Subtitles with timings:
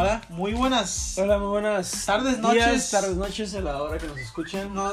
[0.00, 1.18] Hola, muy buenas.
[1.18, 2.90] Hola, muy buenas Tardes, días, noches.
[2.90, 4.72] tardes, noches, a la hora que nos escuchen.
[4.74, 4.90] No,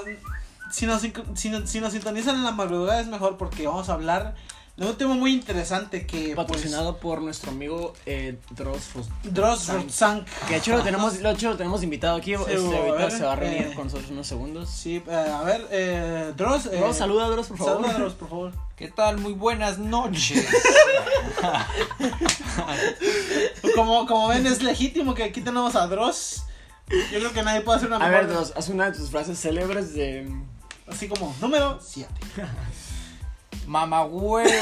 [0.69, 1.01] si, nos,
[1.35, 4.35] si, nos- si nos sintonizan en la madrugada es mejor porque vamos a hablar
[4.75, 9.71] de un tema muy interesante que Patrocinado por nuestro amigo eh, Dross pues, Dross.
[10.47, 12.33] Que de hecho lo tenemos, de hecho lo tenemos invitado aquí.
[12.33, 14.69] este, a ahorita ver, se va a reunir eh, con nosotros unos segundos.
[14.69, 16.65] Sí, eh, a ver, eh, Dross.
[16.65, 17.73] Eh, Dross, saluda a Dross, por favor.
[17.75, 18.51] saluda a Dross, por favor.
[18.75, 19.17] ¿Qué tal?
[19.19, 20.45] Muy buenas noches.
[23.77, 26.43] Como, como ven, es legítimo que aquí tenemos a Dross.
[26.89, 28.25] Yo creo que nadie puede hacer una A mejor.
[28.25, 30.27] ver, Dross, haz una de tus frases célebres de.
[30.87, 32.09] Así como, número 7.
[33.67, 34.49] Mamá huevo.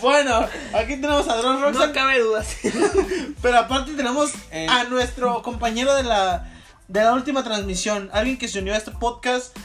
[0.00, 1.92] Bueno, aquí tenemos a Dross No Roxanne.
[1.92, 2.56] cabe dudas.
[3.42, 4.66] Pero aparte tenemos Eh.
[4.68, 6.46] a nuestro compañero de la,
[6.88, 9.56] de la última transmisión, alguien que se unió a este podcast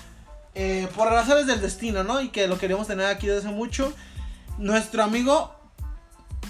[0.56, 2.22] eh, por razones del destino, ¿no?
[2.22, 3.94] Y que lo queríamos tener aquí desde hace mucho.
[4.58, 5.54] Nuestro amigo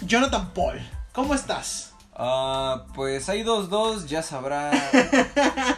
[0.05, 0.79] Jonathan Paul.
[1.13, 1.89] ¿Cómo estás?
[2.23, 4.71] Ah, pues hay dos dos, ya sabrá.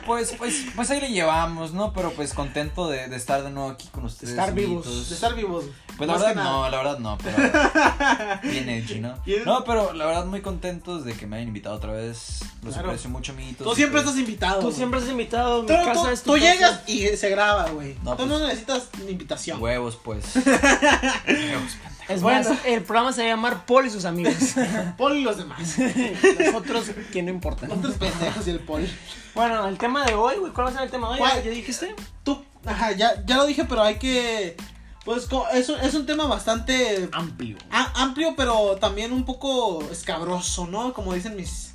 [0.05, 1.93] Pues, pues, pues ahí le llevamos, ¿no?
[1.93, 4.31] Pero pues contento de, de estar de nuevo aquí con ustedes.
[4.31, 5.07] Estar vivos.
[5.09, 5.63] De estar vivos.
[5.97, 7.37] Pues la verdad no, la verdad no, pero
[8.43, 9.15] bien edgy, ¿no?
[9.25, 9.43] Bien.
[9.45, 12.39] No, pero la verdad muy contentos de que me hayan invitado otra vez.
[12.63, 12.89] Los Claro.
[12.89, 13.65] aprecio mucho, amiguitos.
[13.65, 14.55] Tú siempre Pues, estás invitado.
[14.57, 14.75] Tú güey.
[14.75, 15.61] siempre has invitado.
[15.61, 16.53] Mi Tú, casa tú- es tu tú casa.
[16.53, 17.95] llegas y se graba, güey.
[18.03, 19.61] No, tú pues- no necesitas invitación.
[19.61, 20.25] Huevos, pues.
[20.35, 21.77] Huevos,
[22.09, 22.49] Es Bueno.
[22.49, 24.33] más, el programa se va a llamar Paul y sus amigos.
[24.97, 25.75] Paul y los demás.
[26.39, 27.67] Nosotros, que no importa.
[27.69, 28.87] Otros pendejos y el Paul.
[29.35, 30.51] Bueno, el tema de hoy, güey.
[30.51, 31.29] ¿Cuál va a ser el tema de hoy?
[31.43, 31.95] ¿Ya dijiste?
[32.23, 34.57] Tú, ajá, ya, ya lo dije, pero hay que.
[35.05, 37.57] Pues es un, es un tema bastante Amplio.
[37.69, 40.93] a- amplio, pero también un poco escabroso, ¿no?
[40.93, 41.73] Como dicen mis,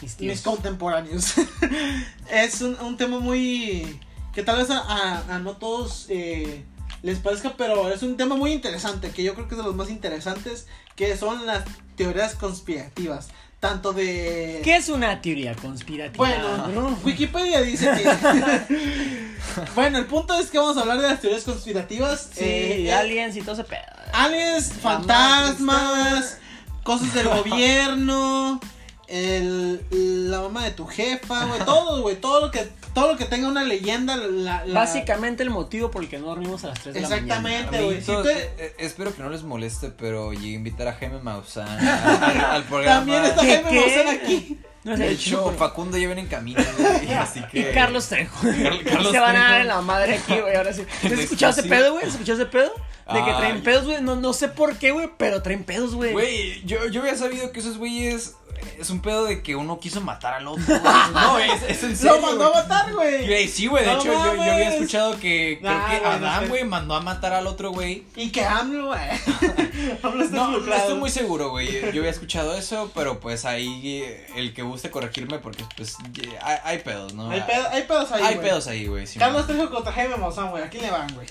[0.00, 0.30] Mis tíos.
[0.34, 1.34] mis contemporáneos.
[2.30, 3.98] es un, un tema muy.
[4.32, 6.64] que tal vez a, a- a no todos eh,
[7.04, 9.76] les parezca, pero es un tema muy interesante, que yo creo que es de los
[9.76, 10.66] más interesantes,
[10.96, 11.64] que son las
[11.96, 13.28] teorías conspirativas.
[13.60, 14.62] Tanto de.
[14.64, 16.16] ¿Qué es una teoría conspirativa?
[16.16, 16.98] Bueno?
[17.04, 19.34] Wikipedia dice que.
[19.74, 22.30] bueno, el punto es que vamos a hablar de las teorías conspirativas.
[22.32, 23.82] Sí, eh, eh, aliens y todo ese pedo.
[24.14, 26.38] aliens, fantasmas,
[26.82, 28.60] cosas del gobierno,
[29.08, 33.24] el, la mamá de tu jefa, güey, todo, güey, todo lo que todo lo que
[33.24, 36.80] tenga una leyenda, la, la- Básicamente el motivo por el que no dormimos a las
[36.80, 37.24] 3 de la mañana.
[37.34, 38.00] Exactamente, güey.
[38.02, 41.66] Si eh, eh, espero que no les moleste, pero llegué a invitar a Jaime Maussan
[41.68, 42.96] al, al- programa.
[42.98, 43.80] También está ¿Qué, Jaime qué?
[43.80, 44.58] Maussan aquí.
[44.84, 47.70] No sé, De hecho, Facundo ya viene en camino, güey, así que...
[47.70, 48.38] Y Carlos Trejo.
[48.42, 50.54] Car- Carlos Se van a dar en la madre aquí, güey.
[50.54, 50.82] Ahora sí.
[51.04, 52.04] ¿Has escuchado ese pedo, güey?
[52.04, 52.70] ¿Has escuchado ese pedo?
[53.12, 54.02] De que traen pedos, güey.
[54.02, 56.12] No, no sé por qué, güey, pero traen pedos, güey.
[56.12, 58.36] Güey, yo, yo había sabido que esos güeyes...
[58.78, 60.64] Es un pedo de que uno quiso matar al otro.
[61.12, 62.16] No, es, es en serio.
[62.16, 63.26] Lo mandó a matar, güey.
[63.26, 66.08] Güey, sí, güey, de No hecho yo, yo había escuchado que creo que güey, no
[66.26, 66.48] Adán, sé.
[66.48, 68.04] güey, mandó a matar al otro güey.
[68.16, 69.00] Y que AMLO, güey.
[70.02, 71.70] AMLO está No, no estoy muy seguro, güey.
[71.92, 75.96] Yo había escuchado eso, pero pues ahí eh, el que guste corregirme porque pues
[76.42, 77.30] hay, hay pedos, ¿no?
[77.30, 78.46] Hay, pedo- hay pedos ahí, Hay güey.
[78.48, 79.06] pedos ahí, güey.
[79.06, 79.46] sí, Carlos.
[79.46, 80.62] Trejo contra Jaime Maussan, güey.
[80.62, 81.26] ¿A quién le van, güey?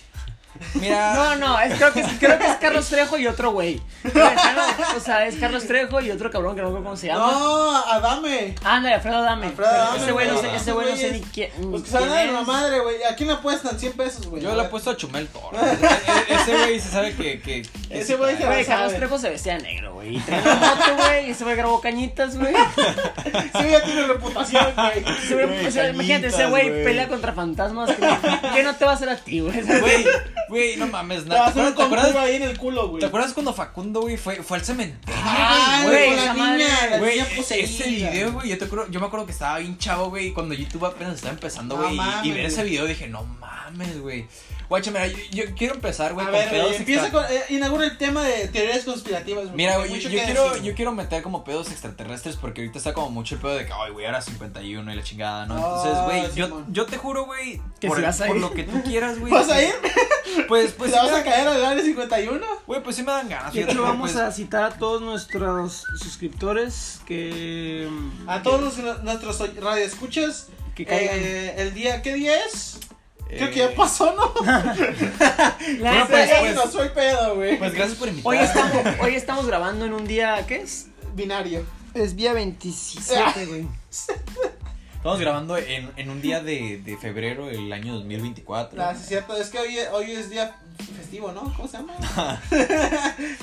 [0.76, 3.82] Mira, No, no, es, creo, que es, creo que es Carlos Trejo y otro güey.
[4.04, 4.26] Güey,
[4.96, 7.32] O sea, es Carlos Trejo y otro cabrón que no sé cómo se llama.
[7.32, 8.56] No, Adame.
[8.64, 9.48] Ándale, Alfredo Dame.
[9.48, 10.56] Alfredo Adame, ese güey no sé, güey.
[10.56, 11.52] ese güey no sé ni quién.
[11.72, 13.04] Pues que se dar la madre, güey.
[13.04, 13.80] ¿A quién le apuestan?
[13.80, 14.42] 100 pesos, güey.
[14.44, 14.66] yo le ver.
[14.66, 15.58] he puesto a Chumel Toro.
[15.64, 17.42] E- Ese güey se sabe que.
[17.42, 18.94] que, que Ese güey se Güey, Carlos.
[18.96, 20.18] Trejo se vestía de negro, güey.
[20.18, 21.28] Y traía moto, güey.
[21.28, 22.54] Y ese güey grabó cañitas, güey.
[23.54, 25.00] Sí, ya tiene reputación, güey.
[25.00, 26.84] Ese güey- Güey, imagínate, ese güey güey.
[26.84, 27.92] pelea contra fantasmas.
[28.54, 29.54] Que no te va a hacer a ti, güey.
[30.54, 31.24] Güey, güey, no mames.
[31.24, 33.00] Te na- va a ¿Te te acuerdas- conjuro ahí en el culo, güey.
[33.00, 35.22] ¿Te acuerdas cuando Facundo, güey, fue, fue al cementerio?
[35.24, 37.58] Ay, güey, con la niña, la Güey, ese
[37.90, 40.86] video, güey, yo, te acuerdo, yo me acuerdo que estaba bien chavo, güey, cuando YouTube
[40.86, 42.70] apenas estaba empezando, No güey, y- ver ese güey.
[42.72, 44.28] video dije, no mames, güey.
[44.70, 47.32] Guacha, mira, yo, yo quiero empezar, güey, A con ver, pedos güey, empieza extra- con,
[47.36, 49.56] eh, inaugura el tema de teorías conspirativas, güey.
[49.56, 53.10] Mira, güey, yo, quiero, decir, yo quiero meter como pedos extraterrestres porque ahorita está como
[53.12, 55.58] mucho el pedo de que, ay, güey, ahora 51 y la chingada, ¿no?
[55.58, 58.82] Entonces, Ah, güey, yo, te juro, güey, Que por, si a por lo que tú
[58.84, 59.32] quieras, güey.
[59.34, 59.74] ¿Vas a ir?
[60.48, 62.46] Pues, pues, ¿Te sí vas a caer al área 51?
[62.68, 63.54] Güey, pues sí me dan ganas.
[63.54, 67.88] De hecho, vamos pues, a citar a todos nuestros suscriptores que.
[68.28, 70.48] A todos los- nuestros radioescuchas.
[70.76, 71.16] Que caigan.
[71.20, 72.80] eh, el día, ¿qué día es?
[73.28, 74.34] Creo que eh, ya pasó, ¿no?
[74.44, 77.58] Bueno, neta, pues, Ya eh, fue el pedo, güey.
[77.58, 78.40] Pues gracias por invitarme.
[78.40, 80.46] hoy, estamos, hoy estamos grabando en un día.
[80.48, 80.88] ¿Qué es?
[81.16, 81.66] Binario.
[81.94, 83.68] Es día 27, güey.
[85.04, 88.82] Estamos grabando en, un día de, de febrero del año 2024.
[88.82, 89.36] Ah, sí, es cierto.
[89.36, 91.42] Es que hoy, hoy es día digestivo, ¿no?
[91.56, 91.94] ¿Cómo se llama?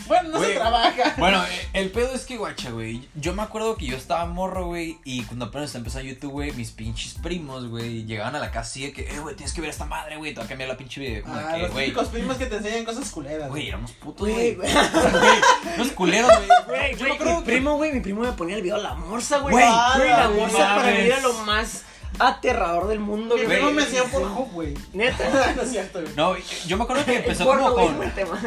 [0.07, 1.15] bueno, no se trabaja.
[1.19, 1.43] Bueno,
[1.73, 3.09] el pedo es que, guacha, güey.
[3.15, 4.99] Yo me acuerdo que yo estaba morro, güey.
[5.05, 8.83] Y cuando apenas empezó YouTube, güey, mis pinches primos, güey, llegaban a la casa así
[8.87, 10.33] de que, eh, güey, tienes que ver esta madre, güey.
[10.35, 11.23] Te va a cambiar la pinche video.
[11.23, 13.49] Como de Ah, que, los típicos primos que te enseñan cosas culeras.
[13.49, 14.73] Güey, éramos putos, Güey, güey.
[14.73, 14.85] güey.
[15.77, 16.49] Unos culeros, güey.
[16.67, 18.83] Güey, Yo me acuerdo mi que- primo, güey, mi primo me ponía el video de
[18.83, 19.53] la morsa, güey.
[19.55, 19.65] Güey,
[19.97, 21.83] Güey, la morsa para mí era lo más
[22.19, 23.57] aterrador del mundo, Mi güey.
[23.59, 24.75] primo me enseñó por Hub, güey.
[24.93, 25.53] Neta.
[25.57, 26.13] no es cierto, güey.
[26.17, 26.35] No,
[26.67, 28.01] yo me acuerdo que empezó como con.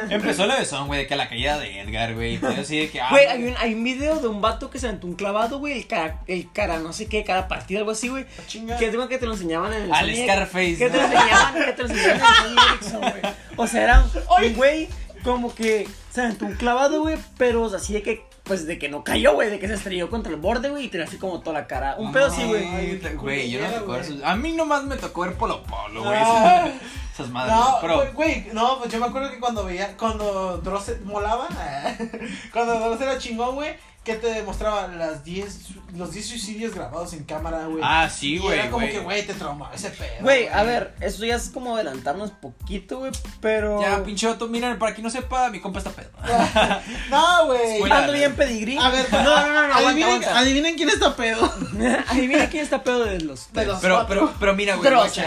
[0.09, 2.39] Empezó la besón, güey, de que la caída de Edgar, güey.
[2.59, 3.01] Así de que.
[3.01, 5.59] ah, Güey, hay un, hay un video de un vato que se aventó un clavado,
[5.59, 8.25] güey, el cara, el cara, no sé qué, cara partida, algo así, güey.
[8.47, 8.77] Chinga.
[8.77, 11.13] Que tengo que te lo enseñaban en el Al Scarface, Que te lo ¿no?
[11.13, 13.33] enseñaban, que te lo enseñaban en el Sony güey.
[13.57, 14.05] O sea, era
[14.41, 14.87] un- güey
[15.23, 18.77] como que se aventó un clavado, güey, pero o sea, así de que, pues de
[18.77, 21.17] que no cayó, güey, de que se estrelló contra el borde, güey, y tenía así
[21.17, 21.95] como toda la cara.
[21.97, 22.99] Un pedo así, güey.
[23.15, 23.85] Güey, yo no me culera, acuerdo.
[23.85, 24.17] güey.
[24.17, 24.25] eso.
[24.27, 26.17] A mí nomás me tocó ver Polo Polo, güey.
[26.19, 26.67] Ah.
[27.13, 27.55] Esas madres.
[27.55, 27.95] No, pero.
[27.95, 31.47] güey, güey, no, pues yo me acuerdo que cuando veía, cuando Dross molaba,
[32.51, 35.59] cuando Dross era chingón, güey, que te mostraba las 10,
[35.95, 37.81] los 10 suicidios grabados en cámara, güey.
[37.81, 38.59] Ah, sí, güey.
[38.59, 40.11] Era como que, güey, te traumaba ese pedo.
[40.21, 43.81] Güey, a ver, eso ya es como adelantarnos poquito, güey, pero...
[43.81, 46.09] Ya, pinche vato, miren, para quien no sepa, mi compa está pedo.
[47.09, 47.91] No, güey.
[47.91, 48.77] Ando bien pedigrí.
[48.77, 50.39] A ver, no, no, no, no, aguanta, adivinen, aguanta.
[50.39, 51.53] adivinen quién está pedo.
[52.09, 54.07] Adivina quién está pedo de los De los Pero, cuatro.
[54.25, 54.91] pero, pero mira, güey.
[54.93, 55.25] Guacha.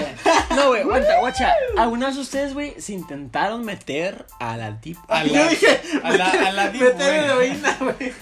[0.54, 1.52] No, güey, aguanta, guacha.
[1.78, 4.98] ¿Algunas de ustedes, güey, se intentaron meter a la deep?
[5.08, 8.12] A Yo la- dije, a la- a la deep meter heroína, güey.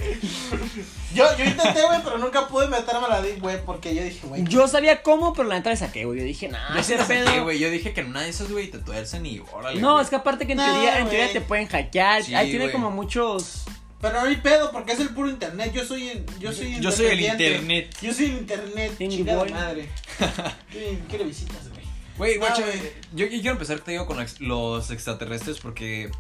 [1.15, 4.27] Yo, yo intenté, güey, pero nunca pude meterme a la deep web porque yo dije,
[4.27, 4.45] güey.
[4.45, 6.19] Yo sabía cómo, pero la neta le saqué, güey.
[6.19, 7.59] Yo dije, nah, Yo sí la saqué, güey.
[7.59, 9.81] Yo dije que en una de esas, güey, te tuercen y órale.
[9.81, 10.05] No, güey.
[10.05, 12.23] es que aparte que en No, teoría, en teoría te pueden hackear.
[12.25, 12.73] Sí, Ahí tiene güey.
[12.73, 13.65] como muchos.
[14.01, 15.73] Pero no hay pedo porque es el puro internet.
[15.75, 17.97] Yo soy en, yo soy Yo soy el internet.
[18.03, 18.93] Yo soy el internet.
[18.99, 19.89] Chingada madre.
[20.71, 21.85] ¿Quién quiere visitas, güey?
[22.19, 22.81] Güey, guacha, Ah, güey.
[23.15, 26.11] yo, yo quiero empezar, te digo, con los extraterrestres porque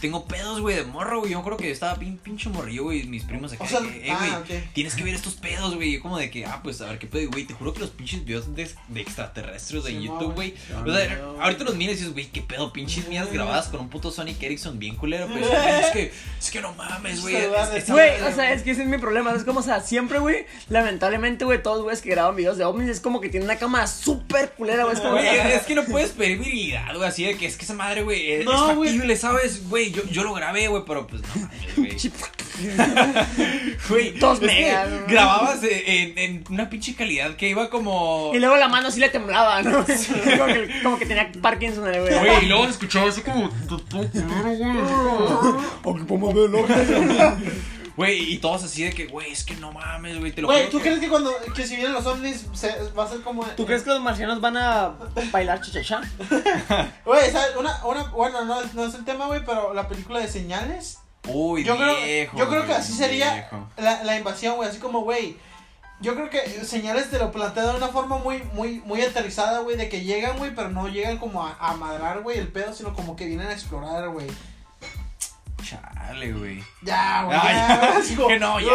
[0.00, 1.32] tengo pedos, güey, de morro, güey.
[1.32, 3.64] Yo creo que estaba pin, pinche morrillo, güey, mis primos acá.
[3.64, 4.64] O sea, de que, eh, ah, güey, ok.
[4.72, 5.92] tienes que ver estos pedos, güey.
[5.92, 7.44] Yo como de que, ah, pues a ver qué pedo, y, güey.
[7.44, 10.54] Te juro que los pinches videos de, de extraterrestres de Sí, YouTube, güey.
[10.84, 11.42] O sea, No.
[11.42, 14.42] ahorita los miras y dices, güey, qué pedo, pinches mías grabadas con un puto Sonic
[14.42, 15.28] Ericsson bien culero.
[15.28, 15.52] Pues, Sí.
[15.84, 17.34] es que, es que no mames, güey.
[17.34, 19.32] Güey, o sea, es que ese es mi problema.
[19.32, 22.88] Es como, o sea, siempre, güey, lamentablemente, güey, todos, güeyes que graban videos de ovnis
[22.88, 24.94] es como que tienen una cámara súper culera, güey.
[24.94, 25.16] Es como.
[25.18, 28.30] Es que no puedes pedir virilidad, güey, así de que es que esa madre, güey,
[28.32, 29.68] es, No, es ¿sabes?
[29.68, 31.96] Güey, yo, yo lo grabé, güey, pero pues no mames, güey.
[33.88, 38.30] Güey, Dos es que megas, grababas en, en una pinche calidad que iba como...
[38.34, 39.72] Y luego la mano sí le temblaba, ¿no?
[40.38, 42.18] como, que, como que tenía Parkinson, güey.
[42.18, 43.50] Güey, y luego escuchaba así como...
[45.82, 46.66] Porque podemos verlo.
[47.96, 50.68] Güey, y todos así de que, güey, es que no mames, güey, te lo Güey,
[50.68, 53.42] ¿tú que- crees que cuando que si vienen los ovnis se, va a ser como
[53.44, 54.92] ¿Tú crees que los marcianos van a
[55.32, 56.02] bailar chichachá?
[57.04, 57.56] Güey, ¿sabes?
[57.56, 60.98] Una, una, bueno, no, no es el tema, güey, pero la película de señales.
[61.28, 64.68] Uy, Yo creo, viejo, yo creo que así sería la, la invasión, güey.
[64.68, 65.36] Así como, güey.
[65.98, 69.76] Yo creo que señales te lo plantea de una forma muy, muy, muy aterrizada, güey.
[69.78, 72.92] De que llegan, güey, pero no llegan como a, a madrar, güey, el pedo, sino
[72.92, 74.26] como que vienen a explorar, güey.
[75.68, 76.62] Chale, güey.
[76.82, 77.36] Ya, güey.
[77.38, 78.68] Ya, como- que no, ya.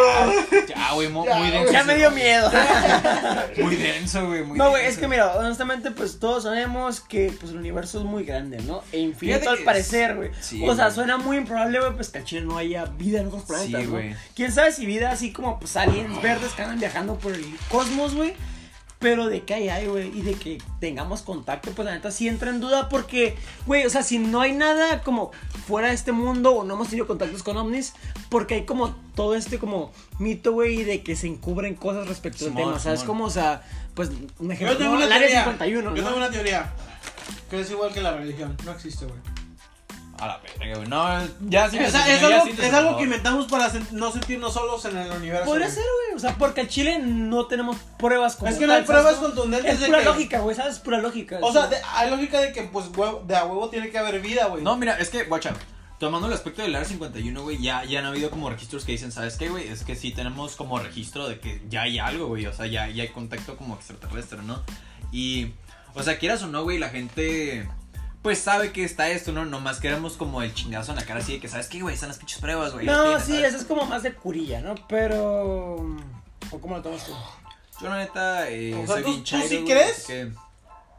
[0.68, 1.58] Ya, güey, mu- Ya, muy güey.
[1.60, 1.72] denso.
[1.72, 2.50] Ya me dio miedo.
[3.62, 7.52] Muy denso, güey, muy No, güey, es que mira, honestamente, pues todos sabemos que pues
[7.52, 8.82] el universo es muy grande, ¿no?
[8.92, 10.30] E infinito al parecer, güey.
[10.40, 10.94] sí, o sea, güey.
[10.94, 13.86] suena muy improbable, güey, pues que al chile no haya vida en otros planetas, Sí,
[13.86, 13.92] ¿no?
[13.92, 14.14] güey.
[14.34, 18.14] Quién sabe si vida así como pues aliens verdes que andan viajando por el cosmos,
[18.14, 18.34] güey.
[19.02, 22.28] Pero de que hay, hay, güey, y de que tengamos contacto, pues la neta sí
[22.28, 25.32] entra en duda porque, güey, o sea, si no hay nada como
[25.66, 27.94] fuera de este mundo o no hemos tenido contactos con ovnis,
[28.28, 32.54] porque hay como todo este como mito, güey, de que se encubren cosas respecto al
[32.54, 33.02] tema, ¿sabes?
[33.02, 33.62] Como, o sea,
[33.94, 35.04] pues un Yo ejemplo, tengo ¿no?
[35.04, 35.40] una teoría.
[35.44, 36.08] 51, Yo ¿no?
[36.08, 36.72] tengo una teoría.
[37.50, 38.56] Que es igual que la religión.
[38.64, 39.18] No existe, güey.
[40.22, 40.88] A la verga, güey.
[40.88, 41.04] No,
[41.48, 41.78] ya sí.
[41.78, 45.10] O sea, es algo, es algo que inventamos para sen- no sentirnos solos en el
[45.10, 45.46] universo.
[45.46, 45.74] Podría güey.
[45.74, 48.84] ser, güey, o sea, porque al chile no tenemos pruebas como Es que no hay
[48.84, 50.78] tal, ¿sabes pruebas contundentes Es de pura que- lógica, güey, ¿sabes?
[50.78, 51.38] Pura lógica.
[51.42, 54.20] O sea, de- hay lógica de que, pues, huevo- de a huevo tiene que haber
[54.20, 54.62] vida, güey.
[54.62, 55.54] No, mira, es que, guacha,
[55.98, 59.10] tomando el aspecto del Área 51, güey, ya, ya han habido como registros que dicen,
[59.10, 59.66] ¿sabes qué, güey?
[59.66, 62.88] Es que sí tenemos como registro de que ya hay algo, güey, o sea, ya,
[62.88, 64.62] ya hay contacto como extraterrestre, ¿no?
[65.10, 65.52] Y,
[65.94, 67.68] o sea, quieras o no, güey, la gente,
[68.22, 69.44] pues sabe que está esto, ¿no?
[69.44, 71.94] Nomás queremos como el chingazo en la cara así de que, ¿sabes qué, güey?
[71.94, 72.86] Están las pinches pruebas, güey.
[72.86, 73.48] No, tienes, sí, ¿sabes?
[73.48, 74.74] eso es como más de curilla, ¿no?
[74.88, 75.74] Pero...
[76.50, 77.12] ¿O cómo lo tomas tú?
[77.80, 80.04] Yo, la neta, eh, O sea, soy ¿tú- bien tú chairo, sí güey, crees?
[80.06, 80.32] que-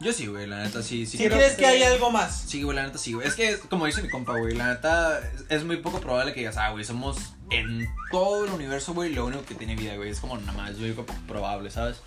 [0.01, 1.17] Yo sí, güey, la neta, sí, sí.
[1.17, 2.41] creo crees que- que hay algo más.
[2.47, 3.25] Sí, güey, la neta sí, güey.
[3.25, 6.57] Es que, como dice mi compa, güey, la neta es- muy poco probable que digas,
[6.57, 7.17] ah, güey, somos
[7.51, 10.09] en todo el universo, güey, lo único que tiene vida, güey.
[10.09, 12.01] Es como nada más, yo digo poco probable, ¿sabes?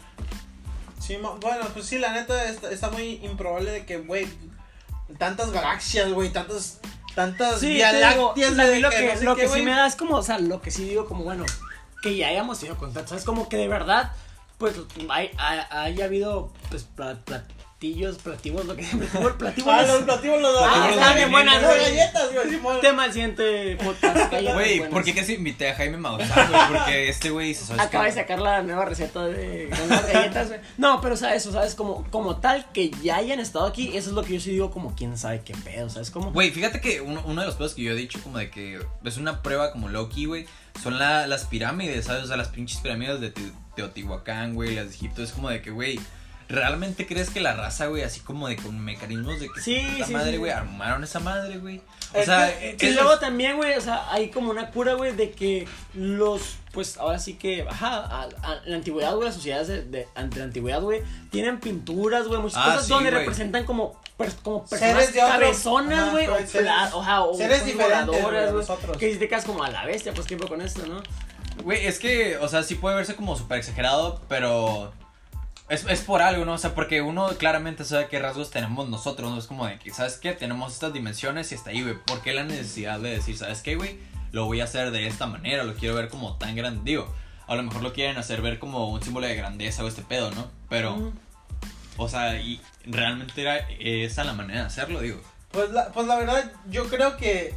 [1.00, 1.40] Sí, bueno,
[1.72, 4.26] pues sí, la neta está, está muy improbable de que, güey,
[5.18, 6.80] tantas galaxias, güey, tantas
[7.14, 7.78] tantas Sí,
[8.56, 10.16] la- güey, lo que que, no sé lo qué, que sí me da es como,
[10.16, 11.44] o sea, lo que sí digo como, bueno,
[12.02, 13.24] que ya hayamos tenido contacto, ¿sabes?
[13.24, 14.12] Como que de verdad,
[14.58, 14.74] pues,
[15.08, 17.18] hay, hay, haya habido, pues, pla-
[17.78, 21.60] platillos, plativos, lo que plativos, plativos, Ah, los platillos los Ah, los- están bien buenas,
[21.60, 21.82] Las güey.
[21.84, 22.80] galletas, güey, Simón.
[22.80, 24.16] tema del siguiente podcast.
[24.32, 24.94] galletas Güey, buenas.
[24.94, 26.60] ¿por qué casi invité a Jaime Maussan, güey?
[26.68, 27.82] Porque este güey se sabe.
[27.82, 30.60] Acaba de sacar la nueva receta de unas galletas, güey.
[30.78, 31.74] No, pero o sea, eso, ¿sabes?
[31.74, 34.70] Como, como tal, que ya hayan estado aquí, eso es lo que yo sí digo,
[34.70, 36.10] como quién sabe qué pedo, ¿sabes?
[36.10, 36.32] Como.
[36.32, 38.80] Güey, fíjate que uno, uno de los pedos que yo he dicho como de que
[39.04, 40.46] es una prueba como Loki, güey,
[40.82, 42.24] son la- las pirámides, ¿sabes?
[42.24, 45.60] O sea, las pinches pirámides de Te- Teotihuacán, güey, las de Egipto, es como de
[45.60, 46.00] que, güey,
[46.48, 50.12] ¿realmente crees que la raza, güey, así como de con mecanismos de que Sí, sí,
[50.12, 50.36] madre, sí.
[50.36, 51.80] güey, armaron esa madre, güey?
[52.14, 54.94] O Es sea, que- Y es- luego también, güey, o sea, hay como una cura,
[54.94, 59.26] güey, de que los, pues ahora sí que, ajá, a- a- en la antigüedad, güey,
[59.26, 62.92] las sociedades de, de- ante la antigüedad, güey, tienen pinturas, güey, muchas Ah, cosas sí,
[62.92, 63.20] donde güey.
[63.22, 69.18] representan como, personas de cabezonas, güey, o, seres- oja, o seres diferentes, güey, que si
[69.18, 71.02] te quedas como a la bestia, pues tiempo con esto, ¿no?
[71.62, 74.92] Güey, es que, o sea, sí puede verse como súper exagerado, pero
[75.68, 76.52] es, es por algo, ¿no?
[76.54, 79.38] O sea, porque uno claramente sabe qué rasgos tenemos nosotros, ¿no?
[79.38, 80.32] Es como de que, ¿sabes qué?
[80.32, 81.96] Tenemos estas dimensiones y hasta ahí, güey.
[82.04, 83.98] ¿Por qué la necesidad de decir, ¿sabes qué, güey?
[84.32, 86.82] Lo voy a hacer de esta manera, lo quiero ver como tan grande.
[86.84, 87.12] Digo,
[87.46, 90.30] a lo mejor lo quieren hacer ver como un símbolo de grandeza o este pedo,
[90.32, 90.50] ¿no?
[90.68, 91.12] Pero, Mm.
[91.96, 95.20] o sea, y realmente era esa la manera de hacerlo, digo.
[95.52, 97.54] Pues la, pues la verdad, yo creo que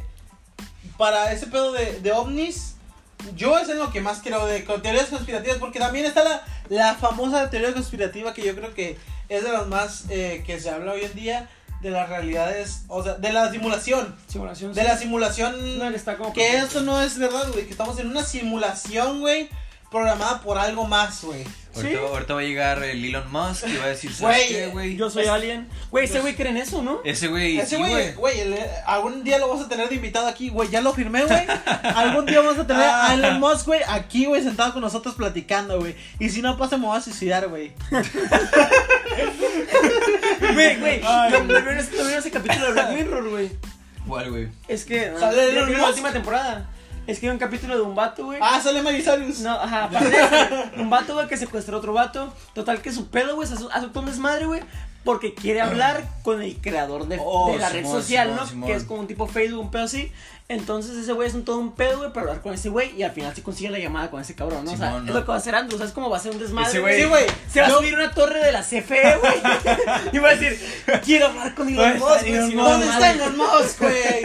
[0.96, 2.76] para ese pedo de, de ovnis,
[3.34, 6.94] yo es en lo que más creo de teorías conspirativas, porque también está la, la
[6.94, 8.98] famosa teoría conspirativa que yo creo que
[9.28, 11.48] es de las más eh, que se habla hoy en día,
[11.80, 14.74] de las realidades, o sea, de la simulación, Simulación.
[14.74, 17.98] de la simulación, No, que está como que esto no es verdad, güey, que estamos
[17.98, 19.48] en una simulación, güey,
[19.90, 21.44] programada por algo más, güey.
[21.74, 22.04] Ahorita, Sí.
[22.04, 24.96] ahorita va a llegar el Elon Musk y va a decir, ¿sabes Güey, qué, güey?
[24.96, 25.68] Yo soy Es- alien.
[25.90, 27.00] Güey, ese güey cree en eso, ¿no?
[27.04, 28.56] Ese güey, Ese güey, güey, el-
[28.86, 31.46] algún día lo vamos a tener de invitado aquí, güey, ya lo firmé, güey.
[31.94, 35.78] Algún día vamos a tener a Elon Musk, güey, aquí, güey, sentado con nosotros platicando,
[35.78, 35.94] güey.
[36.18, 37.72] Y si no pasa, me voy a suicidar, güey.
[40.54, 41.00] Güey, güey.
[41.00, 41.70] ¿No
[42.18, 43.50] ese- capítulo de Black Mirror, güey?
[44.06, 44.48] ¿Cuál, güey?
[44.68, 45.12] Es que.
[45.18, 46.68] ¿Sale que la última temporada.
[47.10, 48.38] Es que hay un capítulo de un vato, güey.
[48.40, 49.40] Ah, sale Marisarius.
[49.40, 52.32] No, ajá, aparte de un vato, güey, que secuestró a otro vato.
[52.54, 54.62] Total, que su pedo, güey, hace un desmadre, güey.
[55.02, 58.46] Porque quiere hablar con el creador de, Oh, de la red social, Simón, ¿no?
[58.46, 58.68] Simón.
[58.68, 60.12] Que es como un tipo Facebook, un pedo así.
[60.50, 62.92] Entonces ese güey es un todo un pedo, güey, para hablar con ese güey.
[62.96, 64.72] Y al final sí consigue la llamada con ese cabrón, ¿no?
[64.72, 65.20] o sea, Simón, es ¿no?
[65.20, 65.78] lo que va a hacer Andrew.
[65.78, 66.70] ¿Sabes cómo va a ser un desmadre?
[66.70, 67.24] Ese güey- Sí, güey.
[67.52, 69.32] Se va a subir una torre de la CFE, güey.
[70.12, 70.58] y va a decir,
[71.04, 72.26] quiero hablar con Elon ¿Dónde Musk.
[72.26, 72.68] güey, no?
[72.68, 73.08] ¿Dónde madre".
[73.08, 74.24] está Elon Musk, güey?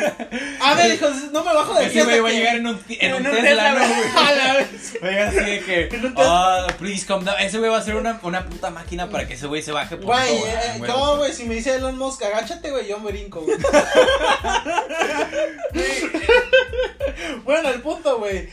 [0.61, 2.83] A ver, hijos, no me bajo de aquí Ese güey va a llegar en un,
[2.89, 3.87] en un Tesla, ¿no, güey.
[3.93, 4.09] güey?
[4.25, 4.93] A la vez.
[5.03, 7.39] Va a llegar así de que, ah, please come down.
[7.39, 9.95] Ese güey va a ser una, una puta máquina para que ese güey se baje
[9.97, 10.39] por Güey,
[10.87, 13.55] todo, eh, güey, si me dice Elon Musk, agáchate, güey, yo me brinco, güey.
[17.43, 18.49] bueno, el punto, güey.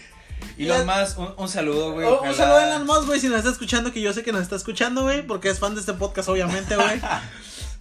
[0.59, 2.07] Y los más, un, un saludo, güey.
[2.07, 4.33] Oh, Un saludo a Elon Musk, güey, si nos está escuchando, que yo sé que
[4.33, 7.01] nos está escuchando, güey, porque es fan de este podcast, obviamente, güey.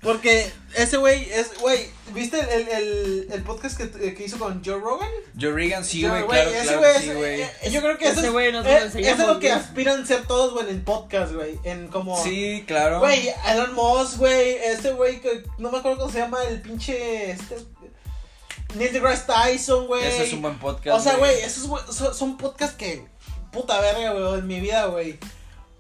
[0.02, 4.64] Porque ese güey es, güey, ¿viste el, el, el, el podcast que, que hizo con
[4.66, 5.08] Joe Rogan?
[5.40, 7.42] Joe Regan, sí, güey, güey, claro, ese claro es- sí, güey.
[7.42, 10.08] eh, Yo creo que Ese es, güey nos eh, lo eso es lo que aspiran
[10.08, 11.60] ser todos, güey, en el podcast, güey.
[11.66, 12.18] En como.
[12.24, 12.98] Sí, claro.
[12.98, 17.30] Güey, Elon Musk, güey, este güey que no me acuerdo cómo se llama, el pinche.
[17.30, 17.58] Este.
[18.76, 20.04] Neil deGrasse Tyson, güey.
[20.06, 21.00] Ese es un buen podcast.
[21.00, 23.06] O sea, güey, esos son, son podcasts que.
[23.52, 25.20] Puta verga, güey, en mi vida, güey.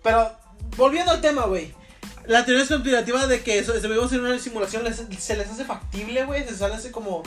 [0.03, 0.31] Pero,
[0.77, 1.73] volviendo al tema, güey.
[2.25, 6.25] La teoría conspirativa de que eso- vivimos en una simulación les- se les hace factible,
[6.25, 6.43] güey.
[6.45, 7.23] Se les hace como.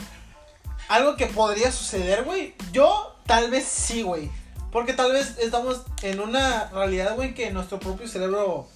[0.87, 2.53] Algo que podría suceder, güey.
[2.71, 4.29] Yo, tal vez sí, güey.
[4.71, 8.67] Porque tal vez estamos en una realidad, güey, que nuestro propio cerebro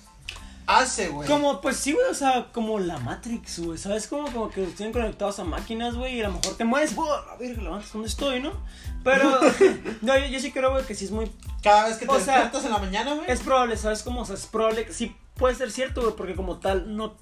[0.77, 1.27] hace, güey.
[1.27, 4.07] Como, pues sí, güey, o sea, como la Matrix, güey, ¿sabes?
[4.07, 7.09] Como, como que tienen conectados a máquinas, güey, y a lo mejor te mueves, güey,
[7.09, 8.51] a ver, levantas donde estoy, ¿no?
[9.03, 9.39] Pero,
[10.01, 11.31] no, yo, yo sí creo, güey, que sí es muy,
[11.63, 13.29] Cada vez que te O sea, en la mañana, güey.
[13.29, 14.03] es probable, ¿sabes?
[14.03, 17.15] Como, o sea, es probable, que sí puede ser cierto, güey, porque como tal, no,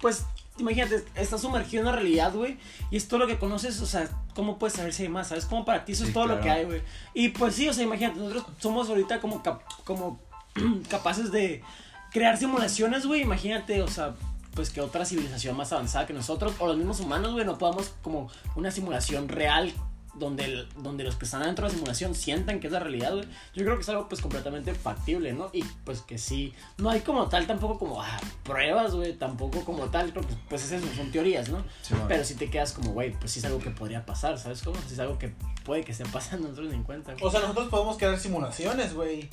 [0.00, 0.24] pues,
[0.58, 2.58] imagínate, estás sumergido en la realidad, güey,
[2.90, 5.28] y es todo lo que conoces, o sea, ¿cómo puedes saber si hay más?
[5.28, 5.46] ¿Sabes?
[5.46, 6.82] Como para ti eso Sí, es todo lo que hay, güey.
[7.14, 10.20] Y pues sí, o sea, imagínate, nosotros somos ahorita como, cap- como
[10.88, 11.62] capaces de
[12.12, 14.14] crear simulaciones, güey, imagínate, o sea,
[14.54, 17.92] pues que otra civilización más avanzada que nosotros, o los mismos humanos, güey, no podamos
[18.02, 19.72] como una simulación real
[20.14, 23.12] donde, el- donde los que están dentro de la simulación sientan que es la realidad,
[23.14, 23.26] güey.
[23.54, 25.50] Yo creo que es algo pues completamente factible, ¿no?
[25.52, 29.84] Y pues que sí, no hay como tal tampoco como ah, pruebas, güey, tampoco como
[29.86, 31.58] tal, creo que pues es eso, son teorías, ¿no?
[31.82, 32.06] Sí, bueno.
[32.08, 34.76] Pero si te quedas como, güey, pues sí es algo que podría pasar, ¿sabes cómo?
[34.88, 35.32] Si es algo que
[35.64, 37.12] puede que esté pasando, nosotros ni en cuenta.
[37.12, 37.24] güey.
[37.24, 39.30] O sea, nosotros podemos crear simulaciones, güey.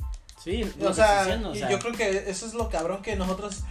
[0.48, 3.16] Sí, O sea, diciendo, o y sea, yo creo que eso es lo cabrón que
[3.16, 3.64] nosotros.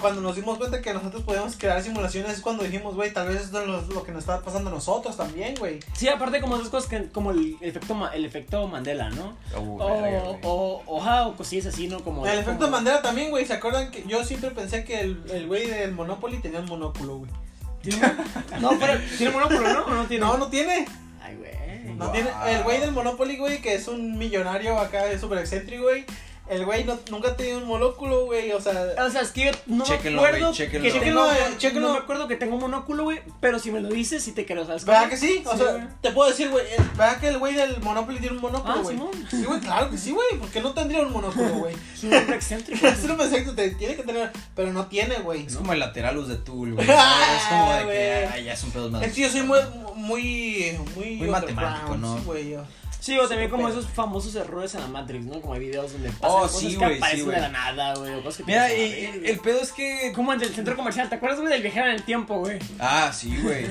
[0.00, 3.42] cuando nos dimos cuenta que nosotros podíamos crear simulaciones es cuando dijimos, güey, tal vez
[3.42, 5.80] esto es lo, lo que nos está pasando a nosotros también, güey.
[5.92, 9.36] Sí, aparte como esas cosas que, como el efecto, el efecto Mandela, ¿no?
[9.54, 12.00] Oh, O, verga, o, o, ajá, o cosillas así, ¿no?
[12.02, 15.22] Como, El efecto como- Mandela también, güey, ¿se acuerdan que yo siempre pensé que el
[15.30, 17.30] el güey del Monopoly tenía un monóculo, güey?
[17.82, 18.00] ¿Tiene-
[18.60, 19.84] No, pero tiene monóculo, ¿no?
[19.84, 20.24] ¿O no tiene?
[20.24, 20.86] No, no tiene.
[21.22, 21.52] Ay, güey.
[22.46, 26.04] El güey del Monopoly, güey, que es un millonario acá, es súper excéntrico, güey.
[26.48, 28.72] El güey no, nunca ha tenido un monóculo, güey, o sea.
[29.06, 30.18] O sea, es que yo no me acuerdo
[30.48, 30.92] güey, chéquenlo.
[30.92, 33.80] que tengo, Chéquenlo, eh, no me acuerdo que tengo un monóculo, güey, pero si me
[33.80, 34.84] lo dices, sí te creo, ¿sabes?
[34.84, 35.42] ¿Verdad que sí?
[35.46, 38.36] O Sí, sea, te puedo decir, güey, eh, ¿verdad que el güey del Monopoly tiene
[38.36, 38.96] un monóculo, Ah, güey?
[38.96, 39.10] Simón.
[39.30, 41.74] sí, güey, claro que sí, güey, porque no tendría un monóculo, güey.
[41.94, 42.86] Es un hombre excéntrico.
[42.86, 45.46] Es un exacto, te tiene que tener, pero no tiene, güey.
[45.46, 46.86] Es como el lateralus de Tool, güey.
[46.90, 49.02] Es como de que ay, ya es un pedo más.
[49.02, 49.58] Es que yo soy muy,
[49.94, 52.16] muy, muy, Muy matemático, ¿no?
[52.18, 52.62] Sí, güey, yo.
[53.02, 55.40] Sí, o también como esos famosos errores en la Matrix, ¿no?
[55.40, 57.34] Como hay videos donde pasan Oh, cosas sí, que sí, aparecen güey.
[57.34, 58.12] de la nada, güey,
[58.46, 60.12] Mira, y- "A y- ver, el pedo es que.
[60.14, 62.60] Como el del centro comercial, ¿te acuerdas, güey, del viajero en el tiempo, güey?
[62.78, 63.66] Ah, sí, güey.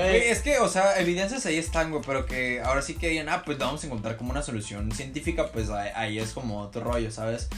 [0.00, 3.42] Es que, o sea, evidencias ahí están, güey, pero que ahora sí que digan, ah,
[3.44, 7.10] pues vamos a encontrar como una solución científica, pues ahí, ahí es como otro rollo,
[7.10, 7.48] ¿sabes?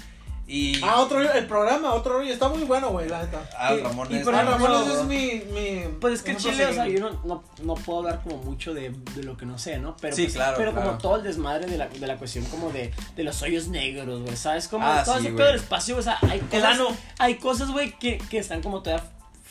[0.46, 0.82] Y.
[0.82, 3.48] Ah, otro rollo, el programa, otro rollo, está muy bueno, güey, la neta.
[3.56, 5.84] Ah, y- Ramón y por ejemplo, ese es mi, mi...
[6.00, 8.90] Pues es que Chile, o sea, yo no, no, no puedo hablar como mucho de,
[9.14, 9.96] de lo que no sé, ¿no?
[10.00, 10.86] Pero, Sí, pues, claro, pero claro.
[10.88, 14.20] como todo el desmadre de la, de la cuestión como de, de los hoyos negros,
[14.22, 14.68] güey, ¿sabes?
[14.68, 16.88] Como Ah, todo sí, ese pedo del espacio, o sea, hay cosas, ano.
[17.18, 19.04] hay cosas, güey, que, que están como todavía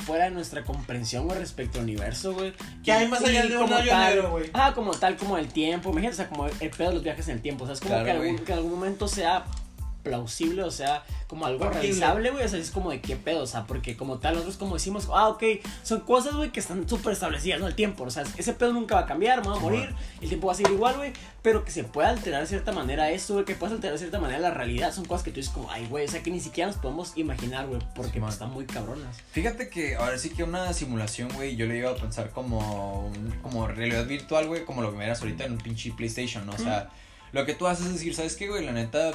[0.06, 2.54] fuera de nuestra comprensión, güey, respecto al universo, güey.
[2.84, 4.50] Que hay más allá de un como hoyo tal- negro, güey.
[4.54, 7.28] Ah, como tal, como el tiempo, imagínate, o sea, como el pedo de los viajes
[7.30, 9.46] en el tiempo, o sea, es como Claro, que, algún, que en algún momento sea
[10.04, 13.48] plausible, o sea, como algo realizable, güey, o sea, es como de qué pedo, o
[13.48, 15.44] sea, porque como tal, nosotros como decimos, ah, ok,
[15.84, 17.68] son cosas, güey, que están súper establecidas, ¿no?
[17.68, 20.28] El tiempo, o sea, ese pedo nunca va a cambiar, me va a morir, el
[20.28, 23.34] tiempo va a seguir igual, güey, pero que se pueda alterar de cierta manera eso,
[23.34, 25.72] güey, que puedas alterar de cierta manera la realidad, son cosas que tú dices como,
[25.72, 28.28] ay, güey, o sea, que ni siquiera nos podemos imaginar, güey, porque Simón.
[28.28, 29.18] pues, están muy cabronas.
[29.32, 33.32] Fíjate que ahora sí que una simulación, güey, yo le iba a pensar como, un-
[33.42, 36.54] como realidad virtual, güey, como lo que me eras ahorita en un pinche PlayStation, ¿no?
[36.54, 36.90] O sea,
[37.32, 38.66] lo que tú haces es decir, ¿sabes qué, güey?
[38.66, 39.12] La neta,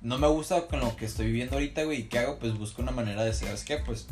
[0.00, 2.38] no me gusta con lo que estoy viviendo ahorita, güey, ¿y qué hago?
[2.38, 3.76] Pues busco una manera de, ¿sabes qué?
[3.78, 4.08] Pues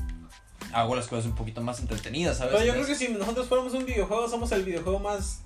[0.72, 2.54] hago las cosas un poquito más entretenidas, ¿sabes?
[2.54, 5.40] Pero yo creo que si nosotros fuéramos un videojuego, somos el videojuego más...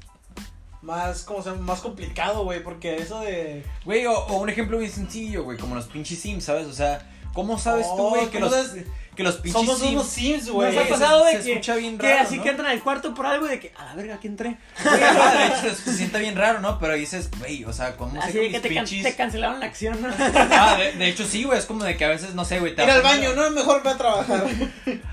[0.80, 1.62] Más, ¿cómo se llama?
[1.62, 3.64] Más complicado, güey, porque eso de...
[3.84, 6.66] Güey, o, o un ejemplo bien sencillo, güey, como los pinches Sims, ¿sabes?
[6.66, 8.84] O sea, ¿cómo sabes tú, Oh, güey, que ¿cómo los, sabes?
[9.14, 9.92] Que los pinches Somos Sims...
[9.92, 10.72] unos Sims, Nos güey.
[10.74, 12.42] se- pasado de se que, escucha bien que raro, así ¿no?
[12.42, 14.56] que entran al cuarto por algo y de que, a la verga, aquí entré.
[14.84, 16.78] De hecho, se siente bien raro, ¿no?
[16.78, 19.02] Pero dices, güey, o sea, ¿cómo sé Así que mis que te, can- pinches...
[19.02, 20.08] te cancelaron la acción, ¿no?
[20.34, 22.74] Ah, de, de hecho sí, güey, es como de que a veces, no sé, güey,
[22.74, 24.46] te Ir al baño, no mejor ve a trabajar.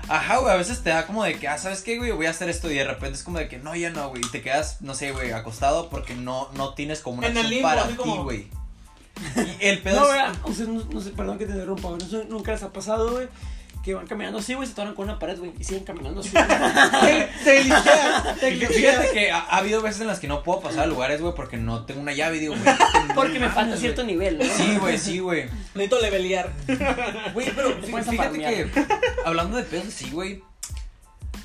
[0.08, 2.10] Ajá, güey, a veces te da como de que, ah, ¿sabes qué, güey?
[2.12, 4.22] Voy a hacer esto y de repente es como de que, no, ya no, güey,
[4.24, 7.38] y te quedas, no sé, güey, acostado porque no, no tienes como una En el
[7.40, 8.48] acción limbo, para ti, como- güey.
[9.60, 10.12] Y el pedo No, es...
[10.14, 12.72] vea, ustedes no, no sé, perdón que te interrumpa, güey, no sé, nunca les ha
[12.72, 13.28] pasado, güey,
[13.82, 16.30] que van caminando así, güey, se toran con una pared, güey, y siguen caminando así.
[17.44, 20.86] Te, te Fíjate que ha, ha habido veces en las que no puedo pasar a
[20.86, 22.76] lugares, güey, porque no tengo una llave, digo, güey.
[23.14, 24.44] Porque me falta cierto nivel, ¿no?
[24.44, 25.46] Sí, güey, sí, güey.
[25.74, 26.52] Necesito levelear.
[27.34, 28.54] Güey, pero fíjate farmear.
[28.54, 28.86] que,
[29.24, 30.42] hablando de pedos así, güey,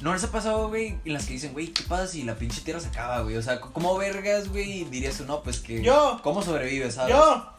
[0.02, 2.62] ¿no les ha pasado, güey, en las que dicen, güey, ¿qué pasa si la pinche
[2.62, 3.36] tierra se acaba, güey?
[3.38, 5.82] O sea, ¿cómo vergas, güey, dirías tú, no, pues que...
[5.82, 6.20] Yo.
[6.24, 7.16] ¿Cómo sobrevives, sabes?
[7.16, 7.56] Yo.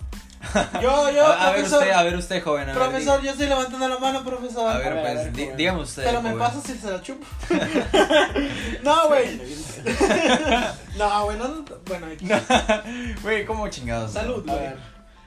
[0.83, 3.33] Yo, yo, a, a ver usted, a ver usted, joven, a ver, profesor, di- yo
[3.33, 4.71] estoy levantando la mano, profesor.
[4.71, 7.01] A ver, A ver, a pues, ver, dígame usted, Pero me pasa si se la
[7.03, 7.27] chupo.
[8.83, 9.41] no, güey.
[10.99, 11.65] No, güey, no.
[11.87, 12.31] Bueno, X.
[13.23, 14.13] Güey, ¿cómo chingados?
[14.13, 14.65] salud, A güey.
[14.67, 14.79] ver.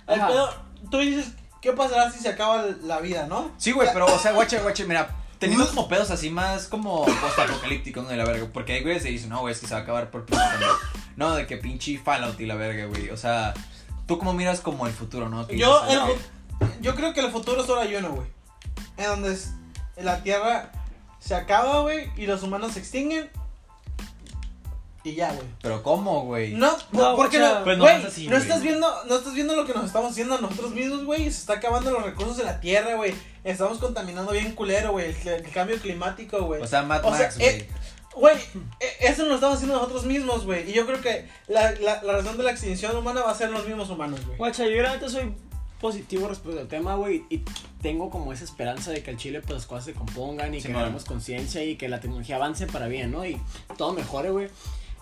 [0.08, 0.50] El pedo,
[0.90, 3.52] tú dices, ¿qué pasará si se acaba la vida, no?
[3.58, 8.04] Sí, güey, pero, o sea, guache, guache, mira, teniendo como pedos así más como post-apocalípticos,
[8.04, 8.10] ¿no?
[8.10, 9.84] De la verga, porque hay güeyes que dicen, no, güey, es que se va a
[9.84, 10.68] acabar por pinche zombie".
[11.16, 13.54] No, de que pinche Fallout y la verga, güey, o sea,
[14.10, 15.46] tú como miras como el futuro, ¿no?
[15.48, 16.08] Que Yo, dices, el "No".
[16.08, 18.28] fu- yo creo que el futuro solo hay uno, güey.
[18.98, 19.52] En donde es-
[19.98, 20.72] la Tierra
[21.20, 23.30] se acaba, güey, y los humanos se extinguen.
[25.04, 25.48] Y ya, güey.
[25.62, 26.54] Pero ¿cómo, güey?
[26.56, 29.56] No, No, porque o sea, no, pues no es así, estás viendo, no estás viendo
[29.56, 31.24] lo que nos estamos haciendo a nosotros mismos, güey.
[31.26, 33.14] Se está acabando los recursos de la tierra, güey.
[33.44, 35.16] Estamos contaminando bien culero, güey.
[35.16, 36.62] El, el cambio climático, güey.
[36.62, 37.68] O sea, Mad O Max, güey.
[38.16, 38.36] Güey,
[38.80, 40.70] e- eso nos lo estamos haciendo nosotros mismos, güey.
[40.70, 43.50] Y yo creo que la, la, la razón de la extinción humana va a ser
[43.52, 44.38] los mismos humanos, güey.
[44.38, 45.34] Guacha, yo realmente soy
[45.80, 47.42] positivo respecto al tema, güey, y
[47.82, 50.68] tengo como esa esperanza de que al Chile pues las cosas se compongan y que
[50.68, 50.82] Simón.
[50.82, 53.26] hagamos conciencia y que la tecnología avance para bien, ¿no?
[53.26, 53.40] Y
[53.78, 54.50] todo mejore, güey.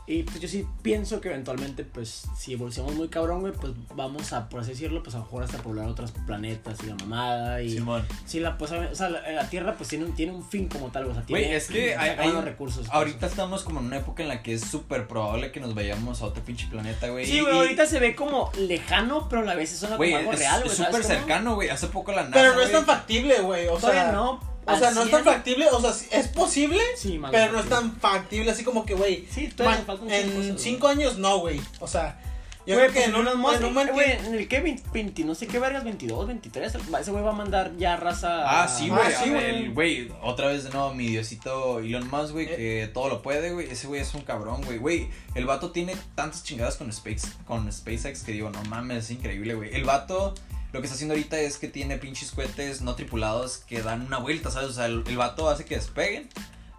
[0.09, 4.31] Y pues yo sí pienso que eventualmente, pues, si evolucionamos muy cabrón, güey, pues vamos
[4.31, 7.61] a, por así decirlo, pues a lo mejor hasta poblar otros planetas y la mamada
[7.61, 7.71] y...
[7.71, 8.05] Simón.
[8.25, 10.91] Sí, la, pues, o sea, la, la Tierra pues tiene un, tiene un fin como
[10.91, 11.41] tal, o sea, tiene...
[11.43, 12.85] Güey, es que hay, hay- los recursos.
[12.85, 12.89] pues.
[12.95, 16.21] ahorita estamos como en una época en la que es súper probable que nos vayamos
[16.21, 17.25] a otro pinche planeta, güey.
[17.25, 20.19] Sí, güey, y- ahorita se ve como lejano, pero a la vez suena Güey, como
[20.21, 20.75] algo es real, es güey.
[20.77, 21.19] súper ¿sabes cómo?
[21.19, 21.67] cercano, güey.
[21.69, 23.67] Hace poco la NASA, Pero no es tan factible, güey.
[23.67, 25.33] O Todavía sea, no, O sea, no es tan 100.
[25.35, 28.93] factible, o sea, es posible, Sí, más pero no es tan factible así como que,
[28.95, 30.53] güey, Sí, man, en güey.
[30.57, 31.61] cinco años no, güey.
[31.79, 32.19] O sea,
[32.65, 35.35] yo creo que pues en un, Elon Musk, en güey, el que 20, 20, no
[35.35, 38.61] sé qué vergas, 22, 23, ese güey va a mandar ya raza.
[38.61, 39.01] Ah, sí, güey.
[39.05, 39.45] Ah, sí, güey.
[39.45, 42.55] el güey, otra vez de nuevo, mi diosito Elon Musk, güey, Eh.
[42.57, 43.71] que todo lo puede, güey.
[43.71, 44.79] Ese güey es un cabrón, güey.
[44.79, 49.11] Güey, el vato tiene tantas chingadas con, Space, con SpaceX que digo, no mames, es
[49.11, 49.73] increíble, güey.
[49.73, 50.33] El vato,
[50.73, 54.17] lo que está haciendo ahorita es que tiene pinches cohetes no tripulados que dan una
[54.19, 54.69] vuelta, ¿sabes?
[54.69, 56.29] O sea, el, el vato hace que despeguen,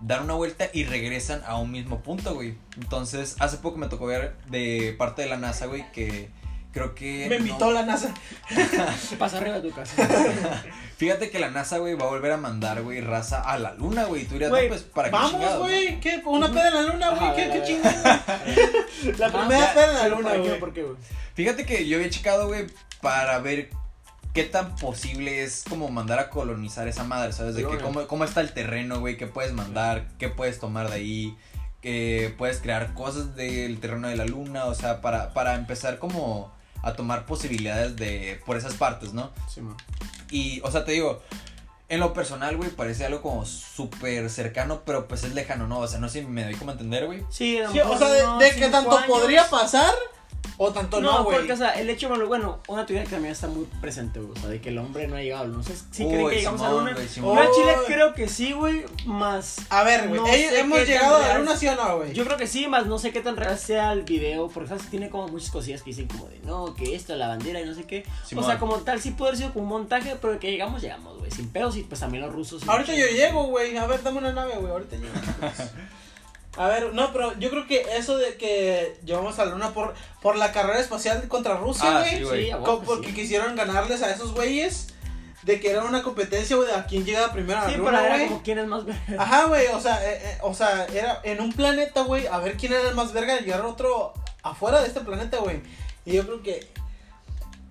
[0.00, 2.56] dan una vuelta y regresan a un mismo punto, güey.
[2.80, 6.28] Entonces, hace poco me tocó ver de parte de la NASA, güey, que
[6.72, 7.26] creo que...
[7.28, 8.12] me no- invitó la NASA.
[9.18, 9.94] Pasa arriba de tu casa.
[10.98, 14.04] Fíjate que la NASA, güey, va a volver a mandar, güey, raza a la luna,
[14.04, 14.24] güey.
[14.26, 16.22] Tú dirías, no, pues, ¿para qué Vamos, güey, ¿qué?
[16.26, 18.24] Una peda en la luna, güey, ¿qué, qué chingada?
[19.18, 19.38] La Ajá.
[19.48, 20.48] primera peda en la ¿Pero luna, ¿Para qué?
[20.48, 20.60] güey.
[20.60, 20.96] ¿Por qué, güey?
[21.34, 22.66] Fíjate que yo había checado, güey,
[23.00, 23.70] para ver
[24.34, 27.54] qué tan posible es como mandar a colonizar esa madre, ¿sabes?
[27.54, 30.96] De que cómo, cómo está el terreno, güey, qué puedes mandar, qué puedes tomar de
[30.96, 31.36] ahí,
[31.80, 36.52] que puedes crear cosas del terreno de la luna, o sea, para, para empezar como
[36.82, 39.30] a tomar posibilidades de por esas partes, ¿no?
[39.52, 39.76] Sí, man.
[40.30, 41.22] Y, o sea, te digo,
[41.88, 45.78] en lo personal, güey, parece algo como súper cercano, pero pues es lejano, ¿no?
[45.78, 47.24] O sea, no sé si me doy como a entender, güey.
[47.30, 49.08] Sí, Sí, o sea, de, de que tanto años.
[49.08, 49.92] podría pasar
[50.56, 51.36] o tanto No, no, güey.
[51.38, 54.32] porque, o sea, el hecho, bueno, bueno, una teoría que también está muy presente, güey,
[54.36, 55.62] o sea, de que el hombre no ha llegado a la luna.
[55.62, 57.08] No sé si creen que llegamos a la Simón, luna.
[57.08, 57.38] Simón.
[57.54, 59.58] Chile creo que sí, güey, más...
[59.70, 62.12] A ver, güey, No hemos llegado a la luna, ¿sí o no, güey?
[62.12, 64.88] Yo creo que sí, más no sé qué tan real sea el video, porque ¿sabes?
[64.90, 67.74] tiene como muchas cosillas que dicen como de, no, que esto, la bandera y no
[67.74, 68.04] sé qué.
[68.24, 68.44] Simón.
[68.44, 71.18] O sea, como tal, sí puede haber sido como un montaje, pero que llegamos, llegamos,
[71.18, 72.66] güey, sin pedos y pues también los rusos.
[72.66, 73.76] Ahorita yo llego, güey.
[73.76, 74.72] A ver, dame una nave, güey.
[74.72, 75.12] Ahorita llego.
[76.58, 79.94] A ver, no, pero yo creo que eso de que llevamos a la luna por,
[80.20, 82.44] por la carrera espacial contra Rusia, Ah, güey.
[82.44, 82.50] sí.
[82.50, 83.14] Sí, porque sí.
[83.14, 84.88] quisieron ganarles a esos güeyes.
[85.44, 87.86] De que era una competencia, güey, de a quién llega primero a la Sí, pero
[87.90, 88.28] luna, era güey.
[88.28, 89.00] como quién es más verga.
[89.22, 92.56] Ajá, güey, o sea, eh, eh, o sea, era en un planeta, güey, a ver
[92.56, 95.60] quién era el más verga de llegar a otro afuera de este planeta, güey.
[96.04, 96.66] Y yo creo que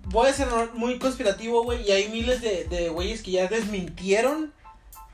[0.06, 4.52] voy a ser muy conspirativo, güey, y hay miles de, de güeyes que ya desmintieron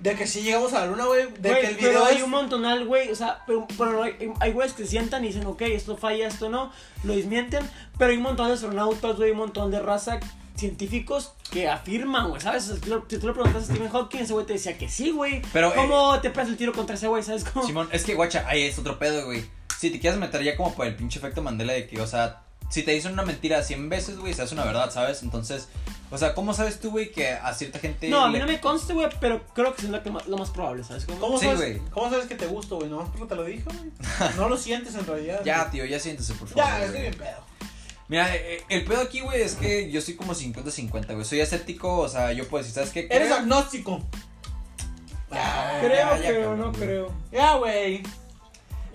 [0.01, 2.23] de que sí llegamos a la luna, güey, de que el pero video hay es...
[2.23, 5.47] un montonal, güey, o sea, pero, pero hay, hay güeyes que se sientan y dicen,
[5.47, 6.73] ok, esto falla, esto no,
[7.05, 10.19] lo desmienten, pero hay un montón de astronautas, güey, un montón de raza
[10.57, 12.65] científicos que afirman, güey, ¿sabes?
[12.65, 14.89] Si tú, le- si tú le preguntas a Stephen Hawking, ese güey te decía que
[14.89, 15.43] sí, güey.
[15.53, 17.67] Pero, eh, ¿Cómo te pegas el tiro contra ese güey, sabes cómo?
[17.67, 19.45] Simón, es que, guacha, ahí es otro pedo, güey.
[19.79, 22.44] Si te quieres meter ya como por el pinche efecto Mandela de que, o sea,
[22.71, 25.23] si te dicen una mentira 100 veces, güey, se hace una verdad, ¿sabes?
[25.23, 25.69] Entonces,
[26.11, 28.09] o sea, ¿cómo sabes tú, güey, que a cierta gente...
[28.09, 30.27] No, a mí le- no me consta, güey, pero creo que es lo, que más,
[30.27, 31.19] lo más probable, ¿sabes cómo?
[31.21, 31.81] ¿Cómo, Sí, sabes.
[31.91, 32.89] ¿Cómo sabes que te gusto, güey?
[32.89, 33.91] Nomás porque te lo dijo, güey.
[34.37, 35.41] No lo sientes en realidad.
[35.45, 36.65] Ya, tío, ya siéntese, por favor.
[36.65, 37.45] Ya, estoy bien pedo.
[38.07, 41.25] Mira, eh, eh, el pedo aquí, güey, es que yo soy como 50-50, güey.
[41.25, 43.07] Soy escéptico, o sea, yo puedo decir, ¿sabes qué?
[43.11, 44.03] Eres Creo- agnóstico.
[45.31, 47.13] Ya, Creo, ya, ya, cabrón, no creo.
[47.33, 48.03] Ya, güey.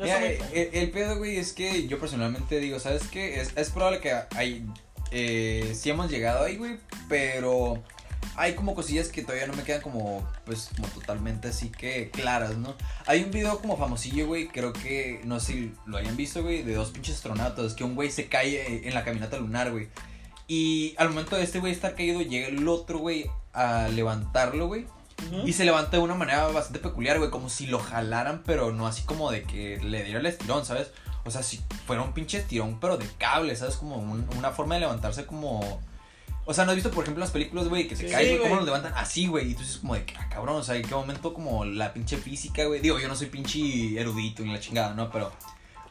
[0.04, 3.42] Mira, me- eh, el, el pedo, güey, es que yo personalmente digo, ¿sabes qué?
[3.42, 4.66] Es, es probable que hay,
[5.12, 7.84] eh, sí hemos llegado ahí, güey, pero
[8.36, 12.58] hay como cosillas que todavía no me quedan como, pues, como totalmente así que claras,
[12.58, 12.76] ¿no?
[13.06, 16.64] Hay un video como famosillo, güey, creo que, no sé si lo hayan visto, güey,
[16.64, 19.88] de dos pinches astronautas, que un güey se cae en la caminata lunar, güey.
[20.48, 24.86] Y al momento de este güey estar caído, llega el otro, güey, a levantarlo, güey.
[25.46, 28.88] Y se levanta de una manera bastante peculiar, güey, como si lo jalaran, pero no
[28.88, 30.92] así como de que le diera el estirón, ¿sabes?
[31.26, 33.76] O sea, si fuera un pinche estirón, pero de cable, ¿sabes?
[33.76, 35.82] Como un- una forma de levantarse como...
[36.46, 38.40] O sea, ¿no has visto, por ejemplo, las películas, güey, que se Sí, caen, güey,
[38.42, 39.52] cómo los levantan así, güey?
[39.52, 42.18] Y tú dices como de, ah, cabrón, o sea, ¿en qué momento como la pinche
[42.18, 42.80] física, güey?
[42.80, 45.12] Digo, yo no soy pinche erudito ni la chingada, ¿no?
[45.12, 45.32] Pero...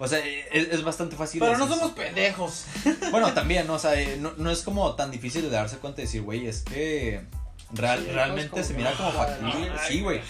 [0.01, 1.41] O sea, es, es bastante fácil.
[1.41, 2.65] Pero no decir- somos pendejos.
[3.11, 3.75] Bueno, también, ¿no?
[3.75, 6.47] O sea, eh, no, no es como tan difícil de darse cuenta y decir, güey,
[6.47, 7.23] es que
[7.73, 9.71] real- Sí, realmente pues, se mira como factible.
[9.89, 10.21] Sí, güey.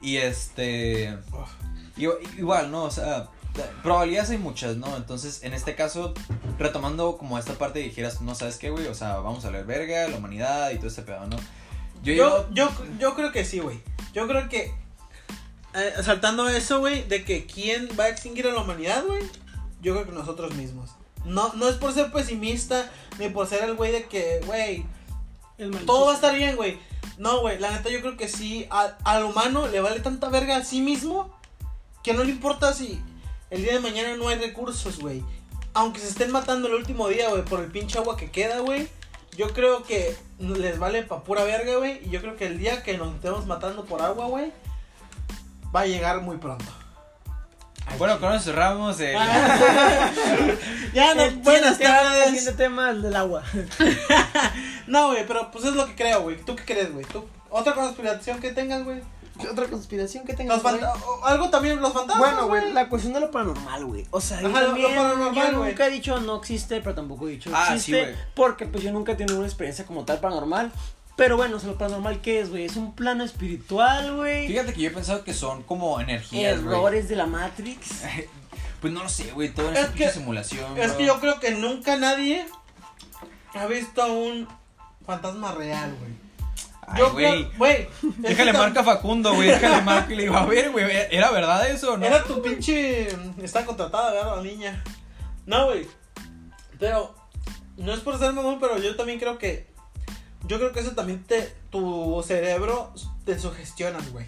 [0.00, 1.16] Y este.
[1.96, 2.84] Igual, ¿no?
[2.84, 3.28] O sea,
[3.82, 4.96] probabilidades hay muchas, ¿no?
[4.96, 6.12] Entonces, en este caso,
[6.58, 10.08] retomando como esta parte dijeras, no sabes qué, güey, o sea, vamos a leer verga,
[10.08, 11.36] la humanidad y todo este pedo, ¿no?
[12.02, 13.80] Yo, Yo, yo, yo creo que sí, güey.
[14.12, 14.74] Yo creo que.
[15.74, 19.22] eh, saltando eso, güey, de que quién va a extinguir a la humanidad, güey.
[19.80, 20.90] Yo creo que nosotros mismos.
[21.24, 24.84] No, no es por ser pesimista, ni por ser el güey de que, güey.
[25.86, 26.78] Todo va a estar bien, güey.
[27.18, 30.64] No, güey, la neta yo creo que sí, al humano le vale tanta verga a
[30.64, 31.34] sí mismo
[32.02, 33.00] que no le importa si
[33.50, 35.24] el día de mañana no hay recursos, güey.
[35.72, 38.88] Aunque se estén matando el último día, güey, por el pinche agua que queda, güey.
[39.36, 42.00] Yo creo que les vale pa' pura verga, güey.
[42.06, 44.52] Y yo creo que el día que nos estemos matando por agua, güey,
[45.74, 46.66] va a llegar muy pronto.
[47.98, 48.98] Bueno, con eso cerramos.
[49.00, 49.12] el-
[50.94, 52.24] ya, no, El buenas tardes.
[52.26, 53.42] siguiente tema, el del agua.
[54.86, 56.36] No, güey, pero pues es lo que creo, güey.
[56.36, 57.06] ¿Tú qué crees, güey?
[57.06, 59.00] ¿Tú, ¿Otra conspiración que tengas, güey?
[59.40, 60.60] ¿Qué otra conspiración que tengas?
[61.24, 62.18] Algo también, los fantasmas.
[62.18, 64.06] Bueno, güey, la cuestión de lo paranormal, güey.
[64.10, 65.70] O sea, yo Ajá, lo- lo también, paranormal, yo güey.
[65.70, 68.02] nunca he dicho no existe, pero tampoco he dicho Ah, sí, existe.
[68.02, 68.14] güey.
[68.34, 70.70] porque pues yo nunca he tenido una experiencia como tal paranormal.
[71.16, 72.64] Pero bueno, o sea, lo paranormal, ¿qué es, güey?
[72.64, 74.48] Es un plano espiritual, güey.
[74.48, 76.74] Fíjate que yo he pensado que son como energías, güey.
[76.76, 78.02] Errores de la Matrix.
[78.80, 80.76] Pues no lo sé, güey, todo en Es que- simulación.
[80.76, 80.98] Es bro.
[80.98, 82.44] que yo creo que nunca nadie
[83.54, 84.46] ha visto un
[85.06, 86.12] fantasma real, güey.
[86.86, 87.12] Ay, Yo
[87.56, 87.88] güey.
[88.18, 89.48] Déjale que marca a Facundo, güey.
[89.48, 92.04] Déjale marca y le digo, a ver, güey, ¿era verdad eso o no?
[92.04, 93.08] Era tu pinche.
[93.42, 94.36] Está contratada, ¿verdad?
[94.36, 94.84] La niña.
[95.46, 95.86] No, güey.
[96.78, 97.14] Pero.
[97.78, 99.66] No es por ser mamón, pero yo también creo que.
[100.46, 101.54] Yo creo que eso también te.
[101.70, 102.92] Tu cerebro
[103.24, 104.26] te sugestionas, güey.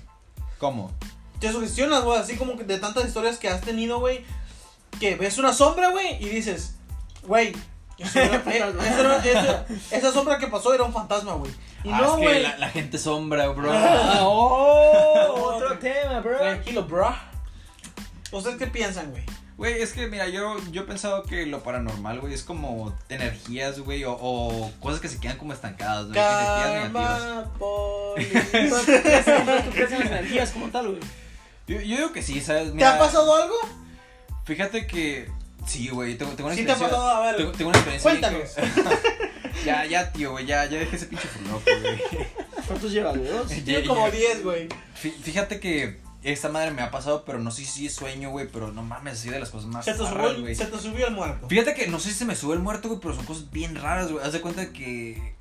[0.58, 0.90] ¿Cómo?
[1.40, 2.18] Te sugestionas, güey.
[2.18, 4.24] Así como que de tantas historias que has tenido, güey.
[4.98, 6.14] Que ves una sombra, güey.
[6.24, 6.76] Y dices,
[7.22, 7.52] güey.
[7.98, 11.52] eso era- eh, eso era- eso- Esa sombra que pasó era un fantasma, güey.
[11.84, 12.42] Y Ah, no, es que güey.
[12.42, 13.70] la, la gente sombra, bro.
[13.72, 16.38] Ah, oh, otro tema, bro.
[16.38, 17.14] Tranquilo, bro.
[18.32, 19.24] ¿Ustedes qué piensan, güey?
[19.56, 23.80] Güey, es que mira, yo, yo he pensado que lo paranormal, güey, es como energías,
[23.80, 26.18] güey, o, o cosas que se quedan como estancadas, güey.
[26.18, 27.48] Energías negativas.
[27.58, 28.14] ¿Tú
[29.72, 31.00] crees en las energías como tal, güey?
[31.66, 32.74] Yo, yo digo que sí, ¿sabes?
[32.76, 33.54] ¿Te ha pasado algo?
[34.44, 35.28] Fíjate que.
[35.66, 37.06] Sí, güey, tengo, tengo una Sí te ha experiencia.
[37.06, 37.36] pasado, a ver.
[37.38, 38.10] Tengo, tengo una experiencia.
[38.10, 38.50] Cuéntanos.
[38.52, 42.26] que- ya, ya, tío, güey, ya, ya dejé ese pinche furloco, güey.
[42.68, 43.28] ¿Cuántos llevas, güey?
[43.28, 43.48] ¿Dos?
[43.48, 44.68] Tiene Ya- como ya- 10, güey.
[45.02, 45.98] Fí- Fíjate que
[46.32, 49.14] esta madre me ha pasado, pero no sé si es sueño, güey, pero no mames,
[49.14, 50.54] así de las cosas más Se te, subió, raras, el- güey.
[50.54, 51.48] se te subió el muerto.
[51.48, 53.74] Fíjate que no sé si se me sube el muerto, güey, pero son cosas bien
[53.76, 54.24] raras, güey.
[54.24, 55.34] Haz de cuenta que.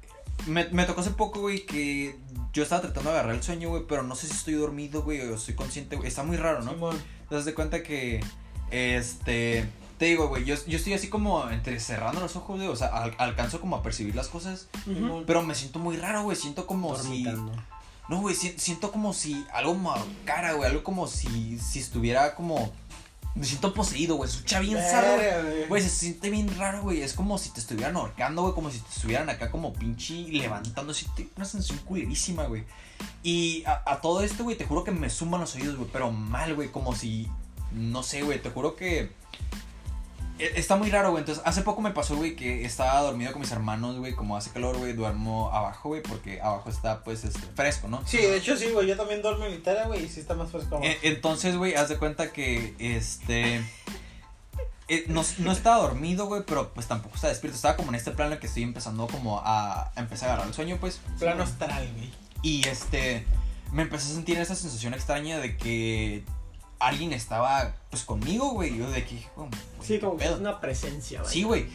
[0.47, 2.17] Me, me tocó hace poco, güey, que
[2.53, 5.21] yo estaba tratando de agarrar el sueño, güey, pero no sé si estoy dormido, güey,
[5.21, 6.07] o estoy consciente, güey.
[6.07, 6.73] Está muy raro, ¿no?
[7.29, 8.21] Te das de cuenta que.
[8.71, 9.67] Este.
[9.97, 12.67] Te digo, güey, yo, yo estoy así como entre cerrando los ojos, güey.
[12.67, 14.67] O sea, al- alcanzo como a percibir las cosas.
[15.25, 16.35] Pero me siento muy raro, güey.
[16.35, 17.53] Siento como Dormitando.
[17.53, 17.59] si.
[18.07, 20.69] No, güey, si- siento como si algo me ahorcara, güey.
[20.69, 22.71] Algo como si, si estuviera como.
[23.33, 24.29] Me siento poseído, güey.
[24.29, 25.17] Escucha bien zarro,
[25.67, 25.81] güey.
[25.83, 27.01] Se siente bien raro, güey.
[27.01, 28.53] Es como si te estuvieran ahorcando, güey.
[28.53, 30.91] Como si te estuvieran acá como pinche levantando.
[30.93, 32.63] Así, una sensación culerísima, güey.
[33.23, 35.89] Y a, a todo esto, güey, te juro que me suman los oídos, güey.
[35.91, 36.69] Pero mal, güey.
[36.71, 37.27] Como si.
[37.73, 38.41] No sé, güey.
[38.41, 39.11] Te juro que.
[40.39, 41.21] E- Está muy raro, güey.
[41.21, 44.13] Entonces, hace poco me pasó, güey, que estaba dormido con mis hermanos, güey.
[44.13, 48.01] Como hace calor, güey, duermo abajo, güey, porque abajo está, pues, este, fresco, ¿no?
[48.05, 48.87] Sí, de hecho sí, güey.
[48.87, 50.75] Yo también duermo en litera, güey, y sí está más fresco.
[50.75, 50.89] abajo.
[50.89, 53.63] Eh, Entonces, güey, haz de cuenta que, este...
[54.87, 57.55] eh, no, no estaba dormido, güey, pero pues tampoco estaba despierto.
[57.55, 60.53] Estaba como en este plano que estoy empezando como a, a empezar a agarrar el
[60.53, 61.01] sueño, pues.
[61.19, 62.11] Plano astral, güey.
[62.41, 63.25] Y este,
[63.71, 66.23] me empecé a sentir esa sensación extraña de que
[66.79, 68.77] alguien estaba, pues, conmigo, güey.
[68.77, 69.49] Yo de "Oh, güey,
[69.81, 70.35] Sí, como que pedo".
[70.35, 71.33] es una presencia, güey.
[71.33, 71.67] Sí, güey.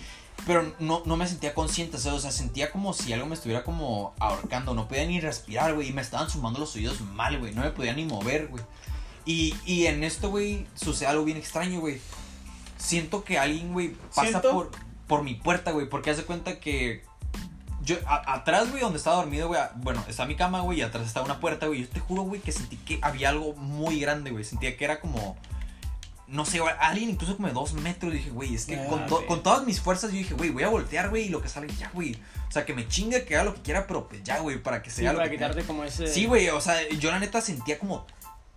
[0.47, 3.35] Pero no, no me sentía consciente, o sea, o sea, sentía como si algo me
[3.35, 4.73] estuviera como ahorcando.
[4.75, 5.89] No podía ni respirar, güey.
[5.89, 7.53] Y me estaban sumando los oídos mal, güey.
[7.55, 8.63] No me podía ni mover, güey.
[9.27, 12.01] Y, y en esto, güey, sucede algo bien extraño, güey.
[12.79, 14.71] Siento que alguien, güey, pasa Siento- por,
[15.07, 15.89] por mi puerta, güey.
[15.89, 17.05] Porque hace cuenta que.
[17.83, 19.61] Yo, a- atrás, güey, donde estaba dormido, güey.
[19.77, 21.81] Bueno, está mi cama, güey, y atrás está una puerta, güey.
[21.83, 24.45] Yo te juro, güey, que sentí que había algo muy grande, güey.
[24.45, 25.37] Sentía que era como.
[26.29, 28.13] No sé, güey, alguien incluso como de dos metros.
[28.13, 30.63] Dije, güey, es que Ah, con, to- con todas mis fuerzas yo dije, güey, voy
[30.63, 32.15] a voltear, güey, y lo que sale, ya, güey.
[32.49, 34.83] O sea, que me chingue, que haga lo que quiera, pero pues ya, güey, para
[34.83, 36.07] que Sí, sea lo para que quitarte como ese.
[36.07, 38.07] Sí, güey, o sea, yo la neta sentía como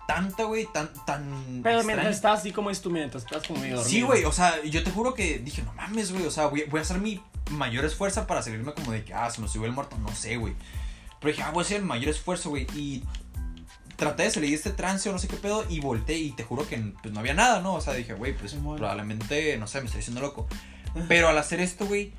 [0.08, 1.24] tanta, güey, tan, tan.
[1.64, 1.84] Pero extraño.
[1.86, 3.90] mientras estás así como es tú, mientras estás como medio dormido.
[3.90, 6.66] Sí, güey, o sea, yo te juro que dije, no mames, güey, o sea, voy,
[6.70, 9.68] voy a hacer mi mayor esfuerzo para salirme como de que, ah, se me subió
[9.68, 10.56] el muerto, no sé, güey.
[11.20, 13.04] Pero dije, ah, voy a hacer el mayor esfuerzo, güey, y
[13.96, 16.44] traté de salir de este trance o no sé qué pedo y volteé y te
[16.44, 17.76] juro que pues no había nada, ¿no?
[17.76, 20.48] O sea, dije, güey, pues probablemente, no sé, me estoy haciendo loco.
[21.08, 22.14] Pero al hacer esto, güey,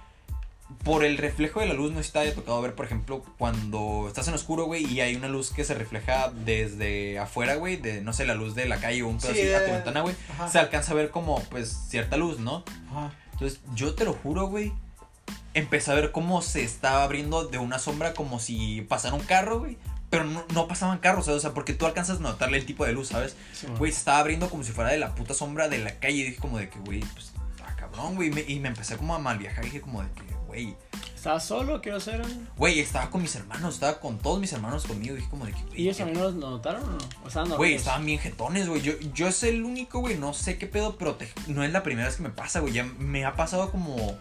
[0.82, 4.28] por el reflejo de la luz, no te haya tocado ver, por ejemplo, cuando estás
[4.28, 8.12] en oscuro, güey, y hay una luz que se refleja desde afuera, güey, de, no
[8.12, 10.00] sé, la luz de la calle o un pedo Sí, así a tu eh, ventana,
[10.00, 10.14] güey,
[10.50, 12.64] se alcanza a ver como, pues, cierta luz, ¿no?
[12.90, 13.12] Ajá.
[13.32, 14.72] Entonces, yo te lo juro, güey,
[15.54, 19.60] empecé a ver cómo se estaba abriendo de una sombra como si pasara un carro,
[19.60, 19.76] güey.
[20.10, 21.38] Pero no, no pasaban carros, ¿sabes?
[21.38, 23.34] o sea, porque tú alcanzas a notarle el tipo de luz, ¿sabes?
[23.52, 23.78] Sí, güey.
[23.78, 26.18] Güey, se estaba abriendo como si fuera de la puta sombra de la calle.
[26.18, 27.32] Y dije como de que, güey, pues,
[27.66, 28.28] ah, cabrón, güey.
[28.28, 29.64] Y me, y me empecé como a mal viajar.
[29.64, 30.76] Y dije como de que, güey,
[31.16, 31.80] ¿Estabas solo?
[31.80, 32.20] ¿Qué hacer?
[32.58, 35.14] güey, estaba con mis hermanos, estaba con todos mis hermanos conmigo.
[35.14, 35.80] Y dije como de que, güey.
[35.80, 36.98] ¿Y ellos también los notaron o no?
[37.24, 37.80] O estaban Güey, dormidos?
[37.80, 38.82] estaban bien jetones, güey.
[38.82, 40.16] Yo, yo es el único, güey.
[40.18, 42.74] No sé qué pedo, pero te- no es la primera vez que me pasa, güey.
[42.74, 44.16] Ya me ha pasado como.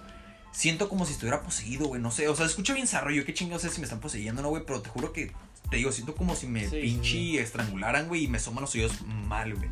[0.54, 2.02] Siento como si estuviera poseído, güey.
[2.02, 2.30] No sé.
[2.30, 3.12] O sea, escucho bien zarro.
[3.12, 4.64] Yo qué chingados sé si me están poseyendo, no, güey.
[4.66, 5.34] Pero te juro que.
[5.70, 8.26] Te digo, siento como si me Sí, pinche sí, estrangularan, güey.
[8.26, 9.70] Y me soman los oídos mal, güey.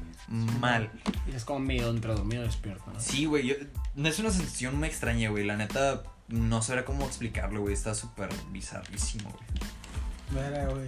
[0.60, 0.90] Mal.
[1.32, 3.00] Y es como medio entre dormido y despierto, ¿no?
[3.00, 3.46] Sí, güey.
[3.48, 3.56] yo-
[3.96, 5.46] No es una sensación muy extraña, güey.
[5.46, 6.04] La neta.
[6.30, 7.74] No sabrá cómo explicarlo, güey.
[7.74, 10.44] Está súper bizarrísimo, güey.
[10.44, 10.88] Verga, güey.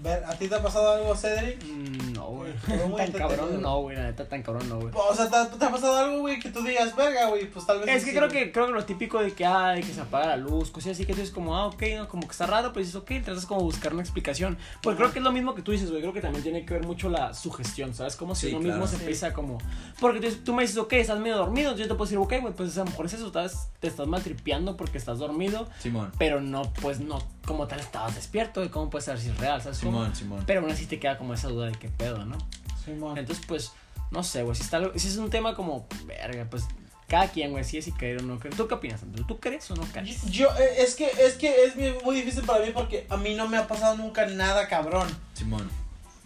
[0.00, 1.62] Ver, ¿A ti te ha pasado algo, Cedric?
[1.64, 2.52] Mm, No, güey.
[2.96, 3.96] Tan cabrón, no, güey.
[3.96, 4.92] La neta, tan cabrón, no, güey.
[4.94, 7.50] O sea, ¿te, te ha pasado algo, güey, que tú digas, verga, güey?
[7.50, 7.88] Pues tal vez.
[7.88, 10.00] Es sí, que creo que, creo que lo típico de que, ah, de que se
[10.00, 12.46] apaga la luz, cosas así que tú dices como, ah, ok, no, como que está
[12.46, 14.56] raro, pues dices, ok, tratas como de buscar una explicación.
[14.82, 16.74] Pues creo que es lo mismo que tú dices, güey, creo que también tiene que
[16.74, 18.14] ver mucho la sugestión, ¿sabes?
[18.16, 18.80] Como si Sí, uno claro.
[18.80, 19.58] mismo se empieza como...
[20.00, 22.54] Porque tú, tú me dices, ok, estás medio dormido, yo te puedo decir, ok, güey,
[22.54, 26.12] pues a lo mejor es eso, estás, te estás maltripeando porque estás dormido, Simón.
[26.18, 29.60] pero no, pues no, como tal estabas despierto, y cómo puedes saber si es real,
[29.60, 29.78] ¿sabes?
[29.78, 29.98] cómo?
[30.02, 30.44] Simón, Simón.
[30.46, 32.36] Pero aún así te queda como esa duda de qué pedo, ¿no?
[32.84, 33.18] Simón.
[33.18, 33.72] Entonces, pues,
[34.12, 36.64] no sé, güey, si, está, algo- si es un tema como, verga, pues,
[37.08, 38.54] cada quien, güey, si es si creer o no creer.
[38.54, 39.26] ¿Tú qué opinas, Andrew?
[39.26, 40.22] ¿Tú crees o no crees?
[40.30, 43.48] Yo, eh, es que, es que es muy difícil para mí porque a mí no
[43.48, 45.08] me ha pasado nunca nada cabrón.
[45.34, 45.68] Simón.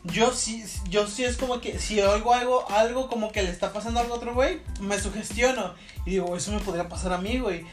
[0.05, 3.73] Yo sí, yo sí es como que si oigo algo, algo como que le está
[3.73, 5.75] pasando a otro güey, me sugestiono.
[6.05, 7.65] Y digo, eso me podría pasar a mí, güey.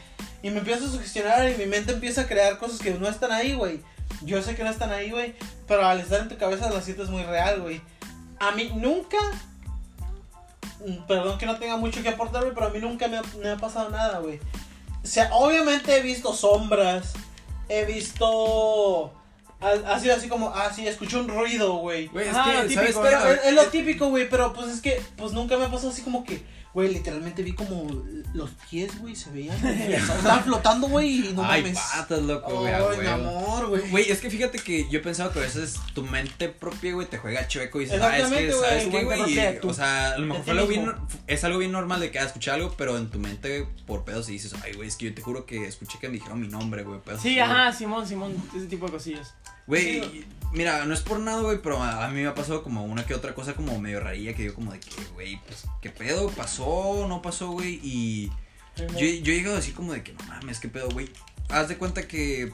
[0.42, 3.32] Y me empiezo a sugestionar y mi mente empieza a crear cosas que no están
[3.32, 3.80] ahí, güey.
[4.22, 5.34] Yo sé que no están ahí, güey.
[5.66, 7.80] Pero al estar en tu cabeza la sientes muy real, güey.
[8.38, 9.18] A mí nunca...
[11.08, 13.50] Perdón que no tenga mucho que aportar, güey, pero a mí nunca me ha, me
[13.50, 14.38] ha pasado nada, güey.
[15.02, 17.12] O sea, obviamente he visto sombras.
[17.68, 19.12] He visto...
[19.60, 22.06] Ha, ha sido así como, ah, sí, escuché un ruido, güey.
[22.06, 23.08] Güey, es Ajá, lo que, ¿sabes típico, qué?
[23.08, 25.64] Pero A ver, es, es lo típico, güey, pero pues es que, pues nunca me
[25.66, 26.42] ha pasado así como que,
[26.72, 27.86] güey, literalmente vi como
[28.32, 31.78] los pies, güey, se veían, estaban flotando, güey, y no Ay, mames.
[31.78, 32.72] patas, loco, güey.
[32.72, 33.90] Ay, mi amor, güey.
[33.90, 37.18] Güey, es que fíjate que yo pensaba que a veces tu mente propia, güey, te
[37.18, 39.58] juega chueco y dices, ah, es que, ¿sabes qué, güey?
[39.62, 40.92] O sea, a lo mejor fue algo bien,
[41.26, 44.32] es algo bien normal de que escuché algo, pero en tu mente, por pedos, y
[44.32, 46.84] dices, ay, güey, es que yo te juro que escuché que me dijeron mi nombre,
[46.84, 47.00] güey.
[47.20, 49.34] Sí, ajá, Simón, Simón, ese tipo de cosillas.
[49.66, 50.24] Güey, Sí.
[50.52, 53.14] mira, no es por nada, güey, pero a, mí me ha pasado como una que
[53.14, 56.28] otra cosa como medio rarilla que yo como de que, güey, pues, ¿qué pedo?
[56.30, 57.06] ¿Pasó?
[57.08, 57.80] ¿No pasó, güey?
[57.82, 58.30] Y
[58.76, 61.10] yo, yo he llegado así como de que, no mames, ¿qué pedo, güey?
[61.48, 62.52] Haz de cuenta que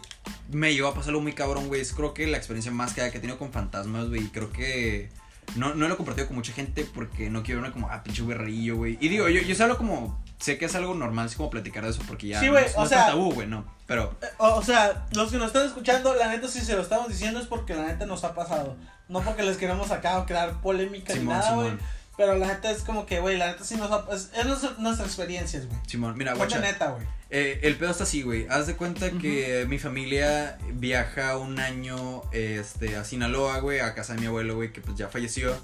[0.51, 1.81] me llegó a pasar algo muy cabrón, güey.
[1.81, 4.25] Es creo que la experiencia más que, que he tenido con fantasmas, güey.
[4.29, 5.11] Creo que
[5.55, 8.23] no, no lo he compartido con mucha gente porque no quiero verme como, ah, pinche
[8.23, 8.97] güey rarillo, güey.
[9.01, 11.85] Y digo, yo, yo sé algo como, sé que es algo normal, es como platicar
[11.85, 13.65] de eso porque ya Sí, no, güey, es- o no sea- tabú, güey, no.
[13.87, 16.83] Pero, Eh, O, o sea, los que nos están escuchando, la neta, si se lo
[16.83, 18.77] estamos diciendo es porque la neta nos ha pasado.
[19.09, 21.71] No porque les queremos acá crear polémica ni Simón, nada, güey.
[22.17, 24.71] Pero la neta es como que, güey, la neta sí nos ha es, es nuestra,
[24.79, 25.79] nuestras experiencias, güey.
[25.87, 26.59] Simón, mira, guacha.
[26.59, 27.07] neta, güey.
[27.31, 28.47] Eh, el pedo está así, güey.
[28.49, 34.15] Haz de cuenta que mi familia viaja un año este, a Sinaloa, güey, a casa
[34.15, 35.57] de mi abuelo, güey, que pues ya falleció.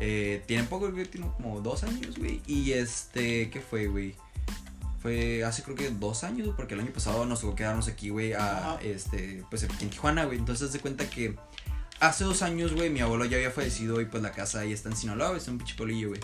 [0.00, 2.40] Eh, tiene poco, güey, tiene como dos años, güey.
[2.46, 4.14] Y este, ¿qué fue, güey?
[5.00, 8.32] Fue hace creo que dos años, porque el año pasado nos tocó quedarnos aquí, güey,
[8.32, 10.38] a, este, pues aquí en Tijuana, güey.
[10.38, 11.36] Entonces, de cuenta que
[12.00, 14.88] hace dos años, güey, mi abuelo ya había fallecido y pues la casa ahí está
[14.88, 15.76] en Sinaloa, güey, en un pinche
[16.06, 16.20] güey.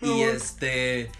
[0.00, 1.10] Y este,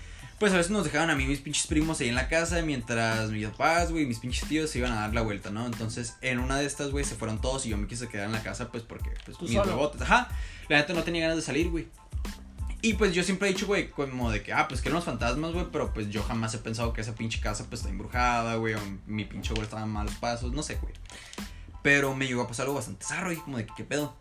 [0.43, 3.31] pues a veces nos dejaban a mí mis pinches primos ahí en la casa mientras
[3.31, 5.65] mis papás, güey, mis pinches tíos se iban a dar la vuelta, ¿no?
[5.65, 8.33] Entonces, en una de estas, güey, se fueron todos y yo me quise quedar en
[8.33, 9.71] la casa, pues porque, pues, mis solo.
[9.71, 10.31] huevotes, ajá.
[10.69, 11.87] La neta no tenía ganas de salir, güey.
[12.81, 15.05] Y pues yo siempre he dicho, güey, como de que, ah, pues que eran los
[15.05, 18.57] fantasmas, güey, pero pues yo jamás he pensado que esa pinche casa, pues está embrujada,
[18.57, 20.95] güey, o mi pinche abuelo estaba en malos pasos, no sé, güey.
[21.85, 24.17] Pero me llegó a pasar algo bastante zarro y como de que, ¿qué pedo?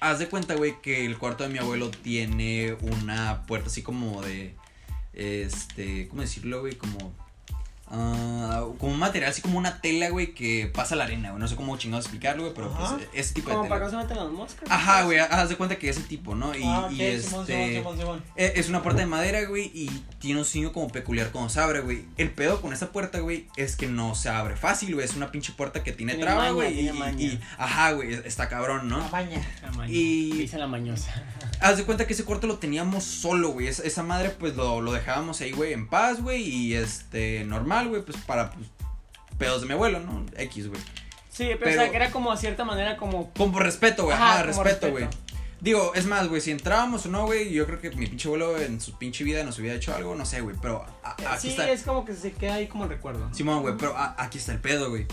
[0.00, 4.22] Haz de cuenta, güey, que el cuarto de mi abuelo tiene una puerta así como
[4.22, 4.54] de.
[5.14, 6.08] Este.
[6.08, 6.74] ¿Cómo decirlo, güey?
[6.74, 7.23] Como.
[7.90, 11.40] Ah, como un material, así como una tela, güey, que pasa la arena, güey.
[11.40, 12.96] No sé cómo chingados explicarlo, güey, pero Ajá.
[12.96, 13.74] pues ese tipo de Como tela.
[13.76, 14.70] para que no se metan las moscas.
[14.70, 16.54] Ajá, güey, haz de cuenta que ese tipo, ¿no?
[16.56, 17.28] Y, ah, y este.
[17.28, 18.22] Simón, Simón, Simón.
[18.36, 21.60] eh, Es una puerta de madera, güey, y tiene un signo como peculiar cuando se
[21.60, 22.04] abre, güey.
[22.16, 25.04] El pedo con esa puerta, güey, es que no se abre fácil, güey.
[25.04, 26.88] Es una pinche puerta que tiene, Tiene traba, güey.
[26.88, 28.98] Y, ajá, güey, está cabrón, ¿no?
[28.98, 29.46] La maña.
[29.62, 29.92] La maña.
[29.92, 31.12] Y- Dice la mañosa.
[31.60, 33.68] Haz de cuenta que ese cuarto lo teníamos solo, güey.
[33.68, 36.42] Esa, esa madre, pues lo, lo dejábamos ahí, güey, en paz, güey.
[36.42, 38.66] Y este, normal, güey, pues para pues,
[39.38, 40.24] pedos de mi abuelo, ¿no?
[40.36, 40.80] X, güey.
[41.30, 43.32] Sí, pero, Pero- o sea, que era como a cierta manera como...
[43.34, 44.16] Como por respeto, güey.
[44.16, 45.08] Ajá, respeto, güey.
[45.60, 48.58] Digo, es más, güey, si entrábamos o no, güey, yo creo que mi pinche abuelo
[48.60, 51.70] en su pinche vida nos hubiera hecho algo, no sé, güey, pero a- sí, está.
[51.70, 53.28] es como que se queda ahí como el recuerdo.
[53.34, 55.06] Simón, güey, pero a- aquí está el pedo, güey.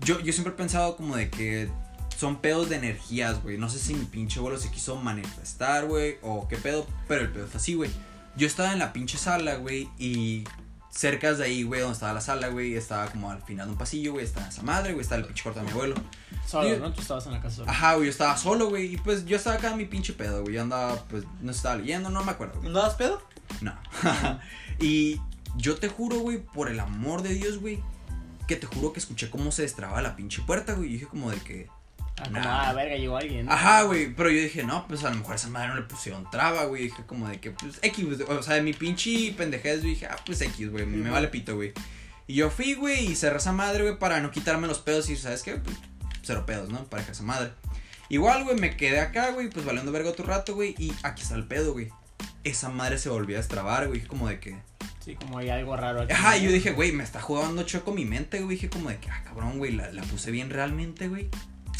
[0.00, 1.68] Yo, yo siempre he pensado como de que
[2.16, 3.58] son pedos de energías, güey.
[3.58, 7.30] No sé si mi pinche abuelo se quiso manifestar, güey, o qué pedo, pero el
[7.32, 7.90] pedo está así, güey.
[8.36, 10.44] Yo estaba en la pinche sala, güey, y
[10.96, 13.78] cerca de ahí, güey, donde estaba la sala, güey, estaba como al final de un
[13.78, 15.94] pasillo, güey, estaba esa madre, güey, estaba el pinche cuarto de mi abuelo.
[16.46, 16.92] Solo, Digo- ¿no?
[16.92, 17.70] Tú estabas en la casa solo.
[17.70, 20.42] Ajá, güey, yo estaba solo, güey, y pues yo estaba acá en mi pinche pedo,
[20.42, 20.54] güey.
[20.54, 22.72] Yo andaba, pues, no estaba leyendo, no me acuerdo, güey.
[22.72, 23.20] ¿No das pedo?
[23.60, 23.74] No.
[24.80, 25.20] y
[25.56, 27.82] yo te juro, güey, por el amor de Dios, güey,
[28.48, 30.88] que te juro que escuché cómo se destraba la pinche puerta, güey.
[30.88, 31.68] Y dije como de que.
[32.18, 32.68] Ah, como, Nah.
[32.68, 33.46] ah, verga, llegó alguien.
[33.46, 33.52] ¿no?
[33.52, 34.14] Ajá, güey.
[34.14, 36.64] Pero yo dije, no, pues a lo mejor a esa madre no le pusieron traba,
[36.64, 36.84] güey.
[36.84, 38.38] Dije como de que, pues, X, güey.
[38.38, 40.86] O sea, de mi pinche pendejez, dije, ah, pues X, güey.
[40.86, 41.72] Me vale pito, güey.
[42.26, 45.08] Y yo fui, güey, y cerré esa madre, güey, para no quitarme los pedos.
[45.10, 45.56] Y, ¿sabes qué?
[45.56, 45.76] Pues,
[46.22, 46.84] cero pedos, ¿no?
[46.84, 47.52] Pareja esa madre.
[48.08, 51.34] Igual, güey, me quedé acá, güey, pues valiendo verga otro rato, güey, y aquí está
[51.34, 51.90] el pedo, güey.
[52.44, 54.56] Esa madre se volvió a destrabar, güey, como de que...
[55.04, 56.12] Sí, como hay algo raro aquí.
[56.12, 58.98] Ajá, y yo dije, güey, me está jugando choco mi mente, güey, dije como de
[58.98, 61.28] que, ah, cabrón, güey, la, la puse bien realmente, güey.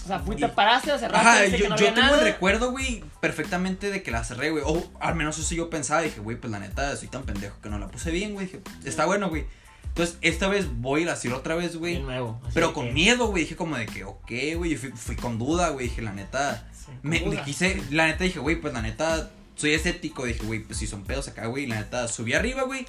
[0.07, 2.19] O sea, fuiste, paraste, la cerraste, Ajá, yo, que no yo había tengo nada.
[2.21, 4.63] el recuerdo, güey, perfectamente de que la cerré, güey.
[4.65, 6.03] O al menos eso yo pensaba.
[6.03, 8.47] Dije, güey, pues la neta, soy tan pendejo que no la puse bien, güey.
[8.47, 9.45] Dije, está bueno, güey.
[9.87, 11.99] Entonces, esta vez voy y la cierro otra vez, De güey.
[12.01, 12.39] nuevo.
[12.45, 13.43] así Pero de con que- miedo, güey.
[13.43, 14.71] Dije como de que, ok, güey.
[14.73, 15.89] Yo fui, fui con duda, güey.
[15.89, 16.69] Dije, la neta.
[16.73, 20.25] Sí, Me, quise, la neta dije, güey, pues la neta, soy escéptico.
[20.25, 21.67] Dije, güey, pues si son pedos acá, güey.
[21.67, 22.87] La neta, subí arriba, güey.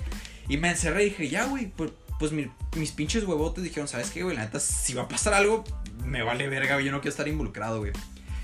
[0.50, 4.10] Y me encerré y dije, ya, güey, pues, pues mi- mis pinches huevotes dijeron, ¿sabes
[4.12, 4.36] qué, güey?
[4.36, 5.64] La neta, si va a pasar algo,
[6.08, 6.86] me vale verga, güey.
[6.86, 7.92] Yo no quiero estar involucrado, güey.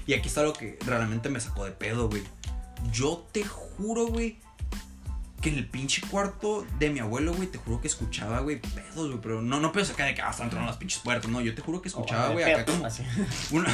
[0.05, 2.23] Y aquí está lo que realmente me sacó de pedo, güey.
[2.91, 4.37] Yo te juro, güey.
[5.41, 9.07] Que en el pinche cuarto de mi abuelo, güey, te juro que escuchaba, güey, pedos,
[9.09, 9.19] güey.
[9.21, 11.29] Pero no, no pedos acá de que ah, están entrando las pinches puertas.
[11.29, 12.85] No, yo te juro que escuchaba, Oh, güey, de acá como.
[12.85, 13.03] así.
[13.51, 13.67] Una,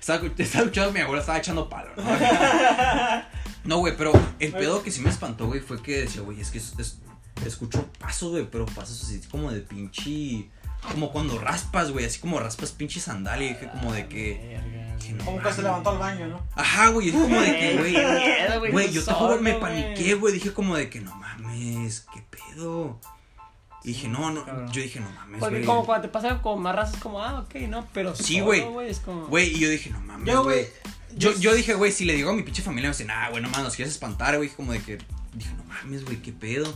[0.00, 2.02] estaba, estaba escuchando mi abuela, estaba echando palo, ¿no?
[3.64, 6.50] No, güey, pero el pedo que sí me espantó, güey, fue que decía, güey, es
[6.50, 6.98] que es- es-
[7.46, 10.48] escucho pasos, güey, pero pasos así como de pinche.
[10.90, 13.50] Como cuando raspas, güey, así como raspas pinche sandalia.
[13.50, 14.60] Y dije, como de que.
[15.16, 15.24] No.
[15.24, 16.40] Como que se levantó al baño, ¿no?
[16.54, 18.70] Ajá, güey, es como de que, güey.
[18.70, 20.34] Güey, yo te juro, me paniqué, güey.
[20.34, 22.98] Dije como de que no mames, qué pedo.
[23.84, 24.44] Y dije, no, no.
[24.72, 27.54] Yo dije, no mames, Porque como cuando te pasa como más razas, como, ah, ok,
[27.68, 28.64] no, pero Sí, güey.
[28.88, 29.26] Es como...
[29.26, 30.60] Güey, y yo dije, no mames, Yo, güey.
[30.60, 30.68] güey.
[31.16, 33.42] Yo, yo dije, güey, si le digo a mi pinche familia, me dicen, ah, güey,
[33.42, 34.50] no mames, nos quieres espantar, güey.
[34.50, 34.98] Como de que.
[35.34, 36.72] Dije, no mames, güey, qué pedo.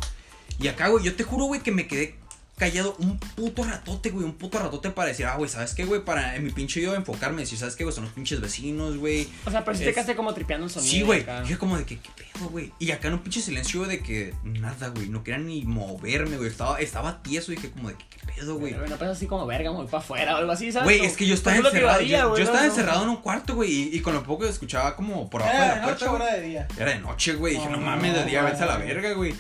[0.59, 2.19] Y acá, güey, yo te juro, güey, que me quedé
[2.57, 6.03] callado un puto ratote, güey, un puto ratote para decir, ah, güey, ¿sabes qué, güey?
[6.05, 7.95] Para en mi pinche yo enfocarme, decir, ¿sabes qué, güey?
[7.95, 9.29] Son los pinches vecinos, güey.
[9.45, 10.91] O sea, pero si te quedaste como tripeando el sonido.
[10.91, 11.21] Sí, güey.
[11.21, 11.43] acá.
[11.43, 12.73] Dije como de que, ¿qué pedo, güey?
[12.79, 15.09] Y acá en un pinche silencio de que nada, güey.
[15.11, 16.49] No quería ni moverme, güey.
[16.49, 17.53] Estaba, estaba tieso.
[17.53, 18.73] Dije como de que, ¿qué pedo, güey?
[18.73, 20.85] Pero no pasa así como verga, muy para afuera o algo así, ¿sabes?
[20.85, 21.97] Güey, Como- es que yo estaba Pues encerrado.
[21.99, 22.67] haría, yo yo no, estaba no.
[22.67, 23.71] encerrado en un cuarto, güey.
[23.71, 26.07] Y, y con lo poco que escuchaba como por abajo de ¿Era la de noche
[26.07, 26.29] puerta.
[26.29, 26.69] era de día?
[26.79, 27.55] Era de noche, güey.
[27.55, 29.35] Dije, no No, mames, de día, vete a la verga, güey.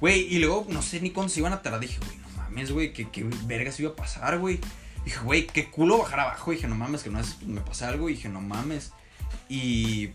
[0.00, 1.80] Güey, y luego no sé ni cuándo se iban a tardar.
[1.80, 2.25] Dije, güey, no
[2.56, 4.60] mames, güey, ¿qué, qué verga se iba a pasar, güey.
[5.04, 6.50] Dije, güey, qué culo bajar abajo.
[6.50, 8.08] Dije, no mames, que no es, me pasa algo.
[8.08, 8.92] Dije, no mames.
[9.48, 10.10] Y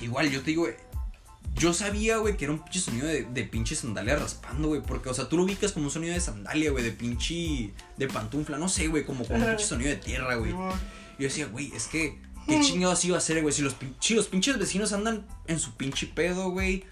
[0.00, 0.74] igual, yo te digo, güey,
[1.54, 4.82] yo sabía, güey, que era un pinche sonido de, de pinche sandalia raspando, güey.
[4.82, 7.72] Porque, o sea, tú lo ubicas como un sonido de sandalia, güey, de pinche.
[7.96, 10.52] de pantufla, no sé, güey, como, como un pinche sonido de tierra, güey.
[10.52, 10.74] Yo
[11.18, 13.52] decía, güey, es que, ¿qué chingados iba a hacer, güey?
[13.52, 16.84] Si los, si los pinches vecinos andan en su pinche pedo, güey.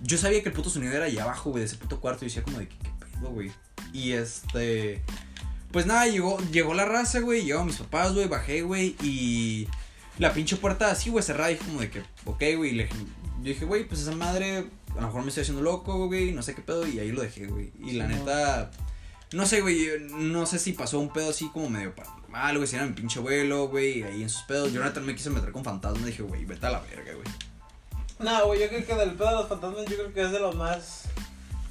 [0.00, 2.24] Yo sabía que el puto sonido era allá abajo, güey, de ese puto cuarto.
[2.24, 2.91] Y decía, como de, ¿qué, qué
[3.30, 3.50] güey?
[3.92, 5.02] Y este.
[5.70, 7.44] Pues nada, llegó, llegó la raza, güey.
[7.44, 8.26] Llegaron mis papás, güey.
[8.28, 8.94] Bajé, güey.
[9.02, 9.68] Y
[10.18, 11.50] la pinche puerta así, güey, cerrada.
[11.50, 12.72] Y como de que, ok, güey.
[12.72, 14.66] le- Yo dije, güey, pues esa madre.
[14.90, 16.32] A lo mejor me estoy haciendo loco, güey.
[16.32, 16.86] No sé qué pedo.
[16.86, 17.72] Y ahí lo dejé, güey.
[17.80, 18.70] Y la neta.
[19.32, 19.88] No sé, güey.
[20.10, 22.68] No sé si pasó un pedo así como medio paranormal, güey.
[22.68, 24.02] Si era mi pinche abuelo, güey.
[24.02, 24.72] Ahí en sus pedos.
[24.74, 26.04] Yo neta me quise meter con fantasmas.
[26.04, 27.28] Dije, güey, vete a la verga, güey.
[28.18, 30.38] No, güey, yo creo que del pedo de los fantasmas, yo creo que es de
[30.38, 31.04] los más.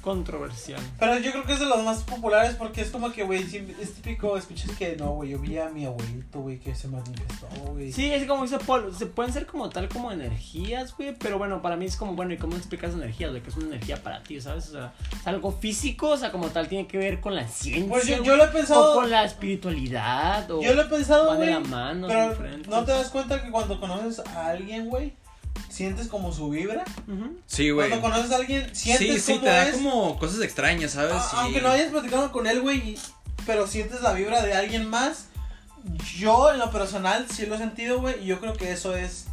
[0.02, 0.80] Controversial.
[0.98, 3.42] Pero yo creo que es de los más populares porque es como que, güey,
[3.80, 7.46] es típico, escuchas que no, güey, yo vi a mi abuelito, güey, que se manifestó,
[7.72, 7.92] güey.
[7.92, 11.62] Sí, es como dice Paul, se pueden ser como tal como energías, güey, pero bueno,
[11.62, 13.42] para mí es como, bueno, ¿y cómo explicas energías, güey?
[13.42, 14.68] Que es una energía para ti, ¿sabes?
[14.68, 17.88] O sea, es algo físico, o sea, como tal, tiene que ver con la ciencia,
[17.88, 18.92] Pues yo, yo lo he pensado.
[18.92, 21.48] o con la espiritualidad, o Yo lo he pensado, güey.
[21.50, 22.34] la mano, Pero
[22.68, 25.12] no te das cuenta que cuando conoces a alguien, güey,
[25.72, 26.84] sientes como su vibra.
[27.46, 27.88] Sí, güey.
[27.88, 29.76] Cuando conoces a alguien, Sí, sientes sí, cómo te da es.
[29.76, 31.12] como cosas extrañas, ¿sabes?
[31.14, 31.36] A- Sí.
[31.38, 32.98] Aunque no hayas platicado con él, güey,
[33.46, 35.26] pero sientes la vibra de alguien más.
[36.16, 39.26] Yo, en lo personal, sí lo he sentido, güey, y yo creo que eso es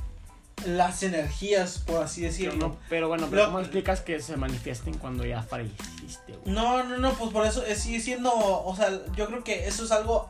[0.66, 2.68] las energías, por así Pero, decirlo.
[2.70, 6.54] no, pero bueno, pero Lo- ¿cómo explicas que se manifiesten cuando ya falleciste, güey?
[6.56, 9.86] No, no, no, pues por eso es, sigue siendo, o sea, yo creo que eso
[9.86, 10.30] es algo,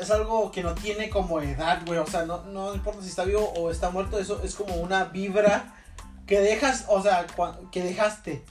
[0.00, 3.24] es algo que no tiene como edad, güey, o sea, no, no importa si está
[3.24, 5.74] vivo o está muerto, eso es como una vibra
[6.26, 8.42] que dejas, o sea, cua- que dejaste,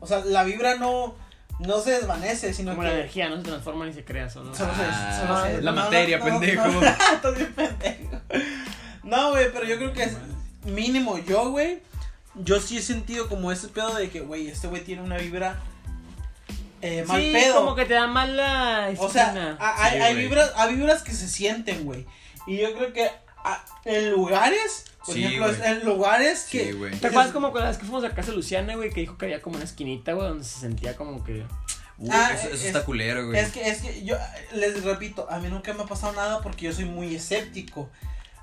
[0.00, 1.14] o sea, la vibra no,
[1.58, 2.88] no se desvanece, sino Como que...
[2.88, 4.54] la energía, no se transforma ni se crea, solo.
[4.54, 6.66] Solo se- Ah, solo se- la no, materia, no, no, pendejo.
[6.68, 7.32] no.
[7.36, 8.20] Bien pendejo.
[9.02, 10.16] No, güey, pero yo creo que es
[10.64, 11.80] mínimo yo, güey.
[12.34, 15.56] Yo sí he sentido como ese pedo de que, güey, este güey tiene una vibra
[16.82, 17.54] eh, mal sí, pedo.
[17.56, 19.56] como que te da mala O sea, esquina.
[19.60, 22.06] a- hay, Sí, hay vibras, hay vibras que se sienten, güey.
[22.46, 23.10] Y yo creo que
[23.44, 25.70] a- en lugares, por Sí, ejemplo, güey.
[25.70, 26.64] en lugares que...
[26.66, 26.92] Sí, güey.
[26.98, 28.90] ¿Te acuerdas como con las que fuimos a casa de Luciana, güey?
[28.90, 31.44] Que dijo que había como una esquinita, güey, donde se sentía como que.
[31.98, 33.38] Uy, Ah, eso, eso es- está culero, güey.
[33.40, 34.16] Es que, es que yo
[34.52, 37.90] les repito, a mí nunca me ha pasado nada porque yo soy muy escéptico.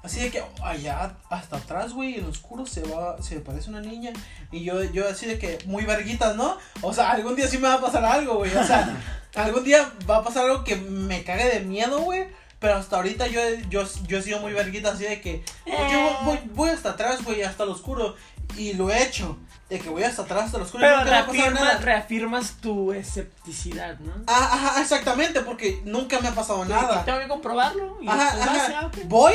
[0.05, 3.81] Así de que allá hasta atrás, güey, en lo oscuro se va, se parece una
[3.81, 4.11] niña.
[4.51, 6.57] Y yo, yo así de que muy verguitas, ¿no?
[6.81, 8.55] O sea, algún día sí me va a pasar algo, güey.
[8.55, 8.95] O sea,
[9.35, 12.27] algún día va a pasar algo que me cague de miedo, güey.
[12.59, 15.43] Pero hasta ahorita yo, he- yo, yo he sido muy verguita así de que.
[15.65, 16.15] Porque Eh.
[16.23, 18.15] voy, voy, hasta atrás, güey, hasta lo oscuro.
[18.57, 19.37] Y lo he hecho.
[19.69, 20.85] De que voy hasta atrás, hasta lo oscuro.
[20.85, 21.77] y Pero nunca me ha nada.
[21.79, 24.13] reafirmas tu escepticidad, ¿no?
[24.27, 27.03] Ah, ajá, exactamente, porque nunca me ha pasado nada.
[27.03, 27.97] Tengo que comprobarlo.
[28.01, 28.79] Y Ajá, ajá.
[28.83, 28.91] ah.
[29.05, 29.33] Voy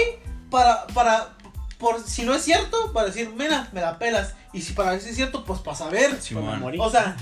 [0.51, 1.31] para, para,
[1.79, 4.35] por si no es cierto, para decir, mira, me la pelas.
[4.53, 6.21] Y si para ver si es cierto, pues para saber.
[6.21, 6.47] Simón.
[6.47, 6.81] Para morir.
[6.81, 7.17] O sea,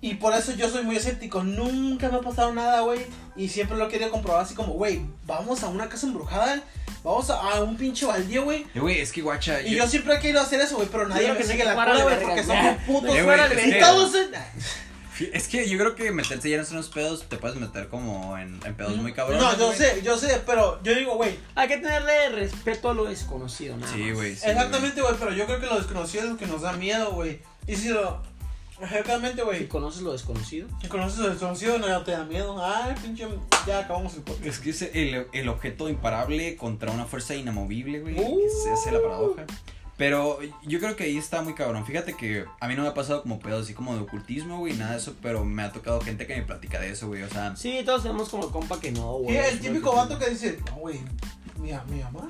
[0.00, 1.42] y por eso yo soy muy escéptico.
[1.42, 3.00] Nunca me ha pasado nada, güey.
[3.36, 6.62] Y siempre lo he querido comprobar así como, güey, vamos a una casa embrujada.
[7.02, 8.66] Vamos a, a un pinche baldío, güey.
[8.74, 9.60] Eh, güey, es que guacha.
[9.62, 12.02] Y yo siempre he querido hacer eso, güey, pero nadie me que sigue la cola,
[12.02, 12.56] güey, porque son
[12.86, 13.16] putos.
[13.16, 14.12] Eh, Y todos
[15.32, 18.58] Es que yo creo que meterse ya en unos pedos te puedes meter como en,
[18.64, 19.42] en pedos muy cabrones.
[19.42, 19.78] No, yo güey.
[19.78, 23.92] sé, yo sé, pero yo digo, güey, Hay que tenerle respeto a lo desconocido, nada
[23.92, 24.14] Sí, más.
[24.14, 24.34] güey.
[24.36, 27.12] sí, exactamente, güey, pero yo creo que lo desconocido es lo que nos da miedo,
[27.12, 27.40] güey.
[27.66, 28.22] Y si lo,
[28.80, 30.68] exactamente, Si güey, conoces lo desconocido.
[30.80, 32.56] si conoces lo desconocido, no te da miedo.
[32.64, 33.26] Ay, pinche,
[33.66, 34.36] ya acabamos el güey.
[34.36, 34.46] podcast.
[34.56, 38.14] Es que es el, el objeto imparable contra una fuerza inamovible, güey.
[38.18, 38.38] Uh.
[38.42, 39.44] que se hace la paradoja.
[39.96, 41.86] Pero yo creo que ahí está muy cabrón.
[41.86, 44.74] Fíjate que a mí no me ha pasado como pedos así como de ocultismo, güey,
[44.74, 45.14] nada de eso.
[45.22, 47.22] Pero me ha tocado gente que me platica de eso, güey.
[47.22, 49.36] O sea, Sí, todos tenemos como compa que no, güey.
[49.36, 51.00] Sí, el típico vato que dice, no, güey,
[51.58, 52.28] mi, mi mamá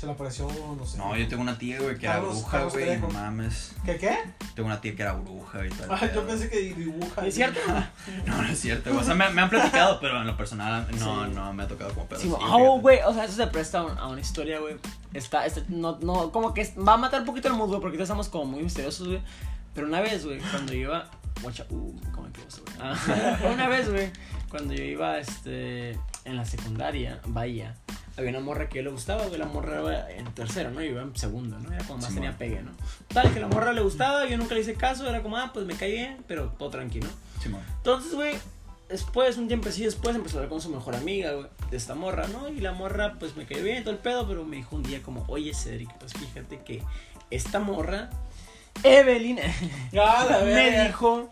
[0.00, 0.48] se le apareció,
[0.78, 0.96] no sé.
[0.96, 2.84] no, yo tengo una tía, güey, que era Carlos- bruja, Carlos güey.
[2.86, 3.06] Trejo.
[3.08, 3.72] No mames.
[3.84, 4.18] ¿Qué qué?
[4.54, 5.88] Tengo una tía que era bruja y tal.
[5.90, 6.26] Ah, yo pedo.
[6.26, 7.26] pensé que dibuja.
[7.26, 7.60] ¿Es cierto?
[8.26, 8.90] No, no es cierto.
[8.90, 9.02] güey.
[9.02, 11.32] O sea, me, me han platicado, pero en lo personal no, Sí.
[11.34, 12.22] no me ha tocado como pedos.
[12.22, 12.78] Sí, así, fíjate.
[12.80, 14.76] güey, o sea, eso se presta a, un- a una historia, güey.
[15.12, 17.80] Está, está, no, no, como que es- va a matar un poquito el mood, güey,
[17.80, 19.20] porque ahorita estamos como muy misteriosos, güey.
[19.74, 21.10] Pero una vez, güey, cuando yo iba.
[21.42, 22.76] Guacha, uh, ¿cómo me quedo, güey?
[22.80, 24.10] Ah, una vez, güey,
[24.50, 25.90] cuando yo iba, este,
[26.24, 27.74] en la secundaria, vaya,
[28.20, 30.80] había una morra que yo le gustaba, güey, la morra iba en tercero, ¿no?
[30.80, 31.72] Yo iba en segundo, ¿no?
[31.72, 32.72] Era como más tenía pegue, ¿no?
[33.08, 35.66] Tal, que la morra le gustaba, yo nunca le hice caso, era como, ah, pues
[35.66, 37.08] me caí bien, pero todo tranquilo.
[37.42, 37.62] Simón.
[37.76, 38.34] Entonces, güey,
[38.88, 41.94] después, un tiempo así después, empezó a hablar con su mejor amiga, güey, de esta
[41.94, 42.48] morra, ¿no?
[42.48, 45.02] Y la morra, pues me cayó bien todo el pedo, pero me dijo un día
[45.02, 46.82] como, oye, Cedric, pues fíjate que
[47.30, 48.10] esta morra,
[48.82, 49.38] Evelyn,
[49.98, 51.30] Ah, me dijo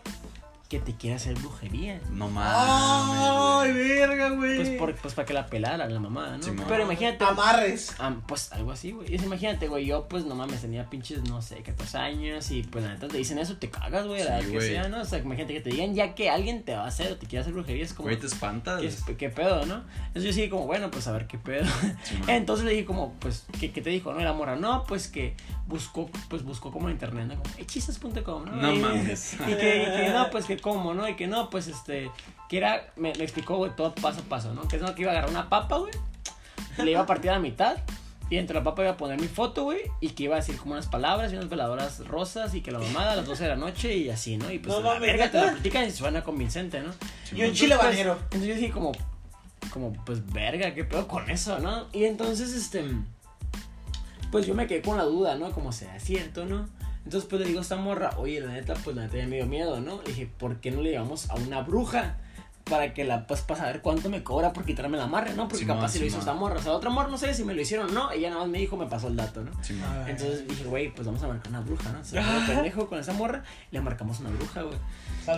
[0.69, 1.99] que te quiere hacer brujería.
[2.11, 3.73] No Ay, mames.
[3.73, 3.89] güey.
[3.97, 4.55] verga, güey.
[4.57, 6.43] Pues, por, pues para que la pelara la mamá, ¿no?
[6.43, 6.65] Simón.
[6.69, 7.23] pero imagínate.
[7.25, 7.95] Amarres.
[7.97, 9.15] ah, pues algo así, güey.
[9.15, 12.93] Imagínate, güey, yo pues no mames, tenía pinches, no sé, 14 años y pues la
[12.93, 15.01] neta te dicen eso, te cagas, güey, a la Sí, edad que sea, ¿no?
[15.01, 17.25] O sea, imagínate que te digan ya que alguien te va a hacer o te
[17.25, 18.07] quiere hacer brujería, es como...
[18.07, 18.81] Güey, te espantas.
[19.17, 19.83] ¿Qué, pedo, no?
[20.07, 21.65] Entonces yo sí como, bueno, pues a ver qué pedo.
[22.27, 24.21] Entonces le dije como, pues, ¿qué, qué te dijo, no?
[24.21, 27.41] Y la morra, no, pues que buscó, pues buscó como en internet, ¿no?
[27.41, 28.51] Como hechizas.com, ¿no?
[28.55, 29.33] No Y- mames.
[29.49, 31.07] Y que, y que no, pues que cómo, ¿no?
[31.07, 32.11] Y que no, pues este,
[32.47, 34.67] que era, me, me explicó, güey, todo paso a paso, ¿no?
[34.67, 35.93] Que es no, que iba a agarrar una papa, güey,
[36.77, 37.77] le iba a partir a la mitad.
[38.31, 40.55] Y entre la papa iba a poner mi foto, güey, y que iba a decir
[40.57, 43.49] como unas palabras y unas veladoras rosas y que la mamada a las 12 de
[43.49, 44.51] la noche y así, ¿no?
[44.51, 46.91] Y pues No la verga te la platican y suena convincente, ¿no?
[47.35, 48.19] Y un chile pues, banero.
[48.25, 48.91] Entonces yo dije como,
[49.71, 51.87] como, pues verga, qué pedo con eso, ¿no?
[51.91, 52.85] Y entonces, este,
[54.31, 55.51] pues yo me quedé con la duda, ¿no?
[55.51, 56.67] Como sea cierto, ¿no?
[57.09, 59.37] Entonces pues le digo a esta morra, oye, la neta, pues la neta ya me
[59.37, 59.99] dio miedo, ¿no?
[60.03, 62.17] Le dije, ¿por qué no le llevamos a una bruja?
[62.65, 65.47] Para que la, pues, para saber cuánto me cobra por quitarme la amarre, ¿no?
[65.47, 66.27] Porque capaz si lo hizo Simón.
[66.27, 66.59] esta morra.
[66.59, 68.11] O sea, otra morra, no sé si me lo hicieron o no.
[68.11, 69.49] Ella nada más me dijo, me pasó el dato, ¿no?
[69.83, 70.05] Ah.
[70.07, 72.05] Entonces dije, güey, pues vamos a marcar una bruja, ¿no?
[72.05, 74.77] Se pendejo con esa morra le marcamos una bruja, güey.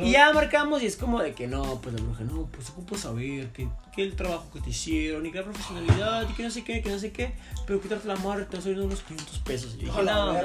[0.03, 2.97] Y ya marcamos y es como de que no, pues la bruja, no, pues ocupo
[2.97, 6.49] saber que, que el trabajo que te hicieron y que la profesionalidad y que no
[6.51, 7.33] sé qué, que no sé qué,
[7.67, 9.75] pero quitarte la madre te va a salir unos 500 pesos.
[9.75, 10.35] Y dije, la no.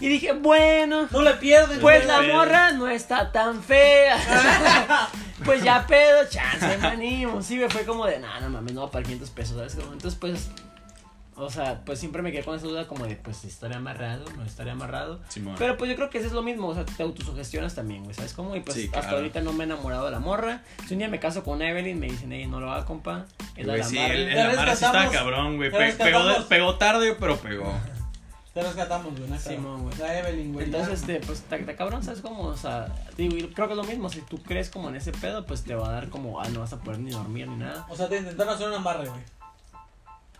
[0.00, 1.80] Y dije, bueno, No le pierden.
[1.80, 4.18] pues la morra no está tan fea.
[5.44, 7.42] pues ya pedo, chance, me animo.
[7.42, 9.74] Sí, me fue como de, nah, no mames, no va a pagar 500 pesos, ¿sabes?
[9.92, 10.48] Entonces, pues,
[11.36, 14.42] o sea, pues siempre me quedé con esa duda como de, pues, estaría amarrado, no
[14.44, 15.20] estaría amarrado.
[15.28, 15.54] Simón.
[15.58, 18.14] Pero pues yo creo que eso es lo mismo, o sea, te autosugestionas también, güey,
[18.14, 18.56] ¿sabes cómo?
[18.56, 19.16] Y pues Sí, hasta claro.
[19.18, 20.62] ahorita no me he enamorado de la morra.
[20.86, 23.26] Si un día me caso con Evelyn, me dicen, ey, no lo haga, compa.
[23.56, 24.14] Es la Güey, la sí, amarre".
[24.14, 25.70] el, el amarre sí rescatamos- cabrón, güey.
[25.70, 27.72] Pe- pegó, pegó tarde, pero pegó.
[28.54, 29.28] Te rescatamos, güey.
[29.30, 29.50] neta.
[29.50, 29.94] Simón, güey.
[29.98, 30.64] La Evelyn, güey.
[30.64, 32.44] Entonces, este, pues, está, está cabrón, ¿sabes cómo?
[32.44, 32.86] O sea,
[33.18, 35.74] digo, creo que es lo mismo, si tú crees como en ese pedo, pues te
[35.74, 37.84] va a dar como, ah, no vas a poder ni dormir ni nada.
[37.90, 39.20] O sea, te intentaron hacer un amarre, güey.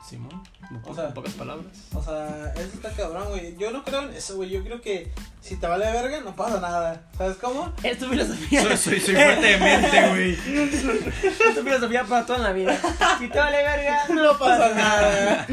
[0.08, 0.40] Simón,
[0.84, 1.66] O sea- en pocas palabras.
[1.92, 3.56] O sea, eso está cabrón, güey.
[3.56, 4.50] Yo no creo en eso, güey.
[4.50, 7.02] Yo creo que si te vale verga, no pasa nada.
[7.18, 7.72] ¿Sabes cómo?
[7.82, 8.62] Es tu filosofía.
[8.62, 10.32] Soy, soy, soy fuerte de mente, güey.
[10.32, 12.78] es tu filosofía para toda la vida.
[13.18, 15.46] Si te vale verga, No pasa nada.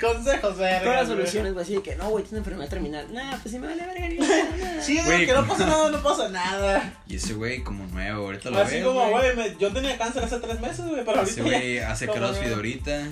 [0.00, 0.80] Consejos, verga.
[0.82, 3.06] Todas las soluciones, güey, así de que no, güey, tienes enfermedad terminal.
[3.14, 4.82] Nah, pues si me vale verga, ni nada.
[4.82, 6.92] Sí, Güey, que no pasa nada, no pasa nada.
[7.08, 10.24] Y ese güey como nuevo, ahorita lo Así ves, como, güey, me- yo tenía cáncer
[10.24, 13.02] hace tres meses, güey, pero Ese ahorita güey hace crossfit ahorita.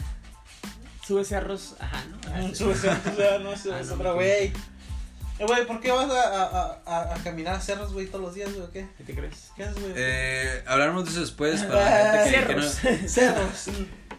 [1.06, 2.16] Sube ese arroz, ajá, ¿no?
[2.32, 4.52] Ah, Sube, sube, no sube, Ah, no, pero, güey.
[5.38, 8.34] Eh, güey, ¿por qué vas a, a, a, a caminar a cerros, güey, todos los
[8.34, 8.86] días, güey, o qué?
[8.96, 9.50] ¿Qué te crees?
[9.56, 9.92] ¿Qué haces, güey?
[9.96, 12.62] Eh, hablaremos de eso después para la gente que, que no...
[12.68, 13.10] Cerros.
[13.10, 13.68] Cerros.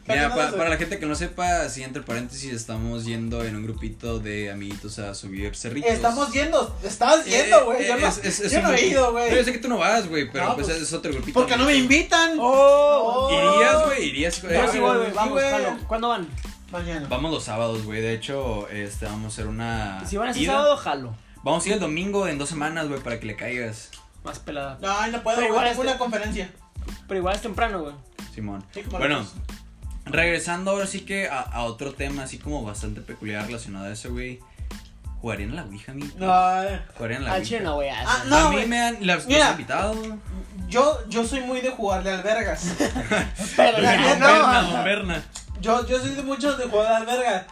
[0.07, 3.55] Mira, no pa- para la gente que no sepa, así entre paréntesis, estamos yendo en
[3.55, 5.89] un grupito de amiguitos a subir cerritos.
[5.89, 7.81] Estamos yendo, estabas Eh, yendo, güey.
[7.83, 9.43] eh, yo no, es- es- es yo no he ido, No, Yo güey.
[9.45, 11.39] sé que tú no vas, güey, pero No, pues, pues, es otro grupito.
[11.39, 12.37] Porque no me invitan.
[12.39, 13.29] ¡Oh!
[13.31, 14.41] Irías, güey, irías.
[14.43, 15.09] Yo sí voy, güey.
[15.11, 15.77] sí, güey.
[15.87, 16.27] ¿Cuándo van?
[16.71, 17.07] Mañana.
[17.09, 18.01] Vamos los sábados, güey.
[18.01, 20.05] De hecho, este, vamos a hacer una.
[20.05, 21.15] Si van a ser sábado, jalo.
[21.43, 23.91] Vamos a ir el domingo en dos semanas, güey, para que le caigas,
[24.23, 24.77] Más pelada.
[24.81, 25.59] No, ay, no puedo, Pero güey.
[25.59, 26.51] igual Tengo este- una conferencia.
[27.07, 27.93] Pero igual es temprano, güey.
[28.33, 28.63] Simón.
[28.73, 29.33] Sí, como Bueno, los-
[30.05, 34.11] regresando ahora sí que a, a otro tema, así como bastante peculiar relacionado a eso,
[34.11, 34.39] güey.
[35.21, 36.03] ¿Jugarían a la Ouija, mi?
[36.17, 37.47] No, eh, ¿Jugarían a la Al Ouija?
[37.49, 37.89] chile no, güey.
[37.89, 38.29] Ah, así.
[38.29, 38.67] no, a mí güey.
[38.67, 39.05] me han.
[39.07, 39.47] Las, los Mira.
[39.47, 39.95] he invitado.
[40.67, 42.73] yo, yo soy muy de jugarle albergas.
[43.55, 44.27] Pero neta, no.
[44.27, 45.23] Berna, don Berna.
[45.61, 47.45] Yo, yo soy de muchos de jugar albergas.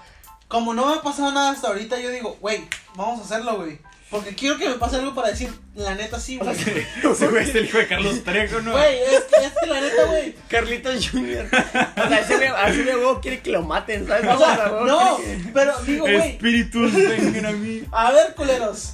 [0.48, 2.64] Como no me ha pasado nada hasta ahorita, yo digo, güey,
[2.96, 3.80] vamos a hacerlo, güey.
[4.12, 6.52] Porque quiero que me pase algo para decir, la neta sí, güey.
[6.56, 8.74] Ese güey es el hijo de Carlos Trejo, ¿no?
[8.74, 10.36] Güey, es que, es que la neta, güey.
[10.48, 11.48] Carlitos Jr.
[11.48, 14.28] O sea, ese güey, huevo quiere que lo maten, ¿sabes?
[14.30, 16.30] O O sea, huevo no, que- pero digo, güey.
[16.30, 17.84] Espíritus, vengan a mí.
[17.92, 18.94] A ver, culeros.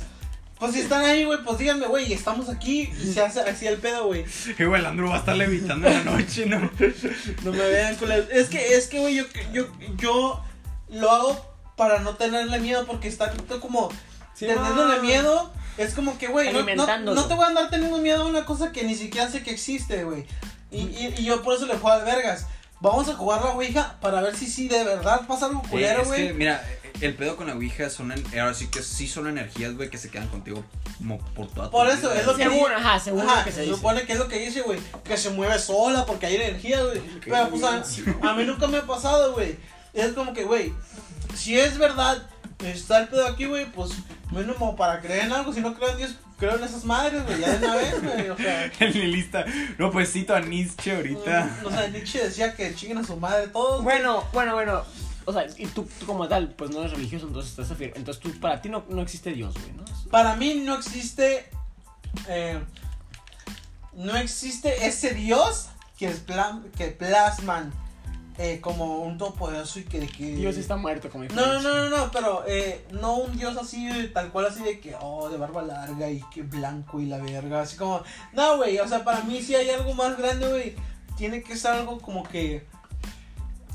[0.60, 3.78] Pues si están ahí, güey, pues díganme, güey, estamos aquí y se hace así el
[3.78, 4.26] pedo, güey.
[4.58, 6.60] Que güey, el Andrew va a estar levitando en la noche, ¿no?
[7.44, 8.28] No me vean, culeros.
[8.30, 10.44] Es que, es que, güey, yo, yo, yo
[10.90, 11.46] lo hago
[11.78, 13.32] para no tenerle miedo porque está
[13.62, 13.90] como
[14.34, 15.02] Sí, teniéndole no.
[15.02, 15.54] miedo.
[15.78, 18.44] Es como que, güey, no, no, no te voy a andar teniendo miedo a una
[18.44, 20.26] cosa que ni siquiera sé que existe, güey.
[20.72, 22.48] Y, y, y yo por eso le juego al vergas.
[22.82, 26.28] Vamos a jugar la Ouija para ver si sí de verdad pasa algo culero, güey.
[26.28, 26.62] que, mira,
[27.02, 29.98] el pedo con la Ouija son, en- ahora sí que sí son energías, güey, que
[29.98, 30.64] se quedan contigo
[30.98, 32.20] como por toda tu Por eso, vida.
[32.20, 33.74] es lo que Según, di- ajá, según Ajá, lo que se dice.
[33.76, 34.80] supone que es lo que dice, güey.
[35.04, 37.02] Que se mueve sola porque hay energía, güey.
[37.24, 39.58] Pero, pues, a, mí nunca me ha pasado, güey.
[39.94, 40.74] Es como que, güey,
[41.36, 42.28] si es verdad,
[42.64, 43.92] está el pedo aquí, güey, pues,
[44.32, 45.54] mínimo para creer en algo.
[45.54, 48.30] Si no creo en Dios, creo en esas madres, güey, ya de una vez, güey.
[48.30, 49.46] O sea, El lista.
[49.78, 51.50] No, pues cito a Nietzsche ahorita.
[51.64, 53.84] mm, o sea, Nietzsche decía que chinguen a su madre todos.
[53.84, 54.84] Bueno, bueno, bueno.
[55.30, 58.22] O sea, y tú, tú como tal, pues no eres religioso, entonces estás afir- Entonces
[58.22, 59.84] tú, para ti no, no existe Dios, güey, ¿no?
[60.10, 61.50] Para mí no existe.
[62.28, 62.60] eh,
[63.94, 67.72] no existe ese Dios que, es plan, que plasman
[68.38, 70.08] eh, como un todopoderoso y que.
[70.08, 73.38] que Dios está muerto, como dijo No, no, no, no, no, pero eh, no un
[73.38, 77.06] dios así, tal cual así de que, oh, de barba larga y que blanco y
[77.06, 78.02] la verga, así como,
[78.34, 80.76] no, güey, o sea, para mí si hay algo más grande, güey,
[81.18, 82.66] tiene que ser algo como que,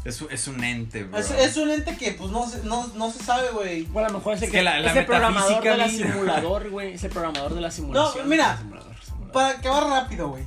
[0.05, 1.19] Es, un- es un ente, bro.
[1.19, 3.83] es, es un ente que, pues, no se, no, no se sabe, güey.
[3.85, 5.77] Bueno, a lo mejor es el, Es que, que la- la es el programador de
[5.77, 6.95] la simulador, güey.
[6.95, 8.29] Es el programador de la simulación.
[8.29, 9.33] mira, Simulador, simulador.
[9.33, 10.45] Para que va rápido, güey,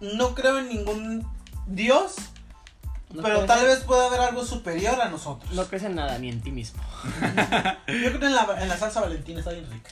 [0.00, 1.26] no creo en ningún
[1.66, 2.16] dios,
[3.10, 5.52] No pero tal vez pueda haber algo superior a nosotros.
[5.52, 6.82] No crees en nada, ni en ti mismo.
[7.86, 9.90] Yo creo en la, en la salsa valentina, está bien rica.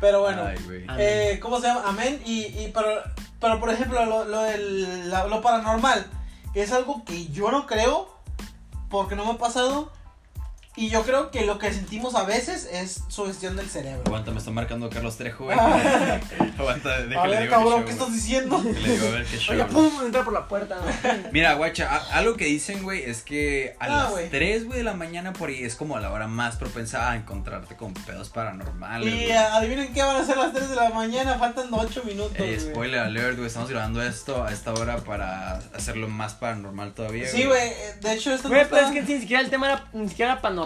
[0.00, 0.42] Pero bueno.
[0.46, 0.84] Ay, güey.
[0.98, 1.82] Eh, ¿Cómo se llama?
[1.86, 2.20] Amén.
[2.26, 2.88] Y, y pero,
[3.40, 6.06] pero por ejemplo, lo, lo, del- la- lo paranormal
[6.54, 8.08] es algo que yo no creo
[8.88, 9.92] porque no me ha pasado.
[10.76, 14.02] Y yo creo que lo que sentimos a veces es sugestión del cerebro.
[14.06, 15.56] Aguanta, me está marcando Carlos Trejo, güey.
[15.58, 16.18] Ah.
[16.58, 18.60] Aguanta, déjale a ver, digo cabrón, show, ¿qué estás diciendo?
[18.64, 19.54] Le digo a ver qué show.
[19.54, 20.76] Oiga, pum, entra por la puerta.
[21.32, 24.30] Mira, guacha, algo que dicen, güey, es que a Ah, las güey.
[24.30, 27.76] 3, güey, de la mañana por ahí es como la hora más propensa a encontrarte
[27.76, 29.14] con pedos paranormales.
[29.14, 29.32] Y güey.
[29.32, 32.34] adivinen qué van a ser las 3 de la mañana, faltan 8 minutos.
[32.38, 37.28] Eh, spoiler alert, güey, estamos grabando esto a esta hora para hacerlo más paranormal todavía.
[37.28, 39.66] Sí, güey, eh, de hecho esto no Güey, pero es que ni siquiera el tema
[39.68, 40.63] era ni siquiera paranormal,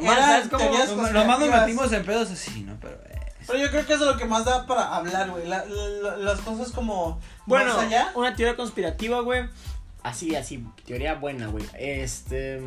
[0.00, 0.58] Era ¿sabes cómo?
[0.64, 1.60] teorías Nomás nos conspirativas.
[1.60, 2.76] metimos en pedos así, ¿no?
[2.80, 2.94] Pero.
[3.06, 5.46] eh, Pero yo creo que eso es lo que más da para hablar, güey.
[5.48, 8.12] La- la- las cosas como Bueno, más allá.
[8.14, 9.48] una teoría conspirativa, güey.
[10.02, 11.64] Así, así, teoría buena, güey.
[11.78, 12.60] Este,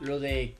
[0.00, 0.56] lo de...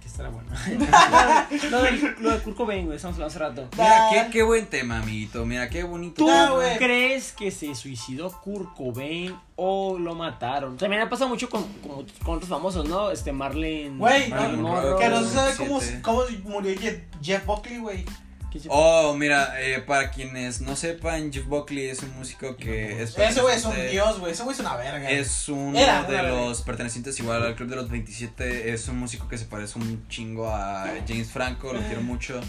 [0.00, 0.48] ¿Qué estará bueno?
[1.70, 3.68] lo, de, lo de Kurt Cobain, güey, estamos hablando hace rato.
[3.76, 5.44] Mira, qué, qué buen tema, amiguito.
[5.46, 6.16] Mira, qué bonito.
[6.16, 6.50] ¿Tú tema.
[6.50, 6.78] güey.
[6.78, 10.76] crees que se suicidó Kurt Cobain o lo mataron?
[10.76, 13.10] También ha pasado mucho con, con, con otros famosos, ¿no?
[13.10, 13.96] Este, Marlene...
[13.98, 14.98] Güey, Marilyn no, Monroe.
[14.98, 16.02] Que no se sabe cómo, 27.
[16.02, 18.04] cómo murió Jeff, Jeff Buckley, güey.
[18.50, 23.02] ¿Qué se- Oh, mira, eh, para quienes no sepan, Jeff Buckley es un músico que
[23.02, 23.16] es.
[23.16, 24.32] Ese güey es un dios, güey.
[24.32, 25.10] Ese güey es una verga.
[25.10, 28.72] Es uno Era, de los pertenecientes igual al Club de los 27.
[28.72, 32.40] Es un músico que se parece un chingo a James Franco, lo quiero mucho.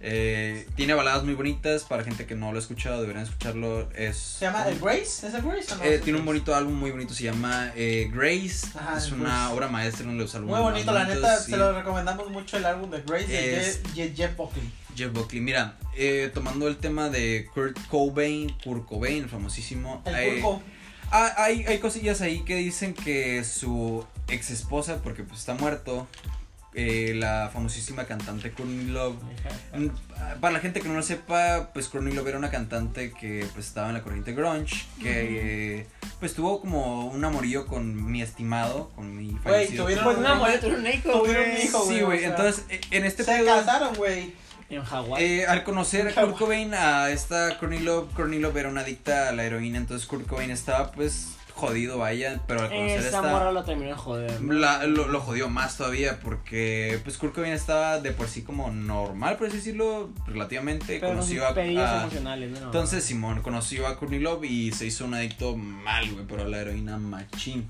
[0.00, 1.82] Eh, tiene baladas muy bonitas.
[1.82, 3.90] Para gente que no lo ha escuchado, deberían escucharlo.
[3.96, 5.26] Es Se llama El Grace.
[5.26, 5.82] ¿Es el Grace o no?
[5.84, 8.68] eh, tiene un bonito álbum muy bonito, se llama eh, Grace.
[8.78, 11.36] Ajá, es una obra maestra, de los álbumes Muy bonito, la neta.
[11.40, 14.70] Se lo recomendamos mucho el álbum de Grace de Es- Je- Jeff Buckley.
[14.98, 15.40] Jeff Buckley.
[15.40, 20.02] Mira, eh, tomando el tema de Kurt Cobain, Kurt Cobain, famosísimo.
[20.04, 20.42] El eh.
[21.10, 26.06] Ah, hay, hay cosillas ahí que dicen que su ex esposa, porque pues está muerto,
[26.74, 29.16] eh, la famosísima cantante Courtney Love.
[29.74, 29.88] Mm,
[30.40, 33.66] Para la gente que no lo sepa, pues Courtney Love era una cantante que pues
[33.68, 35.86] estaba en la corriente grunge, que eh,
[36.20, 39.84] pues tuvo como un amorío con mi estimado, con mi fallecido.
[39.86, 41.64] tuvieron- Pues una mujer tuvieron un hijo, Tuvieron un güey.
[41.64, 44.34] hijo, Sí, güey, güey, o sea, entonces eh, en este Se pedo, casaron, güey.
[44.70, 45.22] En Hawái.
[45.24, 49.28] eh, al conocer a Kurt Cobain, a esta Courtney Love, Courtney Love era una adicta
[49.28, 53.22] a la heroína, entonces Kurt Cobain estaba pues jodido, vaya, pero al conocer Esa esta...
[53.22, 54.40] morra lo terminó de joder.
[54.42, 54.52] ¿no?
[54.52, 58.70] La- lo, lo jodió más todavía porque pues Kurt Cobain estaba de por sí como
[58.70, 60.98] normal, por así decirlo, relativamente.
[61.00, 62.66] Pero conoció con a, a- emocionales, ¿no?
[62.66, 66.46] entonces Simón conoció a Courtney Love y se hizo un adicto mal, güey, pero a
[66.46, 67.68] la heroína machín.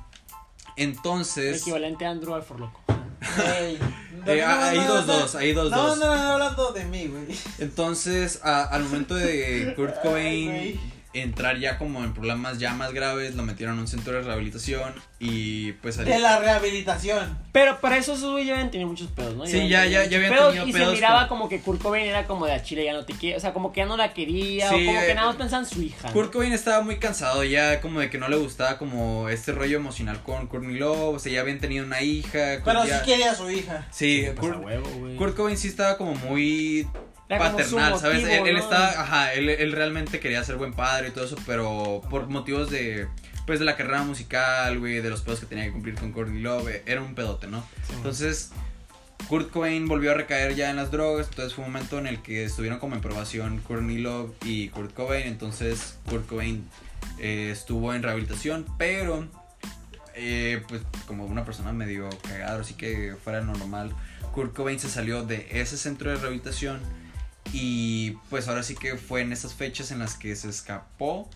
[0.77, 2.81] Entonces, Equivalente a Andrew al Forloco.
[4.27, 5.99] Eh, no, hay no, dos, dos, hay dos, No, dos.
[5.99, 7.25] no, no, no, hablando de mí, güey.
[7.61, 10.79] Entonces, a- al momento de Kurt Cobain.
[11.23, 14.95] Entrar ya como en problemas ya más graves, lo metieron en un centro de rehabilitación
[15.19, 17.39] y pues De la rehabilitación.
[17.53, 19.47] Pero para eso esos güey ya habían tenido muchos pedos, ¿no?
[19.47, 21.83] Sí, ya- tenido ya- ya muchos habían tenido Y pedos se miraba como que Kurt
[21.83, 23.37] Cobain era como de a Chile ya no te quiere.
[23.37, 24.69] O sea, como que ya no la quería.
[24.69, 26.13] Sí, o como que eh, nada más pensaba en su hija.
[26.13, 29.77] Kurt Cobain estaba muy cansado ya como de que no le gustaba como este rollo
[29.79, 32.61] emocional con Courtney Love, o sea, ya habían tenido una hija.
[32.65, 33.87] Pero ya- sí quería a su hija.
[33.91, 35.17] Sí, Pues a Kurt, huevo, güey.
[35.17, 36.87] Kurt Cobain sí estaba como muy
[37.29, 38.23] Era paternal, ¿sabes?
[38.23, 38.61] motivo, Él, él ¿no?
[38.61, 42.71] estaba, ajá, él, él realmente quería ser buen padre y todo eso, pero por motivos
[42.71, 43.07] de,
[43.47, 46.41] pues de la carrera musical, güey, de los pedos que tenía que cumplir con Courtney
[46.41, 47.61] Love, era un pedote, ¿no?
[47.87, 48.53] Sí, Entonces,
[49.29, 52.23] Kurt Cobain volvió a recaer ya en las drogas, entonces fue un momento en el
[52.23, 56.67] que estuvieron como en probación Courtney Love y Kurt Cobain, entonces Kurt Cobain
[57.19, 59.27] eh, estuvo en rehabilitación, pero
[60.15, 63.93] eh, pues como una persona medio cagada, así que fuera normal,
[64.33, 66.81] Kurt Cobain se salió de ese centro de rehabilitación
[67.53, 71.29] y pues ahora sí que fue en esas fechas en las que se escapó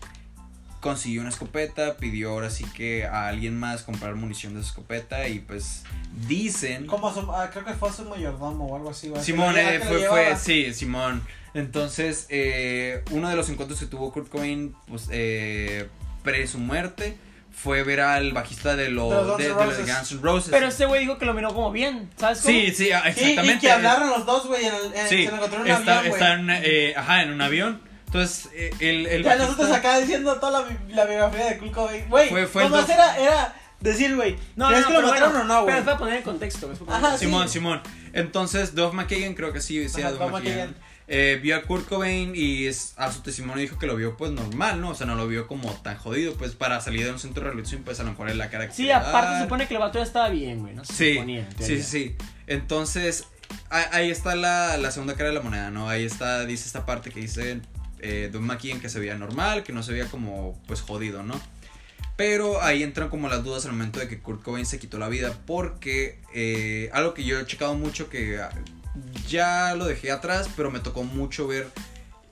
[0.83, 5.29] consiguió una escopeta, pidió ahora sí que a alguien más comprar munición de su escopeta
[5.29, 5.83] y pues
[6.27, 6.85] dicen...
[6.87, 9.11] Como su, ah, creo que fue su mayordomo o algo así.
[9.21, 11.23] Simón, eh, fue, fue, sí, Simón.
[11.53, 15.87] Entonces, eh, uno de los encuentros que tuvo Kurt Cobain, pues, eh,
[16.21, 17.15] pre su muerte,
[17.53, 19.95] fue ver al bajista de, lo, De los Guns de, N' de los Roses.
[19.95, 20.49] Guns N' Roses.
[20.51, 22.41] Pero este güey dijo que lo miró como bien, ¿sabes?
[22.41, 22.53] cómo?
[22.53, 23.53] Sí, sí, ah, Sí, exactamente.
[23.53, 25.67] y que hablaron los dos, güey, en el, en, Sí, se lo encontró en un
[25.71, 26.21] está, avión, güey.
[26.21, 27.81] está en, eh, ajá, en un avión.
[28.07, 32.09] Entonces, eh, el, el Ya bajista- nosotros acá diciendo toda la, la biografía de Cobain.
[32.09, 34.93] Güey, Fue- fue el nomás dos- era, era decir, güey, No, no, ¿crees no, que
[34.93, 35.65] lo pero mataron bueno, o no, güey?
[35.67, 36.67] Pero es para poner en contexto.
[36.67, 37.25] poner Ajá, contexto.
[37.25, 37.53] Simón, sí.
[37.53, 37.81] Simón.
[38.13, 40.43] Entonces, Duff McKagan, creo que sí, decía Duff McKagan.
[40.43, 40.75] McKagan.
[41.07, 44.31] Eh, vio a Kurt Cobain y es- a su testimonio dijo que lo vio pues
[44.31, 44.89] normal, ¿no?
[44.91, 47.45] O sea, no lo vio como tan jodido, pues para salir de un centro de
[47.49, 49.79] rehabilitación, pues a lo mejor es la cara que Sí, aparte se supone que el
[49.81, 50.85] vato ya estaba bien, güey, ¿no?
[50.85, 52.15] Se Sí, suponía, sí, sí, sí.
[52.47, 53.25] Entonces,
[53.69, 55.89] ahí está la, la segunda cara de la moneda, ¿no?
[55.89, 57.59] Ahí está, dice esta parte que dice
[57.99, 61.39] eh, McKagan que se veía normal, que no se veía como, pues, jodido, ¿no?
[62.15, 65.09] Pero ahí entran como las dudas al momento de que Kurt Cobain se quitó la
[65.09, 68.39] vida, porque eh, algo que yo he checado mucho que
[69.27, 71.67] ya lo dejé atrás, pero me tocó mucho ver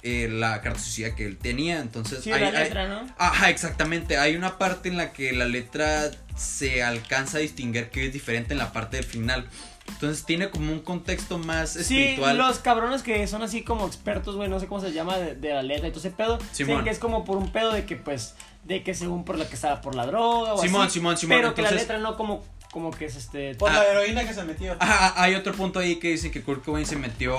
[0.04, 2.24] eh, la carta suicida que él tenía, entonces...
[2.24, 3.08] Sí, hay- la hay- letra, ¿no?
[3.18, 4.18] Ajá, exactamente.
[4.18, 8.54] Hay una parte en la que la letra se alcanza a distinguir que es diferente
[8.54, 9.48] en la parte del final.
[9.88, 12.38] Entonces tiene como un contexto más Sí, espiritual.
[12.38, 15.54] los cabrones que son así como expertos, güey, no sé cómo se llama, de, de
[15.54, 16.40] la letra y todo ese pedo.
[16.52, 16.84] Simón.
[16.84, 19.56] Que es como por un pedo de que, pues, de que según por la que
[19.56, 20.94] estaba por la droga o Simón, así.
[20.94, 23.56] Simón, Simón, Pero que la letra no como, como que es este...
[23.56, 23.74] Por Ah.
[23.76, 24.76] la heroína que se metió.
[24.80, 27.38] Ajá, hay otro punto ahí que dice que Kurt Cobain se metió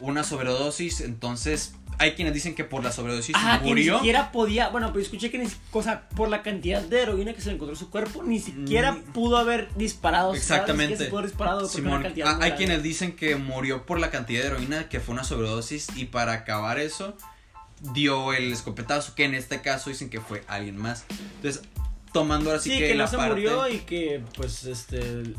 [0.00, 1.00] una sobredosis.
[1.02, 3.96] Entonces hay quienes dicen que por la sobredosis Ah, que ni murió.
[3.98, 7.48] siquiera podía, bueno, pero escuché que ni cosa por la cantidad de heroína que se
[7.50, 9.02] le encontró en su cuerpo, ni siquiera Mm.
[9.12, 10.34] pudo haber disparado.
[10.34, 10.96] Exactamente.
[10.96, 14.40] Se pudo haber disparado Simón, cantidad ah, hay quienes dicen que murió por la cantidad
[14.40, 17.18] de heroína, que fue una sobredosis, y para acabar eso,
[17.92, 21.04] dio el escopetazo, que en este caso dicen que fue alguien más.
[21.36, 21.62] Entonces,
[22.12, 23.30] tomando ahora sí Sí, que, que, la no se parte...
[23.34, 24.98] murió y que, pues, este,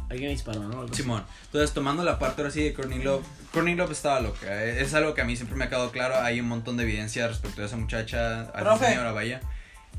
[0.10, 0.82] alguien disparó, ¿no?
[0.82, 0.94] Algo.
[0.94, 4.82] Simón, entonces tomando la parte ahora sí de Courtney Love, Courtney Love estaba loca, eh,
[4.82, 7.28] es algo que a mí siempre me ha quedado claro, hay un montón de evidencia
[7.28, 9.42] respecto a esa muchacha, a esa señora, vaya.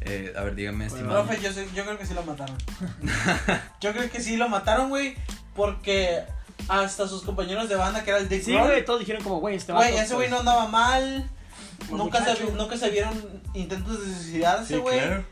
[0.04, 1.24] Eh, a ver, dígame, Bueno, estimado.
[1.26, 2.56] Profe, yo, creo que sí lo mataron.
[3.80, 5.14] yo creo que sí lo mataron, güey,
[5.54, 6.24] porque
[6.68, 9.56] hasta sus compañeros de banda, que era el Dick Sí, güey, todos dijeron como, güey,
[9.56, 11.28] este güey, ese güey pues, no andaba mal.
[11.90, 14.98] Nunca se, nunca se vieron intentos de suicidarse, Sí, güey.
[14.98, 15.24] claro.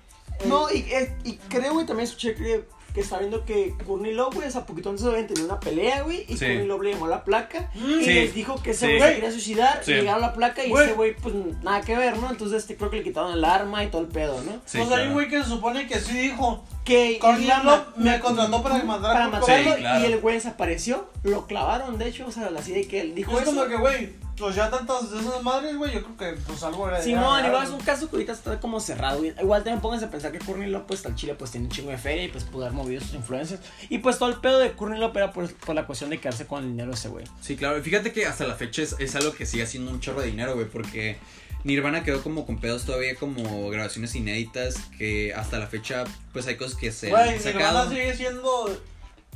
[0.46, 0.86] No, y,
[1.24, 2.64] y creo, güey, también escuché que,
[2.94, 6.24] que está viendo que Courtney Love, güey, sea, poquito antes habían tenido una pelea, güey,
[6.28, 6.46] y Sí.
[6.46, 8.00] Courtney Love le llamó la placa Mm.
[8.00, 8.12] y Sí.
[8.14, 8.96] les dijo que ese Sí.
[8.98, 9.92] güey se quería suicidar, Sí.
[9.92, 10.86] y llegaron a la placa y Güey.
[10.86, 12.28] ese güey, pues, nada que ver, ¿no?
[12.30, 14.52] Entonces, este, creo que le quitaron el arma y todo el pedo, ¿no?
[14.64, 15.06] Sí, pues hay claro.
[15.08, 16.64] un güey que se supone que sí dijo.
[16.84, 20.00] Que Courtney Love me contrató para matar a para matarlo Sí, claro.
[20.00, 23.36] y el güey desapareció, lo clavaron, de hecho, o sea, así de que él dijo
[23.36, 23.52] Es eso.
[23.54, 26.88] como que, güey, pues ya tantas de esas madres, güey, yo creo que pues algo
[26.88, 27.00] era.
[27.00, 29.18] Simón, igual es un caso que ahorita está como cerrado.
[29.18, 29.32] güey.
[29.40, 31.90] Igual también pónganse a pensar que Courtney Love, pues al Chile, pues tiene un chingo
[31.90, 33.60] de feria y pues pudo haber movido sus influencias.
[33.88, 36.46] Y pues todo el pedo de Courtney Love era por, por la cuestión de quedarse
[36.46, 37.26] con el dinero de ese güey.
[37.40, 37.78] Sí, claro.
[37.78, 40.28] y Fíjate que hasta la fecha es, es algo que sigue haciendo un chorro de
[40.28, 41.18] dinero, güey, porque
[41.64, 46.56] Nirvana quedó como con pedos todavía como grabaciones inéditas que hasta la fecha pues hay
[46.56, 48.80] cosas que se Güey, Nirvana sigue siendo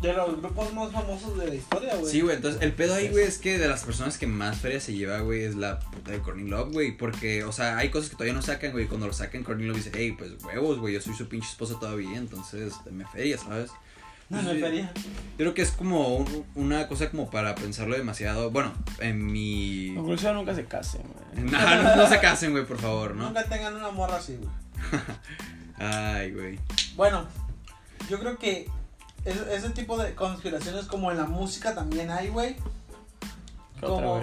[0.03, 2.11] de los grupos más famosos de la historia, güey.
[2.12, 4.78] Sí, güey, entonces el pedo ahí, güey, es que de las personas que más feria
[4.80, 8.11] se lleva, güey, es la puta de Courtney Love, güey, porque, o sea, hay cosas
[8.11, 10.92] que todavía no sacan, güey, cuando lo sacan Courtney Love dice, hey, pues huevos, güey,
[10.95, 13.70] yo soy su pinche esposa todavía, entonces dame feria, ¿sabes?
[14.28, 14.92] No me feria.
[14.95, 19.92] Yo creo que es como un- una cosa como para pensarlo demasiado, bueno, en mi...
[19.95, 21.45] Conclusión, nunca se casen, güey.
[21.51, 23.26] No, no, no se casen, güey, por favor, ¿no?
[23.28, 24.51] Nunca tengan una morra así, güey.
[25.78, 26.59] Ay, güey.
[26.97, 27.26] Bueno,
[28.09, 28.68] yo creo que
[29.25, 32.57] es- ese tipo de conspiraciones como en la música también hay, güey.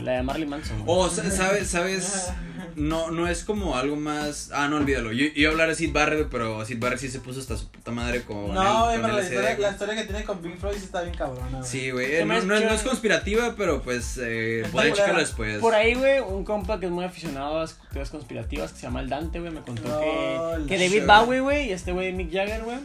[0.01, 0.81] La de Marley Manson.
[0.87, 1.69] O, sa- ¿sabes?
[1.69, 2.29] ¿Sabes?
[2.73, 4.49] No, no es como algo más...
[4.53, 5.11] Ah, no, olvídalo.
[5.11, 7.67] Yo, iba a hablar de Sid Barrett, pero Sid Barrett sí se puso hasta su
[7.69, 9.61] puta madre con No, güey, el, con pero la historia, güey.
[9.61, 11.61] la historia que tiene con Pink Floyd sí está bien cabrona.
[11.63, 12.19] Sí, güey.
[12.23, 14.95] No, no es, no es escucha- conspirativa, pero pues eh, culera.
[14.95, 15.59] checarlo después.
[15.59, 18.83] Por ahí, güey, un compa que es muy aficionado a las teorías conspirativas que se
[18.83, 21.05] llama el Dante, güey, me contó Oh, que, que David.
[21.05, 22.77] Bowie, güey, y este güey Mick Jagger, güey,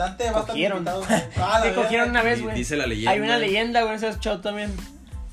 [0.00, 0.78] Dante va a estar Cogieron.
[0.78, 1.02] invitado.
[1.36, 1.82] Ah, verga.
[1.82, 2.54] cogieron una vez, güey.
[2.56, 3.10] Dice la leyenda.
[3.10, 4.72] Hay una leyenda, güey, se ha escuchado también,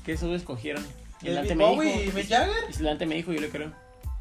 [0.04, 0.84] que esos güeyes cogieron.
[1.22, 1.82] Y Dante me dijo.
[1.84, 2.54] y Mick Jagger.
[2.78, 3.72] Y Dante me dijo, yo le creo.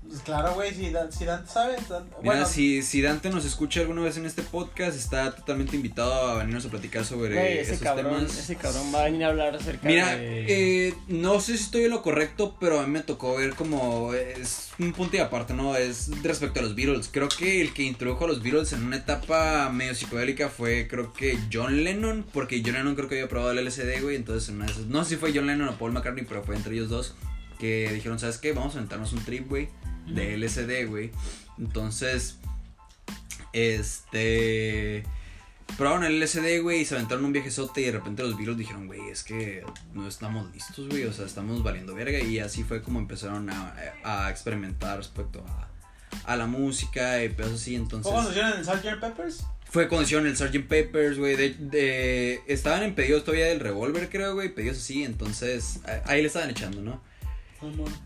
[0.08, 1.76] Pues claro, güey, si, Dan- si Dante sabe.
[1.90, 5.76] Dan- Mira, bueno, si, si Dante nos escucha alguna vez en este podcast, está totalmente
[5.76, 8.38] invitado a venirnos a platicar sobre Güey, ese esos cabrón, temas.
[8.38, 10.88] ese cabrón va a venir a hablar acerca Mira, de...
[10.88, 14.14] eh, no sé si estoy en lo correcto, pero a mí me tocó ver como
[14.14, 15.76] es un punto y aparte, ¿no?
[15.76, 17.10] Es respecto a los Beatles.
[17.12, 21.12] Creo que el que introdujo a los Beatles en una etapa medio psicodélica fue, creo
[21.14, 24.16] que John Lennon, porque John Lennon creo que había probado el LSD, güey.
[24.16, 26.44] Entonces, en una de esas- no sé si fue John Lennon o Paul McCartney, pero
[26.44, 27.16] fue entre ellos dos
[27.60, 28.54] que dijeron, ¿sabes qué?
[28.54, 29.68] Vamos a aventarnos un trip, güey,
[30.08, 31.12] de LSD, güey.
[31.58, 32.38] Entonces,
[33.54, 35.04] este
[35.78, 38.88] probaron el LSD, güey, y se aventaron un viajezote y de repente los Beatles dijeron,
[38.88, 42.82] güey, es que no estamos listos, güey, o sea, estamos valiendo verga y así fue
[42.82, 45.68] como empezaron a, a experimentar respecto a,
[46.24, 48.12] a la música y pedos así, entonces...
[48.12, 49.00] ¿Cómo hicieron en Sgt.
[49.02, 49.44] Peppers?
[49.70, 50.68] Fue cuando hicieron el Sgt.
[50.68, 55.82] Peppers, güey, de, de- estaban en pedidos todavía del revólver, creo, güey, pedidos así, entonces
[56.06, 57.02] ahí le estaban echando, ¿no?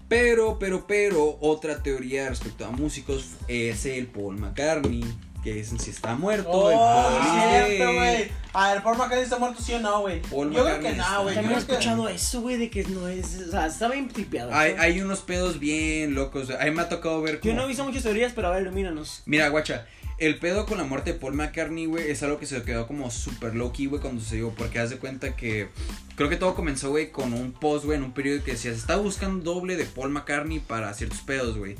[0.08, 5.04] Pero, pero, pero, otra teoría respecto a músicos es el Paul McCartney.
[5.43, 6.70] Que dicen si está muerto.
[6.70, 8.32] el Oh, Paul, cierto, güey.
[8.54, 10.22] A ver, Paul McCartney está muerto, sí o no, güey.
[10.22, 11.34] Paul Yo creo que no, está- güey.
[11.36, 13.39] También he que- escuchado eso, güey, de que no es...
[13.47, 14.54] O sea, estaba bien tripeado.
[14.54, 16.45] Hay, unos pedos bien locos.
[16.45, 16.60] güey.
[16.60, 17.36] Ahí me ha tocado ver.
[17.36, 19.24] Yo como- no he visto muchas teorías, pero a ver, ilumínanos.
[19.26, 19.88] Mira, guacha.
[20.22, 23.09] El pedo con la muerte de Paul McCartney, güey, es algo que se quedó como
[23.09, 24.51] super low key, güey, cuando se dio.
[24.51, 25.69] Porque haz de cuenta que.
[26.15, 28.78] Creo que todo comenzó, güey, con un post, güey, en un periódico que decía: Se
[28.78, 31.76] está buscando doble de Paul McCartney para ciertos pedos, güey.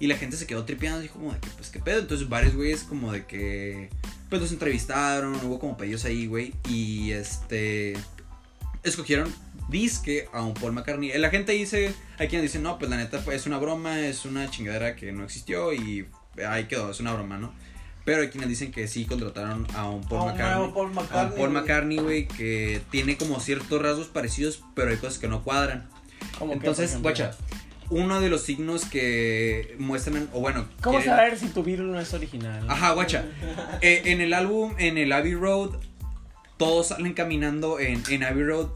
[0.00, 1.98] Y la gente se quedó tripeando, dijo como de que, pues, ¿qué pedo?
[2.00, 3.90] Entonces, varios güeyes, como de que.
[4.30, 6.54] Pues los entrevistaron, hubo como pedidos ahí, güey.
[6.70, 7.92] Y este.
[8.82, 9.30] Escogieron
[9.68, 11.12] disque a un Paul McCartney.
[11.18, 14.50] La gente dice, hay quienes dicen, no, pues la neta es una broma, es una
[14.50, 16.06] chingadera que no existió y
[16.48, 17.52] ahí quedó, es una broma, ¿no?
[18.04, 20.58] Pero hay quienes dicen que sí contrataron a un Paul A un McCartney.
[20.58, 21.62] nuevo Paul a un McCartney, Paul güey.
[21.62, 25.88] McCartney, güey, que tiene como ciertos rasgos parecidos, pero hay cosas que no cuadran.
[26.38, 27.32] Que, Entonces, guacha,
[27.90, 32.00] uno de los signos que muestran, o bueno, ¿Cómo quieren- saber si tu virus no
[32.00, 32.64] es original?
[32.68, 33.24] Ajá, guacha.
[33.82, 35.70] Eh, en el álbum, en el Abbey Road,
[36.56, 38.68] todos salen caminando en, en Abbey Road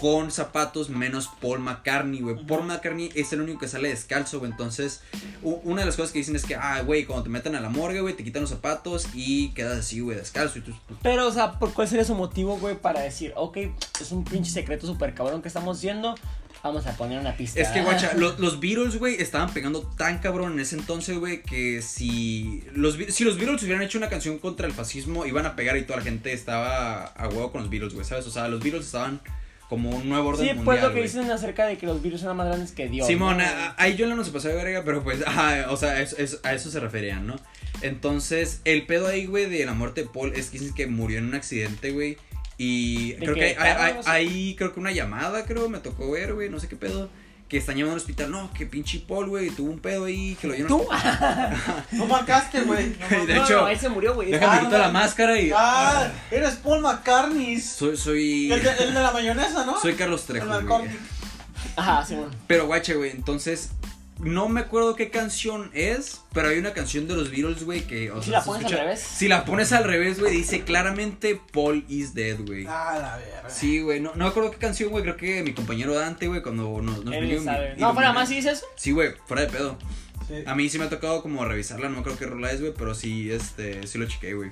[0.00, 2.36] con zapatos menos Paul McCartney, güey.
[2.46, 4.50] Paul McCartney es el único que sale descalzo, güey.
[4.50, 5.02] Entonces,
[5.42, 7.68] una de las cosas que dicen es que, ah, güey, cuando te meten a la
[7.68, 10.58] morgue, güey, te quitan los zapatos y quedas así, güey, descalzo.
[10.58, 13.56] Y tú, pues, Pero, o sea, ¿por ¿cuál sería su motivo, güey, para decir, ok,
[14.00, 16.14] es un pinche secreto súper cabrón que estamos haciendo,
[16.62, 17.60] vamos a poner una pista?
[17.60, 21.42] Es que, guacha, lo- los, Beatles, güey, estaban pegando tan cabrón en ese entonces, güey,
[21.42, 25.56] que si los, si los Beatles hubieran hecho una canción contra el fascismo, iban a
[25.56, 28.26] pegar y toda la gente estaba a huevo con los Beatles, güey, ¿sabes?
[28.28, 29.20] O sea, los Beatles estaban
[29.68, 32.22] como un nuevo orden Sí, mundial, pues lo que dicen acerca de que los virus
[32.22, 33.06] eran más grandes que Dios.
[33.06, 33.44] Simón, ¿no?
[33.76, 35.20] ahí yo no se pasó de verga, pero pues,
[35.68, 37.36] o sea, es- es- a eso se referían, ¿no?
[37.82, 41.18] Entonces, el pedo ahí, güey, de la muerte de Paul es que dicen que murió
[41.18, 42.16] en un accidente, güey.
[42.56, 43.40] Y ¿De creo qué?
[43.40, 44.00] que hay, hay- ¿Carro?
[44.06, 47.08] hay- hay, creo que una llamada, creo, me tocó ver, güey, no sé qué pedo.
[47.48, 50.46] Que están llevando al hospital, no, que pinche Paul, güey, tuvo un pedo ahí, que
[50.48, 50.78] lo llevaron.
[50.80, 50.86] ¿Tú?
[51.92, 52.94] No marcaste, güey.
[53.10, 54.30] No De hecho, no, él se murió, güey.
[54.30, 54.78] Déjame Ah, quitar no.
[54.86, 55.50] la máscara y.
[55.56, 57.58] Ah, eres Paul McCartney.
[57.58, 58.52] Soy, soy.
[58.52, 59.80] El de, el de la mayonesa, ¿no?
[59.80, 60.46] Soy Carlos El Trejo.
[60.46, 60.98] McCartney.
[61.76, 62.30] Ajá, Simón.
[62.46, 63.70] Pero guache, güey, entonces
[64.20, 68.10] no me acuerdo qué canción es, pero hay una canción de los Beatles, güey, que...
[68.10, 69.00] O ¿Si sea, la pones al revés?
[69.00, 72.66] Si la pones al revés, güey, dice claramente Paul is dead, güey.
[72.68, 73.50] Ah, la verga.
[73.50, 76.42] Sí, güey, no, no me acuerdo qué canción, güey, creo que mi compañero Dante, güey,
[76.42, 77.74] cuando nos, nos Él pidió sabe.
[77.76, 78.66] mi- No, fuera más, ¿sí dice eso?
[78.76, 79.78] Sí, güey, fuera de pedo.
[80.26, 80.34] Sí.
[80.46, 82.94] A mí sí me ha tocado como revisarla, no creo que rola es, güey, pero
[82.94, 84.50] sí, este, sí lo chequé, güey.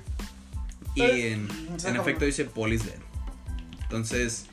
[0.95, 1.47] Y Eh, en,
[1.85, 2.95] en efecto dice Paul is dead.
[3.83, 4.45] Entonces,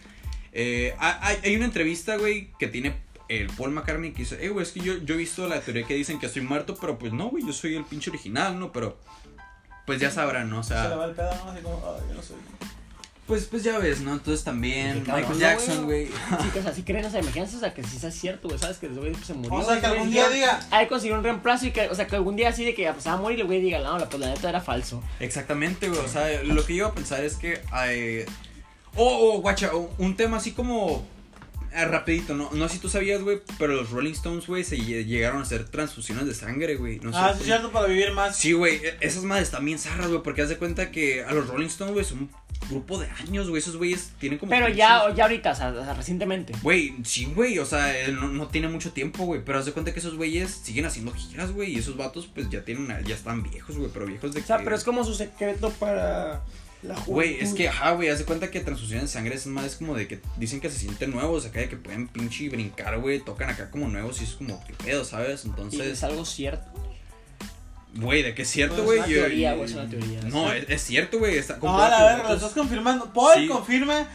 [0.52, 2.94] eh, hay, hay una entrevista, güey, que tiene
[3.42, 5.84] el Paul McCartney que dice, eh, güey, es que yo, yo he visto la teoría
[5.84, 8.72] que dicen que estoy muerto, pero pues no, güey, yo soy el pinche original, ¿no?
[8.72, 8.98] Pero,
[9.86, 10.60] pues ya sabrán, ¿no?
[10.60, 11.50] O Se le sea, va el pedo, ¿no?
[11.50, 12.36] Así como, ay, yo no soy.
[13.26, 14.12] pues, pues ya ves, ¿no?
[14.12, 16.08] Entonces también Michael ¿no, Jackson, güey.
[16.42, 18.86] Chicos, así creen, o sea, imagínense, o sea, que si sea cierto, güey, sabes que
[18.86, 19.54] el güey se murió.
[19.58, 21.94] O sea, que algún día ya- diga, Hay que conseguir un reemplazo y que, o
[21.94, 23.60] sea, que algún día así de que pues, se va a morir y el güey
[23.60, 25.02] diga, no, la, pues la neta era falso.
[25.20, 26.00] Exactamente, güey.
[26.00, 27.60] O sea, lo que yo iba a pensar es que.
[27.86, 28.26] eh,
[28.96, 31.06] oh, oh, guacha, oh, un tema así como.
[31.74, 34.76] Ah, rapidito, no, no sé si tú sabías, güey, pero los Rolling Stones, güey, se
[34.78, 37.00] lle- llegaron a hacer transfusiones de sangre, güey.
[37.00, 38.36] No sé ah, sí, es cierto, para vivir más.
[38.36, 41.32] Sí, güey, e- esas madres están bien zarras, güey, porque haz de cuenta que a
[41.32, 42.30] los Rolling Stones, güey, son un
[42.70, 44.50] grupo de años, güey, esos güeyes tienen como...
[44.50, 46.54] Pero ya, ya ahorita, o sea, o sea, recientemente.
[46.62, 49.72] Güey, sí, güey, o sea, él no, no tiene mucho tiempo, güey, pero haz de
[49.72, 53.14] cuenta que esos güeyes siguen haciendo giras, güey, y esos vatos, pues, ya tienen, ya
[53.14, 56.42] están viejos, güey, pero viejos de O sea, que- pero es como su secreto para
[56.84, 56.94] la.
[57.06, 59.94] Güey, es que, ajá, güey, haz de cuenta que transfusiones de sangre es más como
[59.94, 63.50] de que dicen que se sienten nuevos, acá de que pueden pinche brincar, güey, tocan
[63.50, 65.44] acá como nuevos y es como, qué pedo, ¿sabes?
[65.44, 66.66] ¿Y Entonces, es algo cierto.
[67.96, 68.98] güey, de que es cierto, Pues güey.
[69.00, 70.20] es una teoría, güey, es una teoría.
[70.22, 73.12] No, es, es cierto, güey, está No, a la verga, lo estás confirmando.
[73.12, 73.46] Paul Sí.
[73.48, 74.08] confirma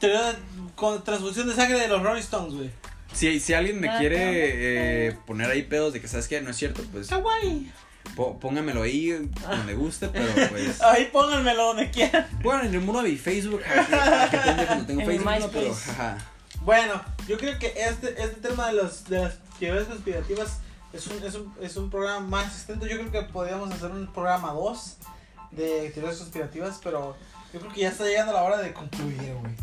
[0.00, 0.38] teoría de-
[0.74, 2.70] con transfusión de sangre de los Rolling Stones, güey.
[3.12, 6.40] Si, si alguien me Ah, quiere eh, poner ahí pedos de que, ¿sabes qué?
[6.40, 7.70] No es cierto, pues, Kawaii.
[8.14, 10.80] Póngamelo ahí donde guste, pero pues...
[10.82, 12.26] Ahí pónganmelo donde quieran.
[12.42, 16.18] Bueno, en el muro de mi Facebook, que, cuando tengo En Facebook, no, pero jaja.
[16.62, 20.58] Bueno, yo creo que este, este tema de, los, de las teorías conspirativas
[20.92, 22.86] es un, es, un, es un programa más extenso.
[22.86, 24.96] Yo creo que podríamos hacer un programa 2
[25.50, 27.16] de teorías conspirativas, pero
[27.52, 29.54] yo creo que ya está llegando la hora de concluir, güey.